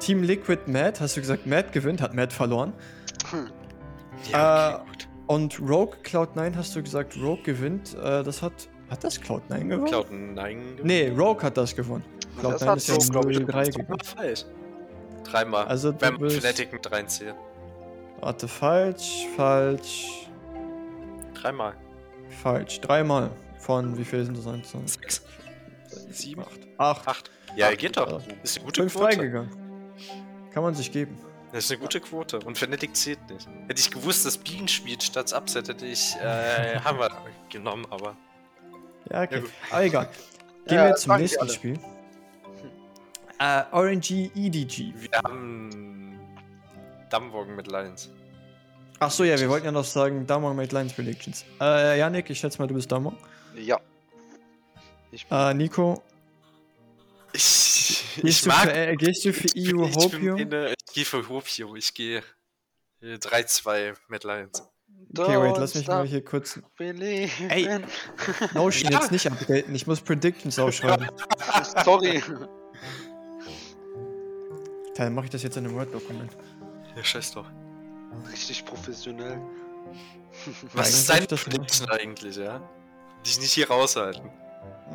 Team 0.01 0.23
Liquid 0.23 0.61
Mad, 0.71 1.01
hast 1.01 1.17
du 1.17 1.21
gesagt, 1.21 1.47
Mad 1.47 1.69
gewinnt, 1.73 2.01
hat 2.03 2.14
Mad 2.14 2.33
verloren. 2.33 2.73
Ja, 4.31 4.71
Äh, 4.71 4.75
okay, 4.75 4.85
gut. 4.87 5.09
Und 5.27 5.61
Rogue 5.61 5.97
Cloud9 6.05 6.55
hast 6.55 6.77
du 6.77 6.83
gesagt, 6.83 7.17
Rogue 7.21 7.43
gewinnt. 7.43 7.95
Äh, 7.95 8.23
das 8.23 8.43
hat. 8.43 8.53
Hat 8.91 9.03
das 9.03 9.21
Cloud9 9.21 9.64
gewonnen? 9.67 9.85
Cloud 9.87 10.12
9. 10.12 10.77
Nee, 10.85 11.09
Rogue 11.09 11.43
hat 11.43 11.57
das 11.57 11.75
gewonnen. 11.75 12.05
Das 12.41 12.62
Cloud9 12.62 12.67
hat 12.67 12.77
ist 12.77 12.89
ja 12.89 12.95
Rogue, 12.95 13.09
glaub 13.11 13.31
ich, 13.31 13.39
0-3 13.39 13.45
Doch 13.47 13.64
gegangen. 13.64 13.89
mal 13.89 13.99
falsch. 14.05 14.45
Dreimal. 15.25 15.67
Also 15.67 15.93
Beim 15.93 16.19
bist- 16.19 16.39
Fnatic 16.39 16.73
mit 16.73 16.93
reinziehen. 16.93 17.35
Warte, 18.21 18.47
falsch, 18.47 19.27
falsch, 19.37 20.29
Dreimal. 21.35 21.75
falsch. 22.29 22.81
Dreimal. 22.81 23.31
Von 23.67 23.99
wie 23.99 24.05
viel 24.05 24.25
sind 24.25 24.39
das? 24.39 24.47
Eins, 24.47 24.71
Sechs. 24.95 25.23
Sieben. 26.12 26.41
acht. 26.43 26.61
Acht. 26.79 27.09
Acht. 27.09 27.31
Ja, 27.57 27.67
Acht, 27.67 27.79
geht 27.79 27.97
doch. 27.97 28.23
Ist 28.45 28.57
eine 28.59 28.64
gute 28.64 28.83
Fünf 28.83 28.95
Quote. 28.95 29.17
freigegangen. 29.17 29.51
Kann 30.55 30.62
man 30.62 30.73
sich 30.77 30.93
geben. 30.93 31.19
Das 31.53 31.64
ist 31.64 31.73
eine 31.73 31.81
gute 31.81 32.01
Quote. 32.01 32.39
Und 32.41 32.57
Fnatic 32.57 32.95
zählt 32.95 33.19
nicht. 33.29 33.49
Hätte 33.67 33.81
ich 33.81 33.91
gewusst, 33.91 34.25
dass 34.25 34.39
Bean 34.39 34.69
spielt 34.69 35.03
statt 35.03 35.33
Upset, 35.33 35.69
hätte 35.69 35.85
ich 35.85 36.14
äh, 36.23 36.79
Hammer 36.79 37.09
genommen, 37.51 37.87
aber. 37.91 38.17
Ja, 39.11 39.23
okay. 39.23 39.43
Aber 39.73 39.83
egal. 39.85 40.09
Gehen 40.67 40.77
Ja, 40.77 40.87
wir 40.87 40.95
zum 40.95 41.17
nächsten. 41.17 41.49
Spiel. 41.49 41.79
Äh, 43.41 43.62
RNG 43.73 44.31
EDG. 44.35 44.93
Wir 44.97 45.11
haben 45.25 46.19
Dammwagen 47.11 47.57
mit 47.57 47.67
Lions. 47.67 48.11
Achso, 49.01 49.25
ja, 49.25 49.39
wir 49.39 49.49
wollten 49.49 49.67
ja 49.67 49.73
noch 49.73 49.85
sagen, 49.85 50.25
Damon 50.27 50.55
made 50.57 50.73
Lines 50.75 50.93
Predictions. 50.93 51.45
Äh, 51.61 51.99
Yannick, 51.99 52.31
ich 52.31 52.39
schätze 52.39 52.59
mal, 52.61 52.67
du 52.69 52.75
bist 52.75 52.91
Damon. 52.91 53.17
Ja. 53.57 53.81
Ich 55.11 55.27
bin 55.27 55.39
Äh, 55.39 55.55
Nico, 55.55 56.03
Ich, 57.33 58.05
ich 58.17 58.23
gehst, 58.23 58.45
du 58.45 58.49
mag. 58.51 58.63
für, 58.65 58.73
äh, 58.73 58.97
gehst 58.97 59.25
du 59.25 59.33
für 59.33 59.47
ich, 59.55 59.75
EU 59.75 59.79
bin- 59.79 59.89
ich, 59.89 59.95
bin 59.95 60.03
Hopium? 60.03 60.37
eine- 60.39 60.75
ich 60.87 60.95
gehe 60.95 61.05
für 61.05 61.29
Hopio. 61.29 61.75
Ich 61.77 61.95
gehe 61.95 62.23
äh, 63.03 63.15
3-2 63.19 63.95
mit 64.09 64.25
Lions. 64.25 64.63
Okay, 65.19 65.41
wait, 65.41 65.57
lass 65.59 65.75
mich 65.75 65.87
mal 65.87 66.07
hier 66.07 66.25
kurz. 66.25 66.59
Ey. 66.79 67.69
Notion 68.55 68.91
Ja. 68.93 69.01
jetzt 69.01 69.13
nicht 69.13 69.27
updaten, 69.31 69.75
ich 69.75 69.87
muss 69.87 70.01
Predictions 70.01 70.59
aufschreiben. 70.59 71.09
Sorry. 71.85 72.23
Dann 74.97 75.15
mache 75.15 75.27
ich 75.27 75.31
das 75.31 75.43
jetzt 75.43 75.57
in 75.57 75.67
einem 75.67 75.75
Word-Dokument. 75.77 76.33
Ja, 76.97 77.05
scheiß 77.05 77.33
doch. 77.33 77.47
Richtig 78.33 78.65
professionell. 78.65 79.41
Was 80.73 80.91
ist 80.91 81.09
deine 81.11 81.27
Prediction 81.27 81.89
eigentlich, 81.91 82.37
ja? 82.37 82.67
Dich 83.27 83.41
nicht 83.41 83.53
hier 83.53 83.68
raushalten. 83.68 84.31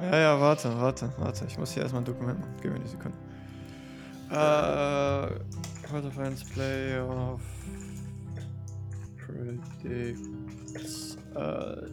Ja, 0.01 0.17
ja, 0.17 0.39
warte, 0.39 0.73
warte, 0.79 1.11
warte. 1.17 1.43
Ich 1.45 1.57
muss 1.57 1.73
hier 1.73 1.83
erstmal 1.83 2.01
ein 2.01 2.05
Dokument 2.05 2.39
machen. 2.39 2.55
Gib 2.61 2.71
mir 2.71 2.79
eine 2.79 2.87
Sekunde. 2.87 3.17
Äh. 4.29 5.27
Quarterfinals 5.85 6.45
Playoff. 6.45 7.41
Predicts. 9.17 11.17
Äh. 11.35 11.89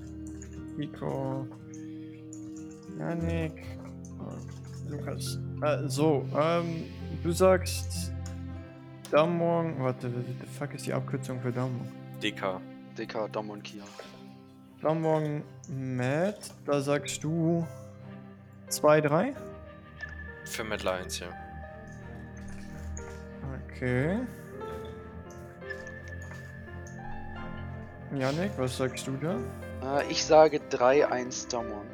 Nico. 0.77 1.49
Yannick. 2.97 3.67
Lukas. 4.89 5.41
Äh, 5.63 5.89
so, 5.89 6.25
ähm. 6.39 6.85
Du 7.25 7.33
sagst. 7.33 8.13
Damon. 9.11 9.75
Warte, 9.81 10.09
the 10.09 10.47
fuck 10.57 10.73
ist 10.73 10.87
die 10.87 10.93
Abkürzung 10.93 11.41
für 11.41 11.51
Damon? 11.51 11.89
DK. 12.23 12.61
DK, 12.97 13.37
und 13.37 13.65
Kia. 13.65 13.83
Damon 14.81 15.43
Matt. 15.69 16.53
Da 16.65 16.81
sagst 16.81 17.25
du. 17.25 17.67
2-3? 18.71 19.35
Für 20.45 20.65
Mad 20.65 20.85
Lions, 20.85 21.19
ja. 21.19 21.29
Okay. 23.71 24.19
Janik, 28.17 28.53
was 28.57 28.77
sagst 28.77 29.07
du 29.07 29.17
da? 29.17 29.39
Äh, 29.83 30.11
ich 30.11 30.25
sage 30.25 30.61
3-1 30.71 31.51
Damon. 31.51 31.87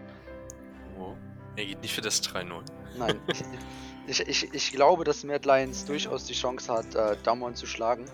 Oh. 0.99 1.15
Er 1.57 1.67
geht 1.67 1.83
nicht 1.83 1.95
für 1.95 2.01
das 2.01 2.23
3-0. 2.23 2.63
Nein. 2.97 3.21
ich, 4.07 4.21
ich, 4.21 4.55
ich 4.55 4.73
glaube, 4.73 5.05
dass 5.05 5.25
Mad 5.25 5.47
Lions 5.49 5.85
durchaus 5.85 6.25
die 6.25 6.35
Chance 6.35 6.73
hat, 6.73 6.95
äh, 6.95 7.17
Damon 7.25 7.55
zu 7.55 7.67
schlagen. 7.67 8.05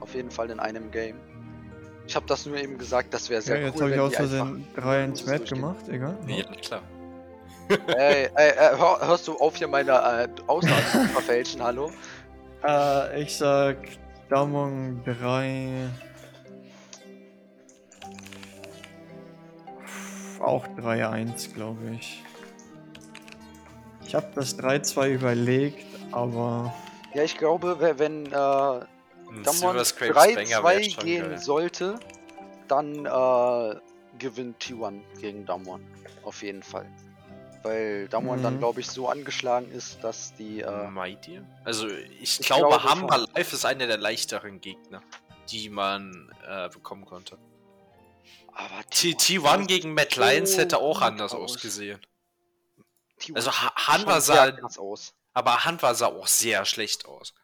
Auf 0.00 0.14
jeden 0.14 0.30
Fall 0.30 0.50
in 0.50 0.60
einem 0.60 0.90
Game. 0.90 1.16
Ich 2.10 2.16
habe 2.16 2.26
das 2.26 2.44
nur 2.44 2.56
eben 2.56 2.76
gesagt, 2.76 3.14
das 3.14 3.30
wäre 3.30 3.40
sehr 3.40 3.54
okay, 3.54 3.66
jetzt 3.66 3.76
cool, 3.76 3.82
habe 3.82 3.94
ich 3.94 4.00
aus 4.00 4.14
Versehen 4.16 4.66
3 4.74 5.04
ins 5.04 5.24
durchgehen. 5.24 5.46
gemacht, 5.46 5.88
egal. 5.88 6.18
Ja, 6.26 6.42
klar. 6.60 6.82
Ey, 7.68 8.24
ey, 8.24 8.30
ey, 8.34 8.76
hör, 8.76 8.98
hörst 9.06 9.28
du 9.28 9.36
auf, 9.38 9.54
hier 9.54 9.68
meine 9.68 9.92
äh, 9.92 10.28
Aussagen 10.48 10.82
zu 10.90 11.04
verfälschen, 11.12 11.62
hallo? 11.62 11.92
Äh, 12.66 13.22
ich 13.22 13.36
sag 13.36 13.76
Damon 14.28 15.00
3. 15.04 15.88
Auch 20.40 20.66
3-1, 20.66 21.54
glaube 21.54 21.78
ich. 21.94 22.24
Ich 24.04 24.16
habe 24.16 24.26
das 24.34 24.58
3-2 24.58 25.10
überlegt, 25.10 25.86
aber 26.10 26.74
Ja, 27.14 27.22
ich 27.22 27.38
glaube, 27.38 27.78
we- 27.78 28.00
wenn 28.00 28.26
äh, 28.26 28.80
Wäre 29.30 29.44
3-2 30.82 30.90
schon 30.94 31.04
gehen 31.04 31.28
geil. 31.30 31.38
sollte, 31.38 32.00
dann 32.68 33.06
äh, 33.06 33.80
gewinnt 34.18 34.62
T1 34.62 35.00
gegen 35.20 35.46
Damon. 35.46 35.84
Auf 36.22 36.42
jeden 36.42 36.62
Fall. 36.62 36.86
Weil 37.62 38.08
Damon 38.08 38.42
dann, 38.42 38.54
Mhm. 38.54 38.58
glaube 38.60 38.80
ich, 38.80 38.88
so 38.88 39.08
angeschlagen 39.08 39.70
ist, 39.70 40.02
dass 40.02 40.34
die. 40.34 40.60
Äh, 40.60 40.88
Meint 40.88 41.28
ihr? 41.28 41.44
Also, 41.64 41.88
ich, 41.88 42.40
Ich 42.40 42.46
glaube, 42.46 42.68
glaube 42.68 42.82
Hamba 42.84 43.16
schon. 43.18 43.26
Live 43.34 43.52
ist 43.52 43.64
einer 43.66 43.86
der 43.86 43.98
leichteren 43.98 44.60
Gegner, 44.60 45.02
die 45.50 45.68
man 45.68 46.32
äh, 46.48 46.68
bekommen 46.70 47.04
konnte. 47.04 47.36
aber 48.52 48.82
T- 48.90 49.12
T1 49.12 49.40
T1 49.42 49.58
sieht 49.58 49.68
gegen 49.68 49.94
Matt 49.94 50.12
so 50.14 50.20
Lions 50.22 50.56
hätte 50.56 50.78
auch 50.78 51.00
anders 51.02 51.32
aus. 51.34 51.52
ausgesehen. 51.54 52.00
T1 53.20 53.36
Also, 53.36 53.50
sieht 53.50 53.60
Ha- 53.60 53.74
Hanwha 53.88 54.12
schon 54.12 54.20
sah- 54.22 54.80
aus. 54.80 55.14
Aber 55.34 55.64
Hanwha 55.64 55.94
sah 55.94 56.06
auch 56.06 56.26
sehr 56.26 56.64
schlecht 56.64 57.04
aus. 57.06 57.34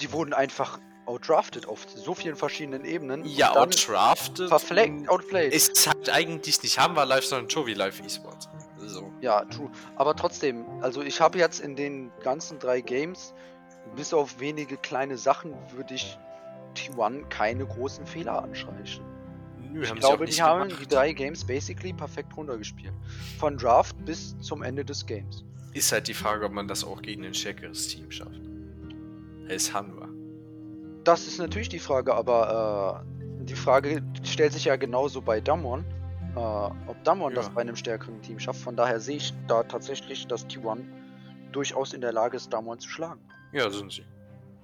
Die 0.00 0.12
wurden 0.12 0.32
einfach 0.32 0.78
outdrafted 1.06 1.66
auf 1.66 1.86
so 1.94 2.14
vielen 2.14 2.36
verschiedenen 2.36 2.84
Ebenen. 2.84 3.24
Ja, 3.26 3.54
outdrafted. 3.54 4.48
verfleckt, 4.48 5.08
outplayed. 5.08 5.52
Ist 5.52 5.86
halt 5.86 6.08
eigentlich 6.10 6.62
nicht 6.62 6.78
Hamba 6.78 7.04
Live, 7.04 7.24
sondern 7.26 7.48
Jovi 7.48 7.74
Live 7.74 8.00
Esports. 8.00 8.48
So. 8.78 9.12
Ja, 9.20 9.44
true. 9.46 9.70
Aber 9.96 10.14
trotzdem, 10.16 10.64
also 10.82 11.02
ich 11.02 11.20
habe 11.20 11.38
jetzt 11.38 11.60
in 11.60 11.76
den 11.76 12.10
ganzen 12.22 12.58
drei 12.58 12.80
Games, 12.80 13.34
bis 13.96 14.14
auf 14.14 14.40
wenige 14.40 14.76
kleine 14.78 15.18
Sachen, 15.18 15.54
würde 15.72 15.94
ich 15.94 16.18
T1 16.74 17.28
keine 17.28 17.66
großen 17.66 18.06
Fehler 18.06 18.42
anstreichen. 18.42 19.04
Nö, 19.72 19.82
Ich 19.82 19.94
glaube, 19.94 20.24
die 20.26 20.40
haben 20.42 20.68
gemacht. 20.68 20.82
die 20.82 20.88
drei 20.88 21.12
Games 21.12 21.44
basically 21.44 21.92
perfekt 21.92 22.34
runtergespielt. 22.36 22.92
Von 23.38 23.56
Draft 23.58 23.94
bis 24.04 24.38
zum 24.40 24.62
Ende 24.62 24.84
des 24.84 25.04
Games. 25.04 25.44
Ist 25.72 25.92
halt 25.92 26.08
die 26.08 26.14
Frage, 26.14 26.46
ob 26.46 26.52
man 26.52 26.68
das 26.68 26.84
auch 26.84 27.02
gegen 27.02 27.24
ein 27.24 27.34
stärkeres 27.34 27.88
Team 27.88 28.10
schafft. 28.10 28.40
Ist 29.48 29.72
Hanwha. 29.74 30.08
Das 31.04 31.26
ist 31.26 31.38
natürlich 31.38 31.68
die 31.68 31.78
Frage, 31.78 32.14
aber 32.14 33.04
äh, 33.40 33.44
die 33.44 33.54
Frage 33.54 34.02
stellt 34.22 34.52
sich 34.52 34.64
ja 34.64 34.76
genauso 34.76 35.20
bei 35.20 35.40
Damon. 35.40 35.84
Äh, 36.34 36.38
ob 36.38 36.96
Damon 37.04 37.32
Ja. 37.32 37.36
das 37.36 37.50
bei 37.50 37.60
einem 37.60 37.76
stärkeren 37.76 38.20
Team 38.22 38.38
schafft. 38.40 38.60
Von 38.60 38.74
daher 38.76 38.98
sehe 39.00 39.16
ich 39.16 39.34
da 39.46 39.62
tatsächlich, 39.62 40.26
dass 40.26 40.46
T1 40.46 40.80
durchaus 41.52 41.92
in 41.92 42.00
der 42.00 42.12
Lage 42.12 42.36
ist, 42.36 42.52
Damon 42.52 42.78
zu 42.80 42.88
schlagen. 42.88 43.20
Ja, 43.52 43.70
sind 43.70 43.92
sie. 43.92 44.04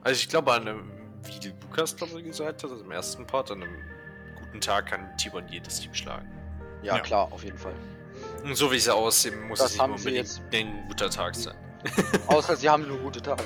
Also 0.03 0.18
ich 0.18 0.28
glaube 0.28 0.53
an 0.53 0.62
einem, 0.66 0.91
wie 1.24 1.49
Lukas 1.49 1.95
glaube 1.95 2.18
ich 2.20 2.24
gesagt 2.26 2.64
hat, 2.64 2.70
also 2.70 2.83
im 2.83 2.91
ersten 2.91 3.26
Part, 3.26 3.51
an 3.51 3.62
einem 3.62 3.76
guten 4.43 4.61
Tag 4.61 4.87
kann 4.87 5.07
T1 5.18 5.45
jedes 5.51 5.78
Team 5.81 5.93
schlagen. 5.95 6.26
Ja, 6.83 6.97
Ja. 6.97 7.03
klar, 7.03 7.28
auf 7.31 7.45
jeden 7.45 7.59
Fall. 7.59 7.74
Und 8.43 8.57
so 8.57 8.72
wie 8.72 8.78
sie 8.78 8.93
aussehen, 8.95 9.47
muss 9.47 9.59
Das 9.59 9.72
es 9.72 9.76
nicht 9.76 9.85
unbedingt 9.85 10.16
jetzt- 10.16 10.43
ein 10.53 10.85
guter 10.89 11.11
Tag 11.11 11.35
sein. 11.37 11.55
Außer 12.26 12.57
sie 12.57 12.68
haben 12.68 12.89
nur 12.89 12.99
gute 12.99 13.20
Tage. 13.22 13.45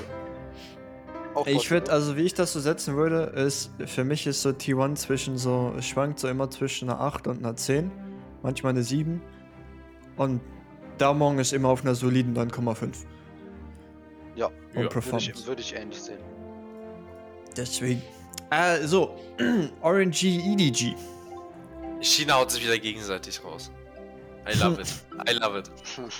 Ich 1.47 1.70
würde, 1.70 1.91
also 1.91 2.16
wie 2.16 2.22
ich 2.22 2.35
das 2.35 2.53
so 2.53 2.61
setzen 2.61 2.97
würde, 2.97 3.22
ist, 3.35 3.70
für 3.87 4.05
mich 4.05 4.26
ist 4.26 4.43
so 4.43 4.51
T1 4.51 4.97
zwischen 4.97 5.37
so, 5.37 5.72
es 5.76 5.87
schwankt 5.87 6.18
so 6.20 6.28
immer 6.28 6.49
zwischen 6.51 6.89
einer 6.89 7.01
8 7.01 7.26
und 7.26 7.39
einer 7.39 7.57
10, 7.57 7.91
manchmal 8.43 8.70
eine 8.70 8.82
7. 8.82 9.20
Und 10.16 10.41
Damong 10.99 11.41
ist 11.41 11.53
immer 11.53 11.70
auf 11.70 11.82
einer 11.82 11.95
soliden 11.97 12.37
9,5. 12.37 13.05
Ja, 14.37 14.47
Und 14.47 14.53
Ja. 14.72 14.74
würde 14.76 14.89
Performance. 14.91 15.30
ich, 15.35 15.47
würde 15.47 15.61
ich 15.61 15.74
ähnlich 15.74 16.01
sehen. 16.01 16.18
Deswegen. 17.57 18.03
Äh, 18.51 18.87
so, 18.87 19.16
RNG 19.82 20.22
EDG. 20.53 20.95
China 22.01 22.35
haut 22.35 22.51
sich 22.53 22.62
wieder 22.62 22.78
gegenseitig 22.78 23.43
raus. 23.43 23.70
I 24.49 24.57
love 24.59 24.80
it. 24.80 24.89
I 25.28 25.32
love 25.32 25.59
it. 25.59 25.70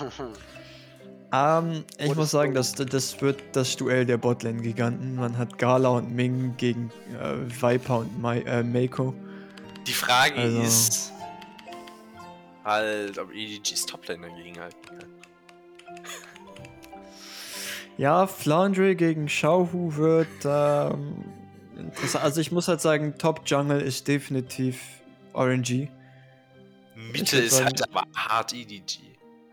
Ähm, 1.35 1.83
ich 1.97 2.07
What 2.09 2.17
muss 2.17 2.31
sagen, 2.31 2.53
das, 2.53 2.73
das 2.73 3.19
wird 3.21 3.41
das 3.53 3.75
Duell 3.75 4.05
der 4.05 4.17
Botlane-Giganten. 4.17 5.15
Man 5.15 5.37
hat 5.37 5.57
Gala 5.57 5.89
und 5.89 6.11
Ming 6.15 6.55
gegen 6.57 6.91
äh, 7.19 7.35
Viper 7.61 7.99
und 7.99 8.21
Mai, 8.21 8.41
äh, 8.41 8.63
Mako. 8.63 9.13
Die 9.87 9.93
Frage 9.93 10.35
Also- 10.39 10.61
ist 10.61 11.11
halt, 12.63 13.17
ob 13.19 13.31
EDGs 13.33 13.85
Toplane 13.85 14.27
dagegen 14.29 14.59
halten 14.59 14.77
kann. 14.87 15.09
Ja, 17.97 18.27
Flandre 18.27 18.93
gegen 18.95 19.27
Xiaohu 19.27 19.95
wird 19.95 20.27
ähm, 20.43 21.23
interessant. 21.77 22.25
Also 22.25 22.41
ich 22.41 22.51
muss 22.51 22.67
halt 22.67 22.81
sagen, 22.81 23.17
Top 23.17 23.41
Jungle 23.45 23.79
ist 23.79 24.07
definitiv 24.09 24.81
RNG. 25.33 25.87
Mitte 27.13 27.37
ist 27.37 27.53
sagen- 27.53 27.65
halt 27.67 27.89
aber 27.89 28.03
hart 28.13 28.51
EDG. 28.53 28.99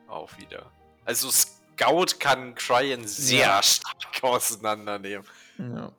Auch 0.08 0.28
wieder. 0.38 0.66
Also 1.04 1.28
Scout 1.76 2.18
kann 2.18 2.54
Cryan 2.54 3.06
sehr 3.06 3.40
Ja. 3.46 3.62
stark 3.62 4.22
auseinandernehmen. 4.22 5.26
Ja. 5.58 5.92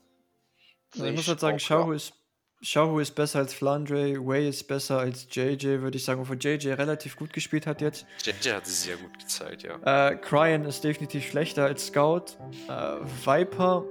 Also 0.94 1.06
ich 1.06 1.16
muss 1.16 1.28
halt 1.28 1.40
sagen, 1.40 1.58
ja. 1.58 1.94
ist, 1.94 2.14
Xiaohu 2.62 3.00
ist 3.00 3.16
besser 3.16 3.40
als 3.40 3.54
Flandre, 3.54 4.16
Wei 4.26 4.48
ist 4.48 4.68
besser 4.68 5.00
als 5.00 5.28
JJ, 5.32 5.82
würde 5.82 5.98
ich 5.98 6.06
sagen, 6.06 6.22
obwohl 6.22 6.38
JJ 6.40 6.70
relativ 6.74 7.16
gut 7.18 7.34
gespielt 7.34 7.68
hat 7.68 7.82
jetzt. 7.82 8.06
JJ 8.24 8.54
hat 8.54 8.66
es 8.66 8.84
sehr 8.84 8.96
gut 8.98 9.18
gezeigt, 9.20 9.64
ja. 9.64 10.10
Äh, 10.10 10.16
Cryan 10.18 10.64
ist 10.66 10.84
definitiv 10.84 11.26
schlechter 11.28 11.66
als 11.66 11.88
Scout. 11.88 12.26
Äh, 12.70 12.98
Viper 13.26 13.84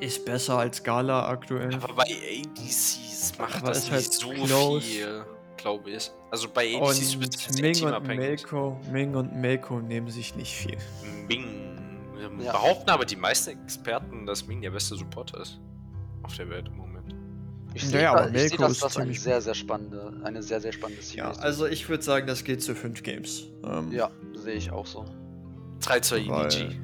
ist 0.00 0.24
besser 0.24 0.58
als 0.58 0.82
Gala 0.82 1.28
aktuell. 1.28 1.74
Aber 1.74 1.92
bei 1.94 2.04
ADCs 2.04 3.38
macht 3.38 3.56
Aber 3.56 3.68
das 3.68 3.82
nicht 3.84 3.92
halt 3.92 4.12
so 4.12 4.30
close. 4.30 4.80
viel, 4.80 5.24
glaube 5.62 5.90
ich. 5.90 6.10
Also 6.30 6.48
bei 6.48 6.70
du 6.72 6.78
Und 6.78 6.94
sehr 6.94 7.18
Ming 7.62 7.84
und. 7.84 8.06
Mako, 8.16 8.80
Ming 8.90 9.14
und 9.14 9.40
Mako 9.40 9.80
nehmen 9.80 10.08
sich 10.10 10.34
nicht 10.36 10.52
viel. 10.54 10.76
Ming. 11.28 11.78
Ja. 12.42 12.52
Behaupten 12.52 12.90
aber 12.90 13.04
die 13.04 13.16
meisten 13.16 13.50
Experten, 13.64 14.26
dass 14.26 14.46
Ming 14.46 14.60
der 14.60 14.70
beste 14.70 14.96
Supporter 14.96 15.40
ist. 15.40 15.58
Auf 16.22 16.36
der 16.36 16.48
Welt 16.50 16.68
im 16.68 16.76
Moment. 16.76 17.14
Ich 17.74 17.82
Ja, 17.84 17.88
sehe 17.88 18.02
ja, 18.02 18.12
da, 18.14 18.20
aber 18.20 18.26
ich 18.28 18.32
sehe 18.40 18.48
Melko 18.50 18.62
das, 18.64 18.72
ist 18.72 18.82
das 18.84 18.96
eine 18.98 19.14
sehr, 19.14 19.40
sehr 19.40 19.54
spannende, 19.54 20.20
eine 20.24 20.42
sehr, 20.42 20.60
sehr 20.60 20.72
spannende 20.72 21.02
Ja, 21.02 21.24
Series. 21.32 21.38
also 21.38 21.66
ich 21.66 21.88
würde 21.88 22.02
sagen, 22.02 22.26
das 22.26 22.44
geht 22.44 22.62
zu 22.62 22.74
fünf 22.74 23.02
Games. 23.02 23.44
Ähm, 23.64 23.90
ja, 23.92 24.10
sehe 24.34 24.54
ich 24.54 24.70
auch 24.70 24.86
so. 24.86 25.04
3-2 25.80 26.28
Weil- 26.28 26.46
EDG. 26.46 26.76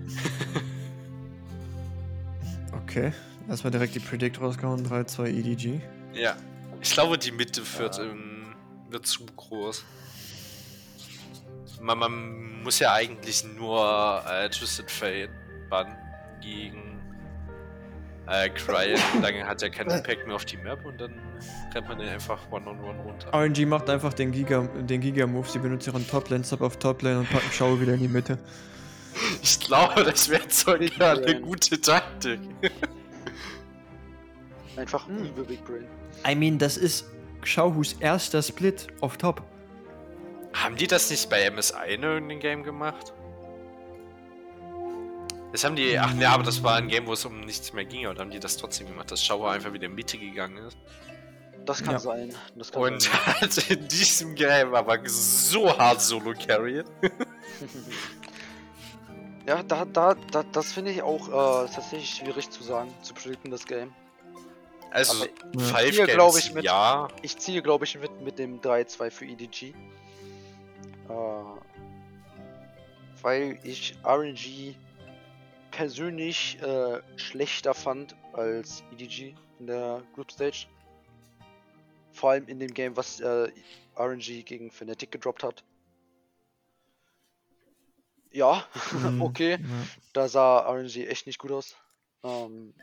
Okay, 2.85 3.13
erstmal 3.49 3.71
direkt 3.71 3.95
die 3.95 4.01
Predict 4.01 4.41
rausgehauen, 4.41 4.85
3-2 4.87 5.27
EDG. 5.27 5.81
Ja. 6.15 6.35
Ich 6.81 6.91
glaube, 6.93 7.19
die 7.19 7.31
Mitte 7.33 7.61
wird, 7.79 7.99
Ja. 7.99 8.05
ähm, 8.05 8.38
wird 8.91 9.07
zu 9.07 9.25
groß. 9.27 9.85
Man, 11.81 11.99
man 11.99 12.63
muss 12.63 12.79
ja 12.79 12.93
eigentlich 12.93 13.45
nur 13.45 14.23
äh, 14.29 14.49
Twisted 14.51 14.91
Fate 14.91 15.31
bannen 15.71 15.97
gegen 16.41 17.01
äh, 18.27 18.49
Cryan. 18.51 19.01
Dann 19.23 19.47
hat 19.47 19.63
er 19.63 19.71
keinen 19.71 19.91
Impact 19.91 20.27
mehr 20.27 20.37
auf 20.37 20.45
die 20.45 20.57
Map 20.57 20.85
und 20.85 21.01
dann 21.01 21.15
rennt 21.75 21.89
man 21.89 21.99
den 21.99 22.09
einfach 22.09 22.41
One-on-One 22.51 23.01
runter. 23.03 23.33
RNG 23.33 23.67
macht 23.67 23.89
einfach 23.89 24.13
den 24.13 24.33
Giga, 24.33 24.63
den 24.63 25.01
Giga-Move, 25.01 25.49
sie 25.49 25.59
benutzen 25.59 25.93
ihren 25.93 26.07
Top-Lane, 26.07 26.45
Sub 26.45 26.61
auf 26.61 26.79
Top-Lane 26.79 27.21
und 27.21 27.31
packen 27.31 27.49
Schau 27.53 27.81
wieder 27.81 27.95
in 27.95 28.01
die 28.01 28.09
Mitte. 28.09 28.39
Ich 29.43 29.59
glaube, 29.59 30.05
das 30.05 30.29
wäre 30.29 30.49
sogar 30.49 30.77
eine 31.17 31.41
gute 31.41 31.81
Taktik. 31.81 32.39
Einfach 34.77 35.09
Hm. 35.09 35.25
übel 35.25 35.45
Big 35.45 35.65
Brain. 35.65 35.87
I 36.25 36.37
mean, 36.37 36.57
das 36.57 36.77
ist 36.77 37.05
Schauhus 37.49 37.95
erster 37.95 38.43
Split 38.43 38.89
auf 39.01 39.17
Top. 39.17 39.43
Haben 40.55 40.77
die 40.77 40.87
das 40.87 41.11
nicht 41.11 41.29
bei 41.31 41.51
MSI 41.51 41.95
in 41.95 42.03
irgendeinem 42.03 42.41
Game 42.41 42.63
gemacht? 42.63 43.13
Das 45.53 45.65
haben 45.65 45.77
die. 45.77 45.99
Ach 45.99 46.13
ne, 46.15 46.29
aber 46.29 46.43
das 46.43 46.63
war 46.63 46.77
ein 46.77 46.89
Game, 46.89 47.07
wo 47.07 47.15
es 47.15 47.25
um 47.25 47.41
nichts 47.41 47.73
mehr 47.73 47.85
ging, 47.85 48.07
oder 48.07 48.21
haben 48.21 48.31
die 48.31 48.39
das 48.41 48.57
trotzdem 48.59 48.87
gemacht, 48.89 49.11
dass 49.11 49.25
Schauer 49.25 49.51
einfach 49.51 49.73
wieder 49.73 49.87
in 49.87 49.93
die 49.93 49.97
Mitte 49.97 50.19
gegangen 50.19 50.59
ist? 50.67 50.77
Das 51.65 51.83
kann 51.83 51.95
Ja. 51.95 51.99
sein. 51.99 52.35
Das 52.55 52.71
kann 52.71 52.83
Und 52.83 53.03
sein. 53.03 53.13
hat 53.41 53.71
in 53.71 53.89
diesem 53.89 54.35
Game 54.35 54.75
aber 54.75 54.99
so 55.07 55.77
hart 55.77 56.01
solo 56.01 56.35
carried. 56.35 56.85
Ja, 59.47 59.63
da, 59.63 59.87
da, 59.87 60.15
da 60.31 60.43
das 60.53 60.73
finde 60.75 60.91
ich 60.91 61.01
auch 61.03 61.27
äh, 61.29 61.69
tatsächlich 61.75 62.11
schwierig 62.11 62.51
zu 62.51 62.63
sagen, 62.63 62.93
zu 63.01 63.15
predikten, 63.15 63.51
das 63.51 63.65
Game. 63.67 63.95
Also, 64.91 65.25
Aber 65.25 65.61
Five 65.61 65.91
hier 65.95 66.07
Games, 66.07 66.15
glaub 66.15 66.37
ich 66.37 66.53
mit- 66.55 66.65
ja. 66.65 67.09
Ich 67.23 67.37
ziehe, 67.39 67.63
glaube 67.63 67.85
ich, 67.85 67.99
mit, 67.99 68.21
mit 68.23 68.39
dem 68.39 68.61
3-2 68.61 69.11
für 69.11 69.25
EDG. 69.27 69.75
Äh, 71.09 71.13
weil 73.23 73.59
ich 73.65 73.97
RNG 74.05 74.75
persönlich 75.71 76.61
äh, 76.63 77.01
schlechter 77.17 77.75
fand 77.75 78.17
als 78.33 78.83
EDG 78.93 79.35
in 79.59 79.67
der 79.67 80.03
Group 80.15 80.31
Stage. 80.33 80.67
Vor 82.13 82.31
allem 82.31 82.47
in 82.49 82.59
dem 82.59 82.73
Game, 82.73 82.97
was 82.97 83.21
äh, 83.21 83.51
RNG 83.97 84.45
gegen 84.45 84.71
Fnatic 84.71 85.11
gedroppt 85.13 85.43
hat. 85.43 85.65
Ja, 88.33 88.65
Mhm. 88.93 89.23
okay. 89.23 89.53
Ja. 89.53 89.59
Da 90.13 90.29
sah 90.29 90.59
RNG 90.71 91.07
echt 91.07 91.27
nicht 91.27 91.39
gut 91.39 91.51
aus. 91.53 91.75
Ähm, 92.25 92.75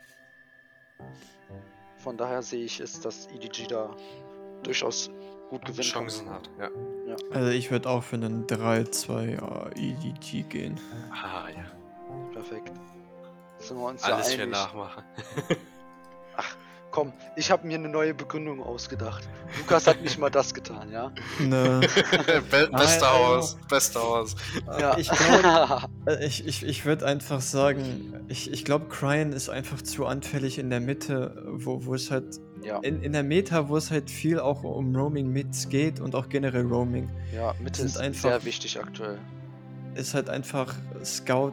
von 2.06 2.16
daher 2.16 2.40
sehe 2.40 2.64
ich 2.64 2.78
es, 2.78 3.00
dass 3.00 3.26
EDG 3.34 3.66
da 3.66 3.90
durchaus 4.62 5.10
gut 5.50 5.64
gewinnen 5.64 5.82
Chancen 5.82 6.30
hat, 6.30 6.48
ja. 6.56 6.70
Also 7.32 7.48
ich 7.50 7.72
würde 7.72 7.90
auch 7.90 8.04
für 8.04 8.14
einen 8.14 8.46
3-2 8.46 9.74
EDG 9.74 10.42
gehen. 10.42 10.78
Ah, 11.10 11.48
ja. 11.48 11.64
Perfekt. 12.32 12.70
Sind 13.58 13.78
wir 13.78 13.86
uns 13.86 14.04
Alles 14.04 14.30
ja 14.30 14.36
für 14.36 14.42
einig. 14.42 14.54
nachmachen. 14.54 15.02
Komm, 16.96 17.12
ich 17.36 17.50
habe 17.50 17.66
mir 17.66 17.76
eine 17.76 17.90
neue 17.90 18.14
Begründung 18.14 18.62
ausgedacht. 18.62 19.28
Lukas 19.58 19.86
hat 19.86 20.00
nicht 20.00 20.16
mal 20.16 20.30
das 20.30 20.54
getan, 20.54 20.90
ja? 20.90 21.12
Ne, 21.38 21.80
Be 22.50 22.70
bester 22.72 22.72
also- 22.72 23.06
Haus, 23.36 23.58
bester 23.68 24.00
Haus. 24.00 24.34
Ja. 24.80 24.96
ich 24.96 25.10
glaube, 25.10 25.90
ich, 26.22 26.46
ich, 26.46 26.64
ich 26.64 26.86
würde 26.86 27.04
einfach 27.04 27.42
sagen, 27.42 28.24
ich, 28.28 28.50
ich 28.50 28.64
glaube, 28.64 28.86
Cryan 28.88 29.32
ist 29.34 29.50
einfach 29.50 29.82
zu 29.82 30.06
anfällig 30.06 30.58
in 30.58 30.70
der 30.70 30.80
Mitte, 30.80 31.44
wo, 31.50 31.84
wo 31.84 31.94
es 31.94 32.10
halt, 32.10 32.40
ja, 32.62 32.78
in, 32.78 33.02
in 33.02 33.12
der 33.12 33.24
Meta, 33.24 33.68
wo 33.68 33.76
es 33.76 33.90
halt 33.90 34.10
viel 34.10 34.40
auch 34.40 34.64
um 34.64 34.96
Roaming 34.96 35.28
Mids 35.30 35.68
geht 35.68 36.00
und 36.00 36.14
auch 36.14 36.30
generell 36.30 36.64
Roaming, 36.64 37.10
ja, 37.34 37.54
Mitte 37.62 37.80
sind 37.80 37.88
ist 37.88 37.98
einfach- 37.98 38.30
sehr 38.30 38.44
wichtig 38.46 38.80
aktuell. 38.80 39.18
ist 39.96 40.14
halt 40.14 40.30
einfach 40.30 40.74
Scout 41.04 41.52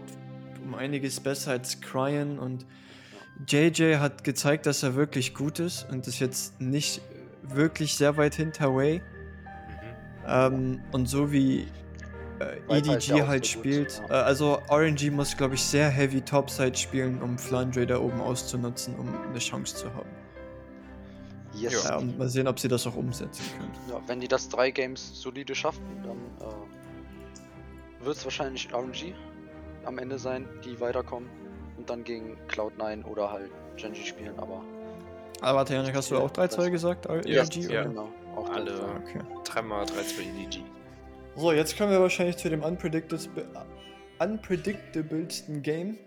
um 0.63 0.73
einiges 0.73 1.19
besser 1.19 1.51
als 1.51 1.81
Cryan 1.81 2.39
und 2.39 2.65
JJ 3.47 3.95
hat 3.97 4.23
gezeigt, 4.23 4.65
dass 4.65 4.83
er 4.83 4.95
wirklich 4.95 5.33
gut 5.33 5.59
ist 5.59 5.87
und 5.89 6.07
ist 6.07 6.19
jetzt 6.19 6.59
nicht 6.61 7.01
wirklich 7.41 7.95
sehr 7.95 8.17
weit 8.17 8.35
hinter 8.35 8.73
Way. 8.75 8.99
Mhm. 8.99 9.03
Ähm, 10.27 10.81
und 10.91 11.07
so 11.07 11.31
wie 11.31 11.67
äh, 12.39 12.77
EDG 12.77 12.87
auch 12.89 12.91
halt 12.91 13.01
sehr 13.03 13.25
gut, 13.35 13.47
spielt, 13.47 14.01
ja. 14.09 14.21
äh, 14.21 14.23
also 14.23 14.59
RNG 14.69 15.11
muss, 15.11 15.35
glaube 15.35 15.55
ich, 15.55 15.63
sehr 15.63 15.89
heavy 15.89 16.21
Topside 16.21 16.75
spielen, 16.75 17.21
um 17.21 17.37
Flandre 17.37 17.85
da 17.85 17.99
oben 17.99 18.21
auszunutzen, 18.21 18.95
um 18.95 19.07
eine 19.29 19.39
Chance 19.39 19.75
zu 19.75 19.93
haben. 19.93 20.09
Yes. 21.53 21.83
Ja, 21.83 21.97
und 21.97 22.17
mal 22.17 22.29
sehen, 22.29 22.47
ob 22.47 22.59
sie 22.59 22.67
das 22.67 22.87
auch 22.87 22.95
umsetzen 22.95 23.43
können. 23.57 23.71
Ja, 23.89 24.01
wenn 24.07 24.19
die 24.19 24.27
das 24.27 24.49
drei 24.49 24.71
Games 24.71 25.11
solide 25.13 25.53
schaffen, 25.53 25.83
dann 26.03 26.17
äh, 26.39 28.05
wird 28.05 28.17
es 28.17 28.23
wahrscheinlich 28.23 28.73
RNG 28.73 29.13
am 29.85 29.99
Ende 29.99 30.17
sein, 30.17 30.47
die 30.65 30.79
weiterkommen 30.79 31.29
und 31.77 31.89
dann 31.89 32.03
gegen 32.03 32.37
Cloud9 32.47 33.05
oder 33.05 33.31
halt 33.31 33.49
Genji 33.77 34.05
spielen, 34.05 34.37
aber. 34.37 34.61
Aber 35.41 35.57
warte, 35.59 35.73
Janik, 35.73 35.95
hast 35.95 36.11
du 36.11 36.17
auch 36.17 36.29
3-2 36.31 36.69
gesagt? 36.69 37.05
Äh, 37.07 37.27
ja, 37.29 37.43
ja, 37.43 37.83
genau. 37.83 38.09
Auch 38.35 38.49
alle 38.49 38.73
okay. 38.73 39.19
3x 39.43 39.91
3-2 39.91 40.41
EDG. 40.41 40.59
So, 41.35 41.51
jetzt 41.51 41.77
kommen 41.77 41.91
wir 41.91 41.99
wahrscheinlich 41.99 42.37
zu 42.37 42.49
dem 42.49 42.63
unpredictablesten 42.63 45.61
Game. 45.61 45.99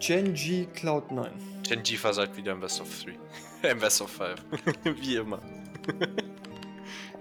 Genji 0.00 0.68
Cloud9. 0.74 1.30
Genji 1.66 1.96
versagt 1.96 2.36
wieder 2.36 2.52
im 2.52 2.60
Best 2.60 2.80
of 2.80 2.88
3. 3.04 3.18
Im 3.70 3.78
Best 3.78 4.02
of 4.02 4.10
5. 4.10 4.44
Wie 5.00 5.16
immer. 5.16 5.40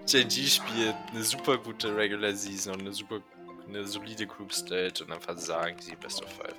Genji 0.08 0.48
spielt 0.48 0.96
eine 1.12 1.24
super 1.24 1.58
gute 1.58 1.96
Regular 1.96 2.34
Season 2.34 2.74
und 2.74 2.82
eine 2.82 2.92
super 2.92 3.22
eine 3.68 3.88
solide 3.88 4.28
Group 4.28 4.54
Stage 4.54 5.04
und 5.04 5.12
dann 5.12 5.22
versagen 5.22 5.78
sie 5.80 5.96
Best 5.96 6.24
of 6.24 6.30
5. 6.34 6.54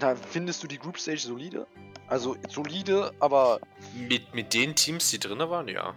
Da 0.00 0.16
findest 0.16 0.62
du 0.62 0.66
die 0.66 0.78
Group 0.78 0.98
Stage 0.98 1.20
solide? 1.20 1.66
Also 2.08 2.36
solide, 2.48 3.12
aber. 3.20 3.60
Mit, 3.94 4.34
mit 4.34 4.54
den 4.54 4.74
Teams, 4.74 5.10
die 5.10 5.18
drin 5.18 5.38
waren, 5.38 5.68
ja. 5.68 5.94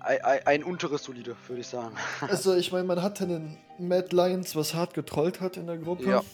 Ein, 0.00 0.20
ein, 0.22 0.46
ein 0.46 0.64
unteres 0.64 1.04
solide, 1.04 1.36
würde 1.46 1.60
ich 1.60 1.68
sagen. 1.68 1.94
Also, 2.22 2.54
ich 2.54 2.72
meine, 2.72 2.84
man 2.84 3.02
hatte 3.02 3.24
einen 3.24 3.58
Mad 3.78 4.08
Lions, 4.16 4.56
was 4.56 4.74
hart 4.74 4.94
getrollt 4.94 5.40
hat 5.40 5.58
in 5.58 5.66
der 5.66 5.76
Gruppe. 5.76 6.08
Ja. 6.08 6.24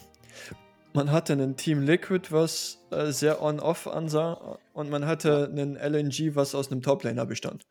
Man 0.93 1.11
hatte 1.11 1.33
einen 1.33 1.57
Team 1.57 1.83
Liquid, 1.83 2.31
was 2.31 2.79
äh, 2.91 3.11
sehr 3.11 3.43
on-off 3.43 3.89
ansah. 3.89 4.59
Und 4.73 4.89
man 4.89 5.07
hatte 5.07 5.49
einen 5.53 5.77
LNG, 5.77 6.37
was 6.37 6.55
aus 6.55 6.71
einem 6.71 6.81
Toplaner 6.81 7.27
bestand. 7.27 7.67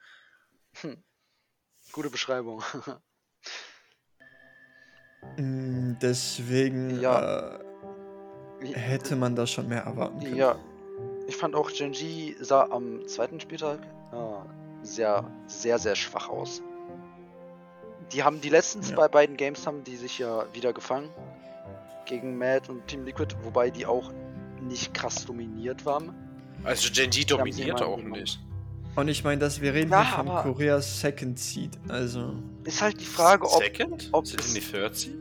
Hm. 0.81 1.01
Gute 1.93 2.09
Beschreibung. 2.09 2.61
Mm, 5.35 5.95
deswegen. 6.01 7.01
Ja. 7.01 7.57
Äh, 7.57 7.68
hätte 8.73 9.15
man 9.15 9.35
das 9.35 9.51
schon 9.51 9.67
mehr 9.67 9.83
erwarten 9.83 10.19
können. 10.19 10.35
Ja, 10.35 10.55
ich 11.27 11.35
fand 11.35 11.55
auch 11.55 11.71
Genji 11.71 12.35
sah 12.39 12.65
am 12.71 13.07
zweiten 13.07 13.39
Spieltag 13.39 13.79
äh, 14.11 14.15
sehr, 14.85 15.29
sehr, 15.47 15.77
sehr 15.79 15.95
schwach 15.95 16.29
aus. 16.29 16.61
Die 18.11 18.23
haben 18.23 18.41
die 18.41 18.49
letzten 18.49 18.81
Ja. 18.81 18.87
zwei 18.95 19.07
beiden 19.07 19.37
Games 19.37 19.67
haben 19.67 19.83
die 19.83 19.95
sich 19.95 20.17
ja 20.19 20.45
wieder 20.53 20.73
gefangen 20.73 21.09
gegen 22.05 22.37
Mad 22.37 22.69
und 22.71 22.87
Team 22.87 23.05
Liquid, 23.05 23.35
wobei 23.43 23.69
die 23.69 23.85
auch 23.85 24.11
nicht 24.61 24.93
krass 24.93 25.25
dominiert 25.25 25.85
waren. 25.85 26.13
Also 26.63 26.89
Genji 26.91 27.23
dominiert 27.25 27.81
auch 27.81 27.97
gewonnen. 27.97 28.11
nicht. 28.19 28.39
Und 28.95 29.07
ich 29.07 29.23
meine, 29.23 29.39
dass 29.39 29.61
wir 29.61 29.73
reden 29.73 29.91
Ja, 29.91 30.03
hier 30.03 30.25
von 30.25 30.53
Koreas 30.53 30.99
Second 30.99 31.37
Seed. 31.39 31.77
Also 31.87 32.33
Ist 32.63 32.81
halt 32.81 32.99
die 32.99 33.05
Frage, 33.05 33.45
ob. 33.47 33.61
Second? 33.63 34.09
ob 34.11 34.25
Sind 34.27 34.55
die 34.55 34.59
40? 34.61 35.13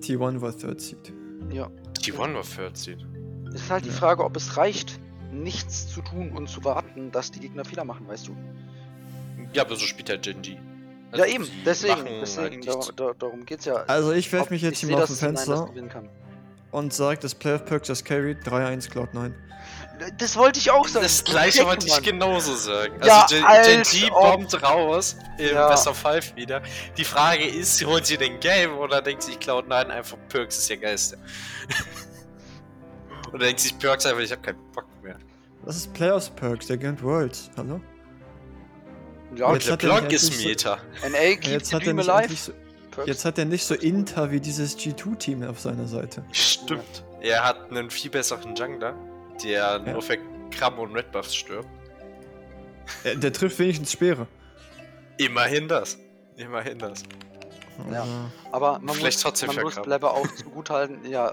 T1 0.00 0.40
war 0.40 0.56
Third 0.56 0.80
Seed. 0.80 1.12
Ja, 1.52 1.68
Die 2.12 2.18
One 2.18 2.34
war 2.34 2.44
40. 2.44 2.96
ist 3.54 3.70
halt 3.70 3.84
die 3.84 3.88
Ja. 3.90 3.94
Frage, 3.94 4.24
ob 4.24 4.36
es 4.36 4.56
reicht, 4.56 4.98
nichts 5.32 5.88
zu 5.92 6.00
tun 6.02 6.32
und 6.36 6.48
zu 6.48 6.64
warten, 6.64 7.10
dass 7.12 7.30
die 7.30 7.40
Gegner 7.40 7.64
Fehler 7.64 7.84
machen, 7.84 8.08
weißt 8.08 8.28
du? 8.28 8.36
Ja, 9.52 9.62
aber 9.62 9.76
so 9.76 9.84
spielt 9.86 10.08
halt 10.10 10.22
Genji. 10.22 10.52
ja, 10.54 10.58
Also, 11.12 11.24
eben, 11.26 11.44
die 11.44 11.64
deswegen, 11.64 11.92
machen 11.94 12.08
halt 12.08 12.22
deswegen, 12.22 12.60
nichts. 12.60 12.90
da, 12.96 13.06
da, 13.08 13.12
darum 13.18 13.44
geht's 13.46 13.64
ja. 13.64 13.74
Also 13.86 14.12
ich 14.12 14.30
werfe 14.32 14.52
mich 14.52 14.62
jetzt 14.62 14.78
hier 14.80 14.90
mal 14.90 15.02
auf 15.02 15.08
dem 15.08 15.16
Nine 15.16 15.32
das 15.34 15.44
Fenster 15.44 15.66
gewinnen 15.66 15.88
kann. 15.88 16.08
und 16.70 16.92
sage, 16.92 17.20
dass 17.20 17.34
Playoff 17.34 17.64
Perks 17.64 17.88
das 17.88 18.04
carried 18.04 18.38
3-1 18.46 18.90
Cloud9. 18.90 19.32
Das 20.18 20.36
wollte 20.36 20.60
ich 20.60 20.70
auch 20.70 20.86
sagen. 20.86 21.02
Das 21.02 21.24
gleiche 21.24 21.64
wollte 21.66 21.86
ich 21.88 22.00
genauso 22.02 22.54
sagen. 22.54 22.94
Ja, 23.04 23.22
also 23.22 23.34
Gen- 23.34 23.44
als 23.44 23.90
Genji 23.90 24.10
bombt 24.10 24.62
raus 24.62 25.16
im 25.38 25.54
Ja. 25.54 25.68
Best 25.68 25.88
of 25.88 25.96
Five 25.98 26.36
wieder. 26.36 26.62
Die 26.96 27.04
Frage 27.04 27.44
ist, 27.48 27.84
holt 27.84 28.06
sie 28.06 28.16
den 28.16 28.38
Game 28.38 28.78
oder 28.78 29.02
denkt 29.02 29.24
sich 29.24 29.38
Cloud9 29.38 29.88
einfach, 29.88 30.16
Perks 30.28 30.58
ist 30.58 30.70
der 30.70 30.76
Geiste. 30.76 31.18
oder 33.32 33.38
denkt 33.46 33.60
sich 33.60 33.78
Perks 33.78 34.06
einfach, 34.06 34.20
ich 34.22 34.32
hab 34.32 34.42
keinen 34.42 34.58
Bock 34.72 34.86
mehr. 35.02 35.16
Das 35.64 35.76
ist 35.76 35.92
Playoffs 35.94 36.30
Perks, 36.30 36.66
der 36.68 36.76
gönnt 36.78 37.02
Worlds. 37.02 37.50
Hallo? 37.56 37.80
Ja, 39.34 39.52
Jetzt 39.52 39.66
der 39.66 39.72
hat 39.74 39.82
er 39.84 39.88
Block 39.90 40.02
nicht 40.04 40.12
ist 40.14 40.24
endlich 40.30 40.42
so- 40.62 40.70
Meta. 40.70 40.78
NA 41.10 41.18
keep 41.36 41.44
Jetzt 41.46 41.72
hat, 41.74 41.82
er 41.82 41.86
dream 41.86 41.96
nicht 41.96 42.08
alive. 42.08 42.34
so, 42.34 42.52
jetzt 43.04 43.24
hat 43.24 43.38
er 43.38 43.44
nicht 43.44 43.64
so 43.64 43.74
Inter 43.74 44.30
wie 44.30 44.40
dieses 44.40 44.78
G2-Team 44.78 45.42
auf 45.44 45.60
seiner 45.60 45.86
Seite. 45.86 46.24
Stimmt. 46.32 47.04
Er 47.20 47.44
hat 47.44 47.70
einen 47.70 47.90
viel 47.90 48.10
besseren 48.10 48.56
Jungler, 48.56 48.94
der 49.44 49.82
Ja. 49.84 49.92
nur 49.92 50.00
für 50.02 50.16
Kram 50.50 50.78
und 50.78 50.94
Red 50.94 51.12
Buffs 51.12 51.34
stirbt. 51.34 51.68
Äh, 53.04 53.16
Der 53.16 53.32
trifft 53.32 53.58
wenigstens 53.58 53.92
Speere. 53.92 54.26
Immerhin 55.18 55.68
das. 55.68 55.98
Immerhin 56.36 56.78
das. 56.78 57.02
Ja. 57.92 58.06
Aber 58.50 58.78
man 58.78 58.94
Vielleicht 58.94 59.18
muss, 59.18 59.22
trotzdem 59.22 59.48
man 59.54 59.62
muss. 59.62 59.74
Blabber 59.82 60.14
auch 60.14 60.26
zugutehalten. 60.36 61.04
Ja, 61.10 61.32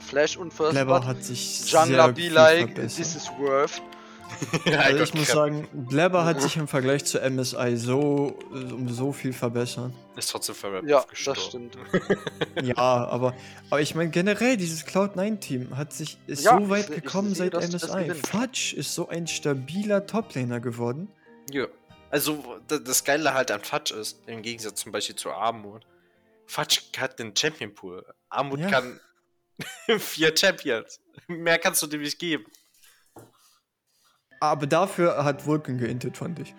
Flash 0.00 0.36
und 0.36 0.52
First 0.52 0.72
Blabber 0.72 1.00
Blood, 1.00 1.08
hat 1.08 1.24
sich 1.24 1.70
Jungler 1.70 2.04
sehr 2.04 2.12
be 2.12 2.20
viel 2.22 2.32
like, 2.32 2.58
verbessert. 2.74 2.96
this 2.96 3.14
is 3.16 3.30
worth. 3.38 3.82
Also 4.64 5.02
ich 5.02 5.12
muss 5.14 5.26
sagen, 5.26 5.66
Blabber 5.72 6.24
hat 6.24 6.40
sich 6.40 6.56
im 6.56 6.68
Vergleich 6.68 7.04
zu 7.04 7.18
MSI 7.18 7.76
so 7.76 8.38
um 8.52 8.88
so 8.88 9.12
viel 9.12 9.32
verbessert. 9.32 9.90
Ist 10.16 10.30
trotzdem 10.30 10.54
Red 10.72 10.84
Ja, 10.88 11.04
das 11.24 11.44
stimmt. 11.44 11.76
Ja, 12.62 12.76
aber, 12.76 13.34
aber 13.70 13.80
ich 13.80 13.96
meine 13.96 14.10
generell, 14.10 14.56
dieses 14.56 14.86
Cloud9-Team 14.86 15.76
hat 15.76 15.92
sich 15.92 16.16
ist 16.28 16.44
Ja, 16.44 16.58
so 16.60 16.70
weit 16.70 16.88
ich- 16.90 16.96
ich 16.98 17.02
gekommen 17.02 17.34
sehe, 17.34 17.50
seit 17.52 17.72
MSI. 17.72 18.14
Fudge 18.14 18.74
ist 18.76 18.94
so 18.94 19.08
ein 19.08 19.26
stabiler 19.26 20.06
Toplaner 20.06 20.60
geworden. 20.60 21.08
Ja. 21.50 21.66
Also, 22.10 22.42
da- 22.68 22.78
das 22.78 23.02
Geile 23.04 23.34
halt 23.34 23.50
an 23.50 23.60
Fudge 23.62 23.94
ist, 23.94 24.20
im 24.26 24.42
Gegensatz 24.42 24.80
zum 24.80 24.92
Beispiel 24.92 25.16
zu 25.16 25.32
Armut. 25.32 25.84
Fudge 26.46 26.80
hat 26.98 27.18
den 27.18 27.34
Champion 27.36 27.74
Pool. 27.74 28.04
Armut 28.28 28.60
Ja. 28.60 28.68
kann 28.70 29.00
vier 29.98 30.36
Champions. 30.36 31.00
Mehr 31.28 31.58
kannst 31.58 31.82
du 31.82 31.86
dem 31.86 32.02
nicht 32.02 32.18
geben. 32.18 32.44
Aber 34.40 34.66
dafür 34.66 35.22
hat 35.24 35.46
Vulcan 35.46 35.78
geintet, 35.78 36.16
fand 36.16 36.38
ich. 36.38 36.54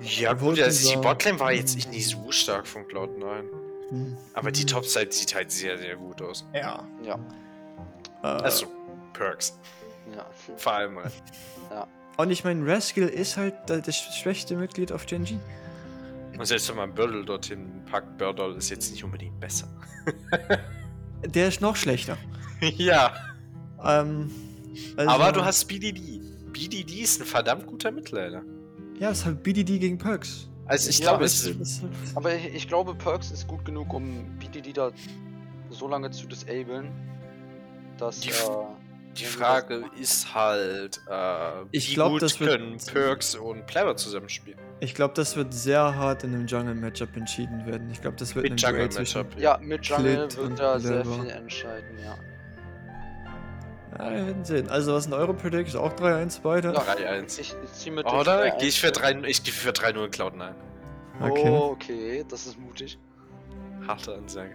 Ja, 0.00 0.32
gut, 0.34 0.56
gut, 0.56 0.60
also 0.60 0.90
die 0.90 0.96
Botlane 0.96 1.40
war 1.40 1.52
jetzt 1.52 1.74
nicht 1.88 2.06
so 2.08 2.30
stark 2.30 2.66
von 2.66 2.84
Cloud9. 2.84 3.44
Hm. 3.90 4.16
Aber 4.34 4.52
die 4.52 4.64
Topside 4.66 5.10
sieht 5.10 5.34
halt 5.34 5.50
sehr, 5.50 5.78
sehr 5.78 5.96
gut 5.96 6.20
aus. 6.22 6.44
Ja. 6.52 6.86
Ja, 7.02 7.18
Äh, 8.22 8.26
Also, 8.26 8.66
Perks. 9.14 9.58
ja. 10.14 10.26
Vor 10.56 10.72
allem 10.72 10.98
halt. 10.98 11.12
und 12.18 12.30
ich 12.30 12.44
meine, 12.44 12.64
Rascal 12.70 13.08
ist 13.08 13.36
halt 13.36 13.54
da- 13.66 13.78
das 13.78 13.96
schwächste 13.96 14.54
Mitglied 14.56 14.92
auf 14.92 15.06
Gen 15.06 15.24
G. 15.24 15.38
Und 16.38 16.44
selbst 16.46 16.68
wenn 16.68 16.76
man 16.76 16.94
Birdle 16.94 17.24
dorthin 17.24 17.82
packt, 17.90 18.18
Birdle 18.18 18.54
ist 18.54 18.68
jetzt 18.70 18.90
nicht 18.92 19.02
unbedingt 19.02 19.40
besser. 19.40 19.66
Der 21.24 21.48
ist 21.48 21.60
noch 21.60 21.76
schlechter. 21.76 22.16
ja. 22.60 23.12
Ähm, 23.84 24.30
also- 24.96 25.10
Aber 25.10 25.32
du 25.32 25.44
hast 25.44 25.64
BDD. 25.66 26.20
BDD 26.52 27.00
ist 27.02 27.20
ein 27.20 27.26
verdammt 27.26 27.66
guter 27.66 27.90
Mitleider. 27.90 28.42
Ja, 28.98 29.10
es 29.10 29.18
ist 29.20 29.26
halt 29.26 29.42
BDD 29.42 29.78
gegen 29.78 29.98
Perks. 29.98 30.48
Also 30.66 30.90
ich 30.90 30.98
Ja, 30.98 31.10
glaube, 31.10 31.24
es 31.24 31.46
ist. 31.46 31.82
Aber 32.14 32.34
ich, 32.34 32.46
ich 32.54 32.68
glaube, 32.68 32.94
Perks 32.94 33.30
ist 33.30 33.46
gut 33.46 33.64
genug, 33.64 33.92
um 33.94 34.24
BDD 34.38 34.72
da 34.76 34.90
so 35.70 35.88
lange 35.88 36.10
zu 36.10 36.26
disablen, 36.26 36.90
dass 37.96 38.20
Die 38.20 38.30
äh, 38.30 38.32
Die 39.18 39.24
Frage 39.24 39.84
ist 40.00 40.34
halt, 40.34 41.00
äh, 41.10 41.62
Ich 41.72 41.90
wie 41.90 41.94
glaub, 41.94 42.12
gut 42.12 42.22
das 42.22 42.38
wird- 42.40 42.50
können 42.50 42.76
Perks 42.78 43.34
und 43.34 43.66
Plebber 43.66 43.96
zusammenspielen. 43.96 44.58
Ich 44.80 44.94
glaube, 44.94 45.14
das 45.14 45.34
wird 45.36 45.52
sehr 45.52 45.96
hart 45.96 46.22
in 46.24 46.34
einem 46.34 46.46
Jungle-Matchup 46.46 47.16
entschieden 47.16 47.66
werden. 47.66 47.90
Ich 47.90 48.00
glaube, 48.00 48.16
das 48.16 48.34
wird 48.36 48.48
Mit 48.48 48.60
Jungle-Matchup. 48.60 49.30
zwischen- 49.32 49.40
Ja, 49.42 49.58
mit 49.60 49.84
Jungle 49.86 50.28
Klit 50.28 50.36
wird 50.36 50.58
da 50.58 50.78
sehr 50.78 51.04
viel 51.04 51.30
entscheiden, 51.30 51.98
ja. 52.02 52.16
Ja, 53.98 54.10
wir 54.12 54.26
werden 54.26 54.44
sehen. 54.44 54.68
Also, 54.68 54.94
was 54.94 55.04
sind 55.04 55.14
eure 55.14 55.34
Predictions? 55.34 55.74
Auch 55.74 55.92
3-1 55.94 56.38
beide? 56.40 56.72
Ja. 56.72 56.80
3-1. 56.80 57.38
Ich, 57.40 57.54
ich 57.64 57.72
zieh 57.72 57.90
mit 57.90 58.06
Oder? 58.06 58.50
Gehe 58.50 58.68
ich 58.68 58.80
für 58.80 58.88
3-1. 58.92 59.22
3 59.22 59.28
ich 59.28 59.42
geh 59.42 59.50
für 59.50 59.70
3-0 59.72 60.04
in 60.04 60.10
Cloud 60.10 60.36
9. 60.36 60.54
Okay. 61.20 61.48
Oh, 61.50 61.70
okay, 61.72 62.24
das 62.28 62.46
ist 62.46 62.58
mutig. 62.58 62.98
Harte 63.86 64.14
Ansage. 64.14 64.52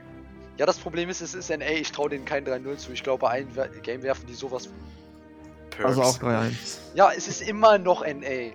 Ja, 0.58 0.66
das 0.66 0.78
Problem 0.78 1.10
ist, 1.10 1.22
es 1.22 1.34
ist 1.34 1.50
NA, 1.50 1.66
ich 1.66 1.92
traue 1.92 2.10
denen 2.10 2.26
kein 2.26 2.46
3-0 2.46 2.78
zu. 2.78 2.92
Ich 2.92 3.04
glaube, 3.04 3.30
ein 3.30 3.48
Game 3.82 4.04
werfen 4.04 4.28
die 4.28 4.36
sowas. 4.36 4.70
Perks. 5.72 5.86
Also 5.98 6.02
auch 6.04 6.18
3-1. 6.20 6.52
Ja, 6.94 7.12
es 7.12 7.28
ist 7.28 7.42
immer 7.42 7.78
noch 7.78 8.06
NA. 8.06 8.54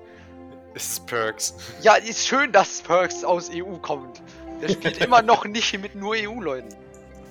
Es 0.75 0.93
ist 0.93 1.07
Perks. 1.07 1.55
Ja, 1.83 1.95
ist 1.97 2.27
schön, 2.27 2.53
dass 2.53 2.81
Perks 2.83 3.25
aus 3.25 3.51
EU 3.53 3.77
kommt. 3.79 4.23
Der 4.63 4.69
spielt 4.69 4.99
immer 5.05 5.23
noch 5.23 5.45
nicht 5.45 5.77
mit 5.81 5.97
nur 5.97 6.15
EU-Leuten. 6.17 6.69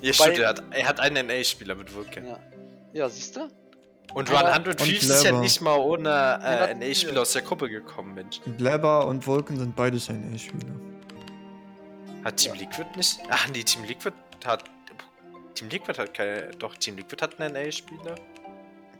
Ja, 0.02 0.12
Bei- 0.12 0.14
stimmt, 0.14 0.40
er 0.40 0.50
hat, 0.50 0.64
er 0.72 0.88
hat 0.88 1.00
einen 1.00 1.28
NA-Spieler 1.28 1.76
mit 1.76 1.94
Vulcan. 1.96 2.26
Ja, 2.28 2.40
ja 2.94 3.10
siehst 3.10 3.38
du? 3.38 3.48
Und 4.14 4.30
150 4.30 5.02
Und 5.04 5.10
ist 5.10 5.24
ja 5.24 5.32
nicht 5.32 5.62
mal 5.62 5.78
ohne 5.78 6.10
Ja, 6.10 6.66
äh. 6.66 6.76
NA-Spieler 6.76 7.22
aus 7.22 7.34
der 7.34 7.42
Gruppe 7.42 7.70
gekommen, 7.70 8.16
Mensch. 8.16 8.42
Blabber 8.58 9.08
und 9.08 9.26
Vulcan 9.26 9.58
sind 9.58 9.76
beide 9.76 9.98
seine 10.00 10.38
Spieler. 10.38 10.76
Hat 12.24 12.38
Team 12.38 12.54
Liquid 12.56 12.86
nicht? 12.96 13.20
Ach 13.30 13.48
nee, 13.50 13.64
Team 13.64 13.84
Liquid 13.86 14.14
hat. 14.46 14.64
Team 15.56 15.70
Liquid 15.70 15.98
hat 16.00 16.14
keine. 16.14 16.52
Doch, 16.60 16.76
Team 16.76 16.98
Liquid 16.98 17.22
hat 17.22 17.40
einen 17.40 17.54
NA-Spieler. 17.54 18.16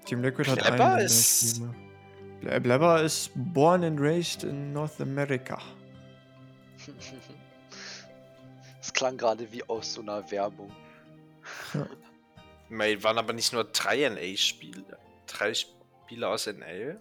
Team 0.06 0.22
Liquid 0.24 0.50
hat 0.50 0.60
Blabber 0.60 0.94
einen 0.96 1.06
ist- 1.06 1.56
Spieler. 1.58 1.76
Bla- 2.42 2.60
Blabber 2.60 3.02
ist 3.04 3.32
born 3.36 3.84
and 3.84 4.00
raised 4.00 4.44
in 4.44 4.74
North 4.74 5.00
America. 5.02 5.60
Das 8.80 8.94
klang 8.94 9.18
gerade 9.18 9.52
wie 9.52 9.62
aus 9.68 9.94
so 9.96 10.02
einer 10.02 10.32
Werbung. 10.32 10.72
Mate, 12.70 13.04
waren 13.04 13.18
aber 13.18 13.34
nicht 13.34 13.52
nur 13.52 13.66
drei 13.66 14.08
NA-Spieler. 14.08 14.98
Drei 15.26 15.54
Spieler 15.54 16.30
aus 16.30 16.48
NA? 16.48 16.96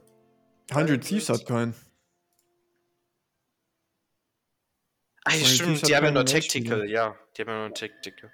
100 0.70 1.05
Thieves 1.05 1.28
hat 1.28 1.47
keinen. 1.47 1.74
Ah, 5.29 5.35
ja, 5.35 5.45
stimmt, 5.45 5.89
die 5.89 5.97
haben 5.97 6.05
ja 6.05 6.11
nur 6.12 6.24
Tactical, 6.24 6.89
ja. 6.89 7.16
Die 7.37 7.43
haben 7.43 7.49
ja 7.51 7.59
nur 7.66 7.74
Tactical. 7.74 8.31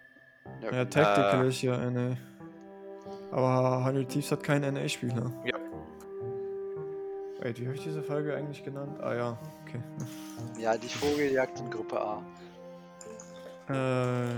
Ja, 0.61 0.82
gut. 0.84 0.93
Tactical 0.93 1.45
Äh. 1.45 1.49
ist 1.49 1.62
ja 1.62 1.78
eine. 1.78 2.18
Aber 3.30 3.78
100 3.78 4.11
Thieves 4.11 4.30
hat 4.30 4.43
keinen 4.43 4.74
NA-Spieler. 4.74 5.32
Ja. 5.47 5.57
Wait, 7.40 7.59
wie 7.59 7.64
habe 7.66 7.74
ich 7.76 7.82
diese 7.82 8.03
Folge 8.03 8.36
eigentlich 8.36 8.62
genannt? 8.62 9.01
Ah 9.01 9.14
ja, 9.14 9.38
okay. 9.62 9.80
Ja, 10.61 10.76
die 10.76 10.86
Vogeljagd 10.88 11.59
in 11.61 11.70
Gruppe 11.70 11.99
A. 11.99 12.22
Äh, 13.70 14.36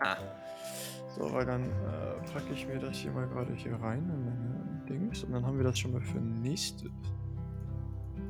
ah. 0.00 0.16
So, 1.16 1.32
weil 1.32 1.44
dann 1.44 1.64
äh, 1.64 2.32
packe 2.32 2.52
ich 2.54 2.66
mir 2.66 2.78
das 2.78 2.96
hier 2.96 3.10
mal 3.10 3.26
gerade 3.26 3.52
hier 3.54 3.74
rein 3.74 4.08
in 4.08 4.24
meine 4.24 4.84
Dings 4.88 5.24
und 5.24 5.32
dann 5.32 5.44
haben 5.44 5.58
wir 5.58 5.64
das 5.64 5.78
schon 5.78 5.92
mal 5.92 6.00
für 6.00 6.18
nächste 6.18 6.88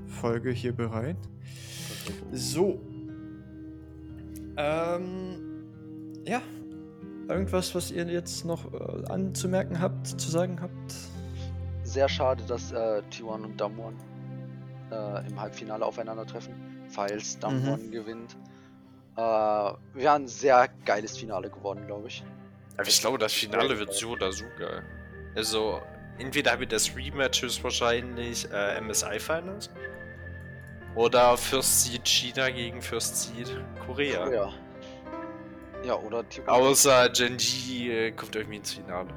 Folge 0.07 0.51
hier 0.51 0.73
bereit. 0.73 1.19
So. 2.33 2.81
Ähm, 4.57 5.65
ja. 6.25 6.41
Irgendwas, 7.29 7.75
was 7.75 7.91
ihr 7.91 8.05
jetzt 8.07 8.45
noch 8.45 8.73
äh, 8.73 9.07
anzumerken 9.09 9.81
habt, 9.81 10.07
zu 10.07 10.31
sagen 10.31 10.61
habt? 10.61 10.95
Sehr 11.85 12.09
schade, 12.09 12.43
dass 12.49 12.73
äh, 12.73 13.03
T1 13.13 13.45
und 13.45 13.61
Damwon 13.61 13.95
äh, 14.91 15.27
im 15.29 15.41
Halbfinale 15.41 15.85
aufeinandertreffen, 15.85 16.55
falls 16.89 17.39
Damwon 17.39 17.91
gewinnt. 17.91 18.37
Äh, 19.17 19.21
Wäre 19.21 20.15
ein 20.15 20.27
sehr 20.27 20.69
geiles 20.85 21.17
Finale 21.17 21.49
geworden, 21.51 21.87
glaube 21.87 22.09
ich. 22.09 22.25
Aber 22.77 22.89
ich 22.89 23.01
glaube, 23.01 23.19
das 23.19 23.33
Finale 23.33 23.79
wird 23.79 23.93
so 23.95 24.11
oder 24.11 24.33
so 24.33 24.45
geil. 24.59 24.83
Also, 25.37 25.81
entweder 26.19 26.59
wird 26.59 26.73
das 26.73 26.95
Rematch 26.97 27.43
höchstwahrscheinlich 27.43 28.49
äh, 28.51 28.81
MSI 28.81 29.19
Finals 29.21 29.71
oder 30.95 31.37
First 31.37 31.85
Seed 31.85 32.07
China 32.07 32.51
gegen 32.51 32.83
First 32.83 33.23
Seed 33.23 33.51
Korea. 33.87 34.31
Ja. 34.31 34.53
Ja, 35.85 35.99
oder 35.99 36.21
T1. 36.21 36.47
Außer 36.47 37.09
Genji 37.09 37.91
äh, 37.91 38.13
kommt 38.13 38.37
irgendwie 38.37 38.59
ins 38.59 38.73
Finale. 38.73 39.09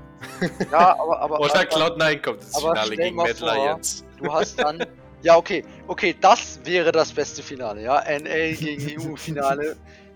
Ja, 0.71 0.99
aber, 0.99 1.19
aber, 1.19 1.39
Oder 1.39 1.53
aber 1.53 1.69
Cloud9 1.69 2.21
kommt 2.21 2.41
ins 2.41 2.57
Finale 2.57 2.95
gegen 2.97 3.15
Mad 3.15 3.39
Lions. 3.39 4.03
du 4.17 4.34
hast 4.34 4.59
dann. 4.59 4.84
Ja, 5.21 5.38
okay. 5.38 5.63
Okay, 5.88 6.15
das 6.19 6.59
wäre 6.63 6.91
das 6.91 7.11
beste 7.11 7.43
Finale, 7.43 7.82
ja. 7.84 8.01
NA 8.07 8.53
gegen 8.55 9.11
EU-Finale. 9.13 9.76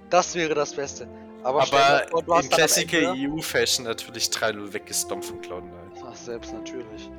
Das 0.09 0.33
wäre 0.35 0.55
das 0.55 0.73
Beste. 0.73 1.07
Aber, 1.43 1.61
Aber 1.61 2.05
vor, 2.25 2.41
in 2.41 2.49
Classical 2.49 3.15
EU-Fashion 3.15 3.85
natürlich 3.85 4.25
3-0 4.25 4.73
weggestompt 4.73 5.25
von 5.25 5.41
Cloud9. 5.41 5.71
Ach, 6.05 6.15
selbst 6.15 6.53
natürlich. 6.53 7.09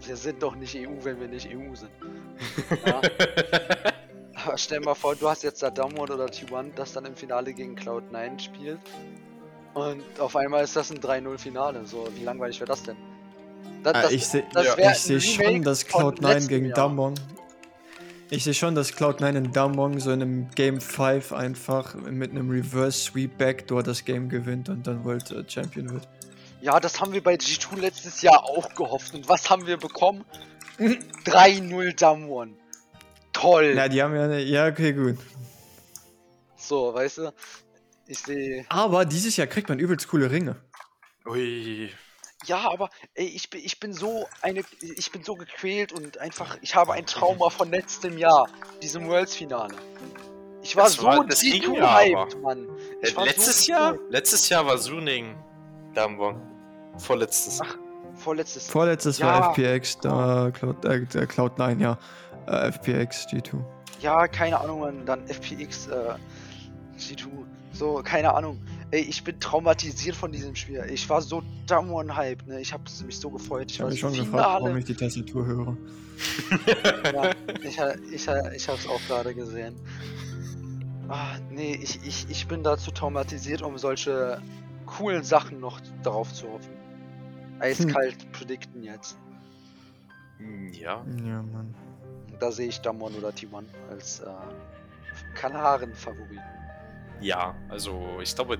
Wir 0.00 0.16
sind 0.16 0.42
doch 0.42 0.54
nicht 0.56 0.76
EU, 0.76 0.92
wenn 1.02 1.20
wir 1.20 1.28
nicht 1.28 1.48
EU 1.48 1.74
sind. 1.74 1.90
Ja. 2.86 3.00
Aber 4.44 4.58
stell 4.58 4.80
mal 4.80 4.94
vor, 4.94 5.14
du 5.16 5.28
hast 5.28 5.42
jetzt 5.42 5.62
da 5.62 5.70
Damwon 5.70 6.10
oder 6.10 6.26
T1, 6.26 6.74
das 6.74 6.92
dann 6.92 7.06
im 7.06 7.14
Finale 7.14 7.54
gegen 7.54 7.76
Cloud9 7.76 8.38
spielt. 8.38 8.80
Und 9.74 10.02
auf 10.18 10.36
einmal 10.36 10.64
ist 10.64 10.76
das 10.76 10.90
ein 10.90 10.98
3-0-Finale. 10.98 11.84
So, 11.86 12.08
wie 12.14 12.24
langweilig 12.24 12.60
wäre 12.60 12.68
das 12.68 12.82
denn? 12.82 12.96
Das, 13.82 13.94
Ah, 13.94 14.02
das, 14.02 14.12
ich 14.12 14.26
sehe 14.26 14.44
ja. 14.54 14.94
seh 14.94 15.20
schon, 15.20 15.62
dass 15.62 15.82
von 15.82 16.14
Cloud9 16.14 16.28
letztem 16.32 16.48
gegen. 16.48 16.72
Damwon. 16.72 17.14
Ich 18.30 18.44
sehe 18.44 18.54
schon, 18.54 18.74
dass 18.74 18.92
Cloud9 18.94 19.36
in 19.36 19.52
Damwon 19.52 20.00
so 20.00 20.10
in 20.10 20.22
einem 20.22 20.50
Game 20.54 20.80
5 20.80 21.32
einfach 21.32 21.94
mit 21.94 22.30
einem 22.30 22.50
Reverse 22.50 22.98
Sweep 22.98 23.36
Backdoor 23.36 23.82
das 23.82 24.04
Game 24.04 24.28
gewinnt 24.28 24.68
und 24.68 24.86
dann 24.86 25.04
World 25.04 25.30
äh, 25.30 25.44
Champion 25.46 25.90
wird. 25.90 26.08
Ja, 26.64 26.80
das 26.80 26.98
haben 26.98 27.12
wir 27.12 27.22
bei 27.22 27.34
G2 27.34 27.78
letztes 27.78 28.22
Jahr 28.22 28.42
auch 28.42 28.74
gehofft. 28.74 29.12
Und 29.14 29.28
was 29.28 29.50
haben 29.50 29.66
wir 29.66 29.76
bekommen? 29.76 30.24
3-0 30.78 31.94
Damwon. 31.94 32.56
Toll. 33.34 33.74
Na, 33.74 33.86
die 33.88 34.02
haben 34.02 34.14
ja 34.16 34.24
eine. 34.24 34.40
Ja, 34.40 34.66
okay, 34.68 34.94
gut. 34.94 35.18
So, 36.56 36.94
weißt 36.94 37.18
du? 37.18 37.34
Ich 38.06 38.18
sehe. 38.20 38.64
Aber 38.70 39.04
dieses 39.04 39.36
Jahr 39.36 39.46
kriegt 39.46 39.68
man 39.68 39.78
übelst 39.78 40.08
coole 40.08 40.30
Ringe. 40.30 40.56
Ui. 41.26 41.90
Ja, 42.46 42.70
aber 42.70 42.88
ey, 43.12 43.26
ich 43.26 43.50
bin, 43.50 43.60
ich 43.62 43.78
bin 43.78 43.92
so 43.92 44.26
eine. 44.40 44.62
Ich 44.80 45.12
bin 45.12 45.22
so 45.22 45.34
gequält 45.34 45.92
und 45.92 46.16
einfach. 46.16 46.56
Ich 46.62 46.74
habe 46.74 46.94
ein 46.94 47.04
Trauma 47.04 47.50
von 47.50 47.70
letztem 47.70 48.16
Jahr, 48.16 48.48
diesem 48.82 49.06
Worlds-Finale. 49.08 49.74
Ich 50.62 50.76
war 50.76 50.84
Das 50.84 50.94
so 50.94 51.02
war- 51.04 51.26
das 51.26 51.40
ging 51.42 51.62
G2 51.62 51.76
ja 51.76 51.98
hyped, 51.98 52.40
Mann. 52.40 52.68
Ich 53.02 53.14
Äh, 53.18 53.24
letztes 53.24 53.64
so 53.66 53.72
Jahr? 53.72 53.98
Letztes 54.08 54.48
Jahr 54.48 54.64
war 54.64 54.78
Suning 54.78 55.36
Damwon. 55.92 56.40
Vorletztes. 56.98 57.60
Ach, 57.62 57.76
Vorletztes. 58.14 58.68
Vorletztes 58.70 59.18
Ja. 59.18 59.26
war 59.26 59.50
FPX, 59.50 59.98
da 60.00 60.50
Cloud, 60.52 60.84
äh, 60.84 61.04
der 61.06 61.28
Cloud9, 61.28 61.80
ja. 61.80 61.98
Äh, 62.46 62.68
FPX 62.68 63.26
G2. 63.28 63.58
Ja, 64.00 64.28
keine 64.28 64.60
Ahnung, 64.60 64.80
Mann. 64.80 65.06
Dann 65.06 65.26
FPX, 65.28 65.86
äh, 65.88 66.14
G2. 66.98 67.26
So, 67.72 68.02
keine 68.04 68.32
Ahnung. 68.34 68.60
Ey, 68.92 69.00
ich 69.00 69.24
bin 69.24 69.40
traumatisiert 69.40 70.14
von 70.14 70.30
diesem 70.30 70.54
Spiel. 70.54 70.84
Ich 70.92 71.08
war 71.08 71.20
so 71.20 71.42
Damwon 71.66 72.16
hyped, 72.16 72.46
ne? 72.46 72.60
Ich 72.60 72.72
hab 72.72 72.82
mich 73.04 73.18
so 73.18 73.30
gefreut. 73.30 73.70
Ich 73.72 73.80
habe 73.80 73.90
mich 73.90 73.98
schon 73.98 74.12
Finale. 74.12 74.30
gefragt, 74.30 74.62
warum 74.62 74.76
ich 74.76 74.84
die 74.84 74.94
Tastatur 74.94 75.44
höre. 75.46 75.76
Ja, 77.12 77.30
ich, 77.64 77.78
ich, 78.12 78.28
ich 78.54 78.68
hab's 78.68 78.86
auch 78.86 79.00
gerade 79.08 79.34
gesehen. 79.34 79.74
Ah, 81.08 81.36
nee, 81.50 81.74
ich, 81.82 81.98
ich, 82.06 82.26
ich 82.30 82.46
bin 82.46 82.62
dazu 82.62 82.90
traumatisiert, 82.92 83.62
um 83.62 83.76
solche 83.76 84.40
coolen 84.86 85.24
Sachen 85.24 85.58
noch 85.60 85.80
darauf 86.04 86.32
zu 86.32 86.48
hoffen. 86.48 86.70
Eiskalt 87.64 88.32
predikten 88.32 88.82
jetzt. 88.82 89.16
Hm, 90.38 90.72
Ja. 90.72 91.04
Ja, 91.24 91.42
Mann. 91.42 91.74
Da 92.40 92.50
sehe 92.50 92.68
ich 92.68 92.80
Damwon 92.80 93.14
oder 93.14 93.28
T1 93.30 93.64
als 93.90 94.20
äh, 94.20 94.26
klaren 95.34 95.94
Favoriten. 95.94 96.40
Ja, 97.20 97.54
also 97.68 98.18
ich 98.20 98.34
glaube. 98.34 98.58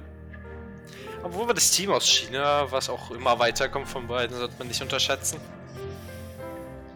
Obwohl 1.23 1.49
wir 1.49 1.55
das 1.55 1.71
Team 1.71 1.91
aus 1.91 2.07
China, 2.07 2.71
was 2.71 2.89
auch 2.91 3.11
immer 3.11 3.39
weiterkommt 3.39 3.89
von 3.89 4.07
beiden, 4.07 4.37
sollte 4.37 4.55
man 4.59 4.69
nicht 4.69 4.81
unterschätzen. 4.83 5.41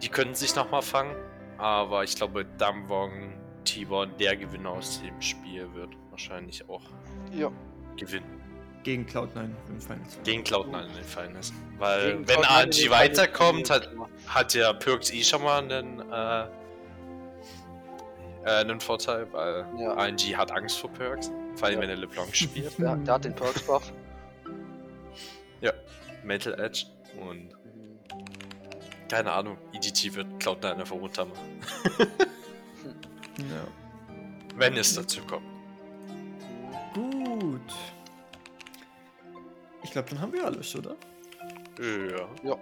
Die 0.03 0.09
können 0.09 0.35
sich 0.35 0.55
nochmal 0.55 0.83
fangen, 0.83 1.17
aber 1.57 2.05
ich 2.05 2.15
glaube, 2.15 2.45
Damwon, 2.59 3.33
T1, 3.67 4.17
der 4.19 4.37
Gewinner 4.37 4.71
aus 4.71 5.01
dem 5.03 5.21
Spiel 5.21 5.73
wird 5.75 5.91
wahrscheinlich 6.11 6.69
auch 6.69 6.83
Ja. 7.33 7.51
gewinnen. 7.97 8.38
Gegen 8.85 9.05
Cloud9 9.07 9.51
im 9.69 9.81
Finals. 9.81 10.19
Gegen 10.25 10.43
Cloud9 10.43 10.87
in 10.87 10.95
den 10.95 11.05
Finals. 11.05 11.53
Weil, 11.79 12.13
Gegen 12.13 12.29
wenn 12.29 12.37
Cloud9 12.39 12.43
in 12.43 12.69
RNG 12.71 12.77
den 12.83 12.91
weiterkommt, 12.91 13.67
Finals 13.69 13.71
hat, 13.71 14.35
hat 14.35 14.55
ja 14.55 14.73
Perks 14.73 15.13
eh 15.13 15.23
schon 15.23 15.43
mal 15.43 15.63
einen, 15.63 16.01
äh, 16.11 16.45
äh, 18.45 18.61
einen 18.61 18.81
Vorteil, 18.81 19.27
weil 19.33 19.67
Ja. 19.79 19.93
RNG 19.95 20.37
hat 20.37 20.51
Angst 20.53 20.79
vor 20.79 20.91
Perks, 20.91 21.31
vor 21.57 21.67
allem 21.69 21.77
Ja. 21.77 21.83
wenn 21.83 21.91
er 21.91 21.97
LeBlanc 21.97 22.35
spielt. 22.35 22.79
Der, 22.79 22.97
der 22.97 23.15
hat 23.15 23.25
den 23.25 23.35
Perks 23.35 23.63
Buff. 23.63 23.93
ja, 25.61 25.73
Mental 26.25 26.59
Edge 26.61 26.87
und 27.21 27.51
keine 29.11 29.33
Ahnung, 29.33 29.57
EDT 29.73 30.15
wird 30.15 30.27
Cloud9 30.43 30.75
einfach 30.81 30.97
runter 30.97 31.25
machen. 31.27 31.59
Ja. 33.39 33.69
Wenn 34.57 34.77
es 34.77 34.97
dazu 34.97 35.21
kommt. 35.23 35.47
Gut. 36.93 37.61
Ich 39.89 39.93
glaube, 39.93 40.11
dann 40.11 40.21
haben 40.21 40.35
wir 40.35 40.45
alles, 40.45 40.77
oder? 40.77 40.97
Ja. 41.81 42.53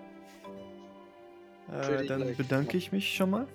Äh, 1.68 1.80
Pretty 1.82 2.06
dann 2.06 2.20
like, 2.20 2.36
bedanke 2.36 2.74
ja. 2.74 2.78
ich 2.78 2.92
mich 2.92 3.16
schon 3.16 3.30
mal 3.30 3.48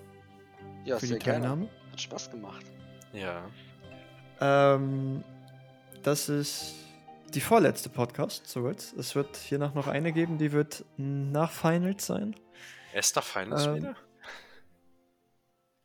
Ja, 0.84 0.98
für 0.98 1.06
sehr 1.06 1.18
die 1.18 1.24
gerne. 1.24 1.40
Teilnahme. 1.40 1.68
Hat 1.90 1.98
Spaß 1.98 2.30
gemacht. 2.30 2.66
Ja. 3.14 3.46
Ähm, 4.42 5.24
das 6.02 6.28
ist 6.28 6.74
die 7.32 7.40
vorletzte 7.40 7.88
Podcast, 7.88 8.46
so 8.46 8.68
jetzt. 8.68 8.92
Es 8.92 9.14
wird 9.14 9.38
hier 9.38 9.58
noch 9.58 9.72
noch 9.72 9.86
eine 9.86 10.12
geben, 10.12 10.36
die 10.36 10.52
wird 10.52 10.84
nach 10.98 11.50
Finals 11.50 12.04
sein. 12.04 12.36
Esther 12.92 13.22
Finals 13.22 13.66
Ähm, 13.68 13.76
wieder? 13.76 13.96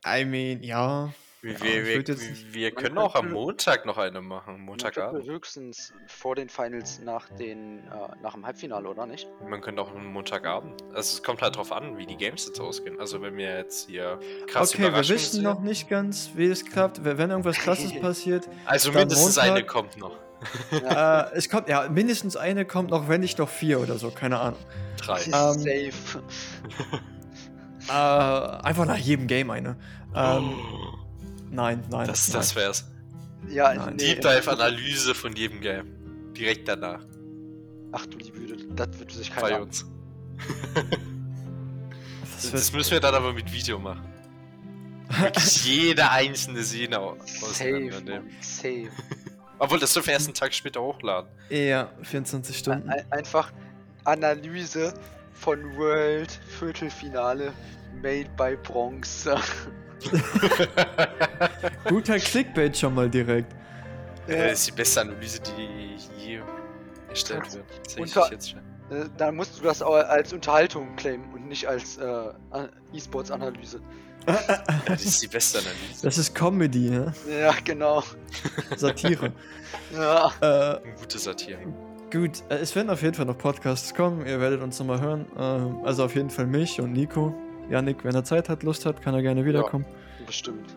I 0.05 0.25
mean, 0.25 0.61
ja. 0.61 1.13
Wir, 1.41 1.53
ja, 1.53 1.61
wir, 1.61 2.07
wir, 2.07 2.17
wir, 2.51 2.71
können 2.71 2.97
auch 2.97 3.13
am 3.13 3.31
Montag 3.31 3.85
noch 3.85 3.99
eine 3.99 4.21
machen. 4.21 4.59
Montagabend. 4.59 5.27
höchstens 5.27 5.93
vor 6.07 6.35
den 6.35 6.49
Finals 6.49 6.99
nach 6.99 7.29
den 7.29 7.79
äh, 7.79 8.21
nach 8.23 8.33
dem 8.33 8.43
Halbfinale, 8.43 8.89
oder 8.89 9.05
nicht? 9.05 9.27
Man 9.47 9.61
könnte 9.61 9.83
auch 9.83 9.93
am 9.93 10.07
Montagabend. 10.07 10.81
Also 10.95 11.17
es 11.17 11.21
kommt 11.21 11.43
halt 11.43 11.55
drauf 11.55 11.71
an, 11.71 11.95
wie 11.95 12.07
die 12.07 12.17
Games 12.17 12.47
jetzt 12.47 12.59
ausgehen. 12.59 12.99
Also 12.99 13.21
wenn 13.21 13.37
wir 13.37 13.55
jetzt 13.55 13.87
hier 13.87 14.19
krass 14.47 14.73
Okay, 14.73 14.91
wir 14.91 15.07
wissen 15.07 15.43
noch 15.43 15.61
nicht 15.61 15.87
ganz, 15.87 16.31
wie 16.33 16.47
es 16.47 16.65
klappt. 16.65 17.03
Wenn 17.03 17.29
irgendwas 17.29 17.57
krasses 17.57 17.93
passiert, 18.01 18.49
Also 18.65 18.91
mindestens 18.91 19.35
Montag. 19.35 19.51
eine 19.51 19.63
kommt 19.63 19.97
noch. 19.97 20.17
äh, 20.71 21.35
es 21.35 21.49
kommt, 21.49 21.69
ja, 21.69 21.87
mindestens 21.87 22.35
eine 22.35 22.65
kommt 22.65 22.89
noch, 22.89 23.09
wenn 23.09 23.21
nicht 23.21 23.37
doch 23.37 23.49
vier 23.49 23.79
oder 23.79 23.99
so, 23.99 24.09
keine 24.09 24.39
Ahnung. 24.39 24.59
Drei. 24.97 25.21
Ähm, 25.25 25.31
Safe. 25.31 25.91
Äh, 27.89 27.93
einfach 27.93 28.85
nach 28.85 28.97
jedem 28.97 29.27
Game 29.27 29.49
eine. 29.49 29.77
Ähm, 30.13 30.55
nein, 31.51 31.83
nein. 31.89 32.07
das, 32.07 32.27
nein. 32.27 32.37
das 32.37 32.55
wär's. 32.55 32.85
Ja, 33.49 33.73
Nein. 33.73 33.95
nee, 33.97 34.15
Deep 34.15 34.21
Dive 34.21 34.51
Analyse 34.51 35.13
von 35.15 35.35
jedem 35.35 35.61
Game. 35.61 35.87
Direkt 36.33 36.67
danach. 36.67 37.01
Ach 37.91 38.05
du 38.07 38.17
liebe 38.17 38.39
Güte, 38.39 38.57
das 38.75 38.99
wird 38.99 39.11
sich 39.11 39.31
Bei 39.33 39.41
keiner. 39.51 39.61
uns. 39.61 39.85
Das 42.35 42.51
Das 42.51 42.71
müssen 42.73 42.91
wir 42.91 42.99
dann 42.99 43.15
aber 43.15 43.33
mit 43.33 43.51
Video 43.51 43.79
machen. 43.79 44.03
Wirklich 45.09 45.63
jede 45.65 46.09
einzelne 46.11 46.61
Szene 46.63 46.99
auseinandernehmen. 46.99 48.29
Safe. 48.41 48.89
Obwohl, 49.59 49.79
das 49.79 49.93
dürfen 49.93 50.07
wir 50.07 50.13
erst 50.13 50.27
einen 50.27 50.35
Tag 50.35 50.53
später 50.53 50.81
hochladen. 50.81 51.29
ja, 51.49 51.89
24 52.03 52.57
Stunden. 52.57 52.89
Ein, 52.89 53.09
einfach 53.11 53.51
Analyse 54.03 54.93
von 55.33 55.77
World 55.77 56.31
Viertelfinale 56.59 57.53
made 58.01 58.29
by 58.37 58.55
Bronx. 58.61 59.27
Guter 61.89 62.17
Clickbait 62.19 62.77
schon 62.77 62.93
mal 62.95 63.09
direkt. 63.09 63.53
Äh, 64.27 64.49
Das 64.49 64.59
ist 64.59 64.67
die 64.67 64.71
beste 64.73 65.01
Analyse, 65.01 65.39
die 65.41 65.95
je 66.25 66.39
erstellt 67.09 67.53
wird. 67.53 67.65
Das 67.85 67.95
Unter- 67.95 68.31
jetzt 68.31 68.49
schon. 68.51 68.59
Äh, 68.89 69.05
Dann 69.17 69.35
musst 69.35 69.59
du 69.59 69.63
das 69.63 69.81
auch 69.81 69.95
als 69.95 70.31
Unterhaltung 70.33 70.95
claimen 70.95 71.33
und 71.33 71.47
nicht 71.47 71.67
als 71.67 71.97
äh, 71.97 72.03
An- 72.51 72.69
E-Sports-Analyse. 72.93 73.81
Ja, 74.27 74.39
das 74.85 75.05
ist 75.05 75.21
die 75.23 75.27
beste 75.27 75.59
Analyse. 75.59 76.03
Das 76.03 76.17
ist 76.17 76.35
Comedy, 76.35 76.89
ne? 76.89 77.13
Ja, 77.29 77.53
genau. 77.63 78.03
Satire. 78.75 79.31
Ja. 79.93 80.31
äh, 80.41 80.79
gute 80.99 81.17
Satire. 81.17 81.59
gut, 82.11 82.43
äh, 82.49 82.55
es 82.55 82.75
werden 82.75 82.89
auf 82.89 83.01
jeden 83.01 83.13
Fall 83.13 83.25
noch 83.25 83.37
Podcasts 83.37 83.93
kommen. 83.93 84.25
Ihr 84.25 84.39
werdet 84.41 84.61
uns 84.61 84.77
nochmal 84.79 84.99
hören. 84.99 85.25
Ähm, 85.37 85.79
also 85.85 86.03
auf 86.03 86.15
jeden 86.15 86.29
Fall 86.29 86.45
mich 86.45 86.79
und 86.81 86.91
Nico. 86.91 87.33
Janik, 87.69 88.03
wenn 88.03 88.15
er 88.15 88.23
Zeit 88.23 88.49
hat, 88.49 88.63
Lust 88.63 88.85
hat, 88.85 89.01
kann 89.01 89.13
er 89.13 89.21
gerne 89.21 89.45
wiederkommen. 89.45 89.85
Bestimmt. 90.25 90.75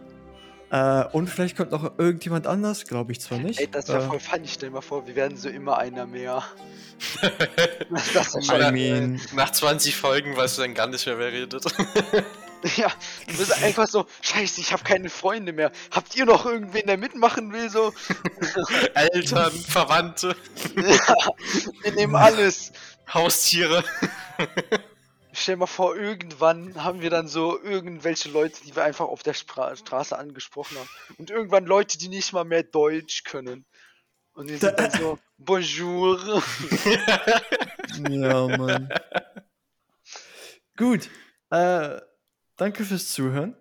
Äh, 0.71 1.05
und 1.13 1.29
vielleicht 1.29 1.57
kommt 1.57 1.73
noch 1.73 1.99
irgendjemand 1.99 2.47
anders, 2.47 2.87
glaube 2.87 3.11
ich 3.13 3.21
zwar 3.21 3.39
nicht. 3.39 3.59
Ey, 3.59 3.69
das 3.69 3.89
wäre 3.89 4.05
äh, 4.05 4.07
voll 4.07 4.21
funny. 4.21 4.47
Stell 4.47 4.69
dir 4.69 4.75
mal 4.75 4.81
vor, 4.81 5.07
wir 5.07 5.17
werden 5.17 5.37
so 5.37 5.49
immer 5.49 5.79
einer 5.79 6.07
mehr. 6.07 6.45
das 8.15 8.35
ist 8.35 8.37
I 8.37 8.43
schon, 8.45 8.75
mean, 8.75 9.21
Nach 9.35 9.51
20 9.51 9.97
Folgen 9.97 10.37
weißt 10.37 10.59
du 10.59 10.63
dann 10.63 10.75
gar 10.75 10.87
nicht 10.87 11.05
mehr, 11.07 11.19
wer 11.19 11.33
redet. 11.33 11.65
Ja, 12.77 12.93
du 13.27 13.39
bist 13.39 13.63
einfach 13.63 13.89
so, 13.89 14.05
scheiße, 14.21 14.61
ich 14.61 14.71
habe 14.75 14.85
keine 14.85 15.09
Freunde 15.09 15.55
mehr. 15.55 15.73
Habt 15.93 16.15
ihr 16.15 16.27
noch 16.27 16.45
irgendwen, 16.45 16.87
der 16.87 16.99
mitmachen 16.99 17.55
will? 17.55 17.71
So, 17.71 17.95
Eltern, 18.95 19.51
Verwandte, 19.51 20.37
ja, 20.77 21.15
wir 21.83 21.93
nehmen 21.93 22.15
alles. 22.15 22.73
Haustiere. 23.15 23.83
Stell 25.41 25.55
dir 25.55 25.61
mal 25.61 25.67
vor, 25.67 25.97
irgendwann 25.97 26.85
haben 26.85 27.01
wir 27.01 27.09
dann 27.11 27.27
so 27.27 27.61
irgendwelche 27.63 28.31
Leute, 28.31 28.63
die 28.65 28.77
wir 28.77 28.85
einfach 28.85 29.07
auf 29.07 29.23
der 29.23 29.33
Spra 29.35 29.75
Straße 29.75 30.17
angesprochen 30.19 30.77
haben. 30.79 30.89
Und 31.19 31.31
irgendwann 31.31 31.65
Leute, 31.65 31.97
die 31.99 32.09
nicht 32.09 32.33
mal 32.33 32.45
mehr 32.45 32.63
Deutsch 32.63 33.25
können. 33.25 33.65
Und 34.33 34.51
die 34.51 34.57
sind 34.57 34.79
dann 34.79 34.91
so, 34.91 35.19
Bonjour. 35.39 36.43
ja, 38.09 38.57
Mann. 38.57 38.89
Gut. 40.77 41.09
Äh, 41.51 42.01
danke 42.57 42.85
fürs 42.85 43.11
Zuhören. 43.13 43.57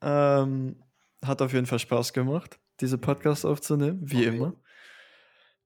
Ähm, 0.00 0.82
hat 1.24 1.40
auf 1.40 1.52
jeden 1.52 1.66
Fall 1.66 1.78
Spaß 1.78 2.12
gemacht, 2.12 2.58
diese 2.80 2.98
Podcast 2.98 3.46
aufzunehmen, 3.46 4.00
wie 4.02 4.26
Okay. 4.28 4.36
immer. 4.36 4.54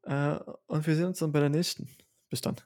Äh, 0.02 0.38
und 0.66 0.86
wir 0.86 0.94
sehen 0.94 1.06
uns 1.06 1.18
dann 1.18 1.32
bei 1.32 1.40
der 1.40 1.48
nächsten. 1.48 1.88
Bis 2.28 2.40
dann. 2.42 2.56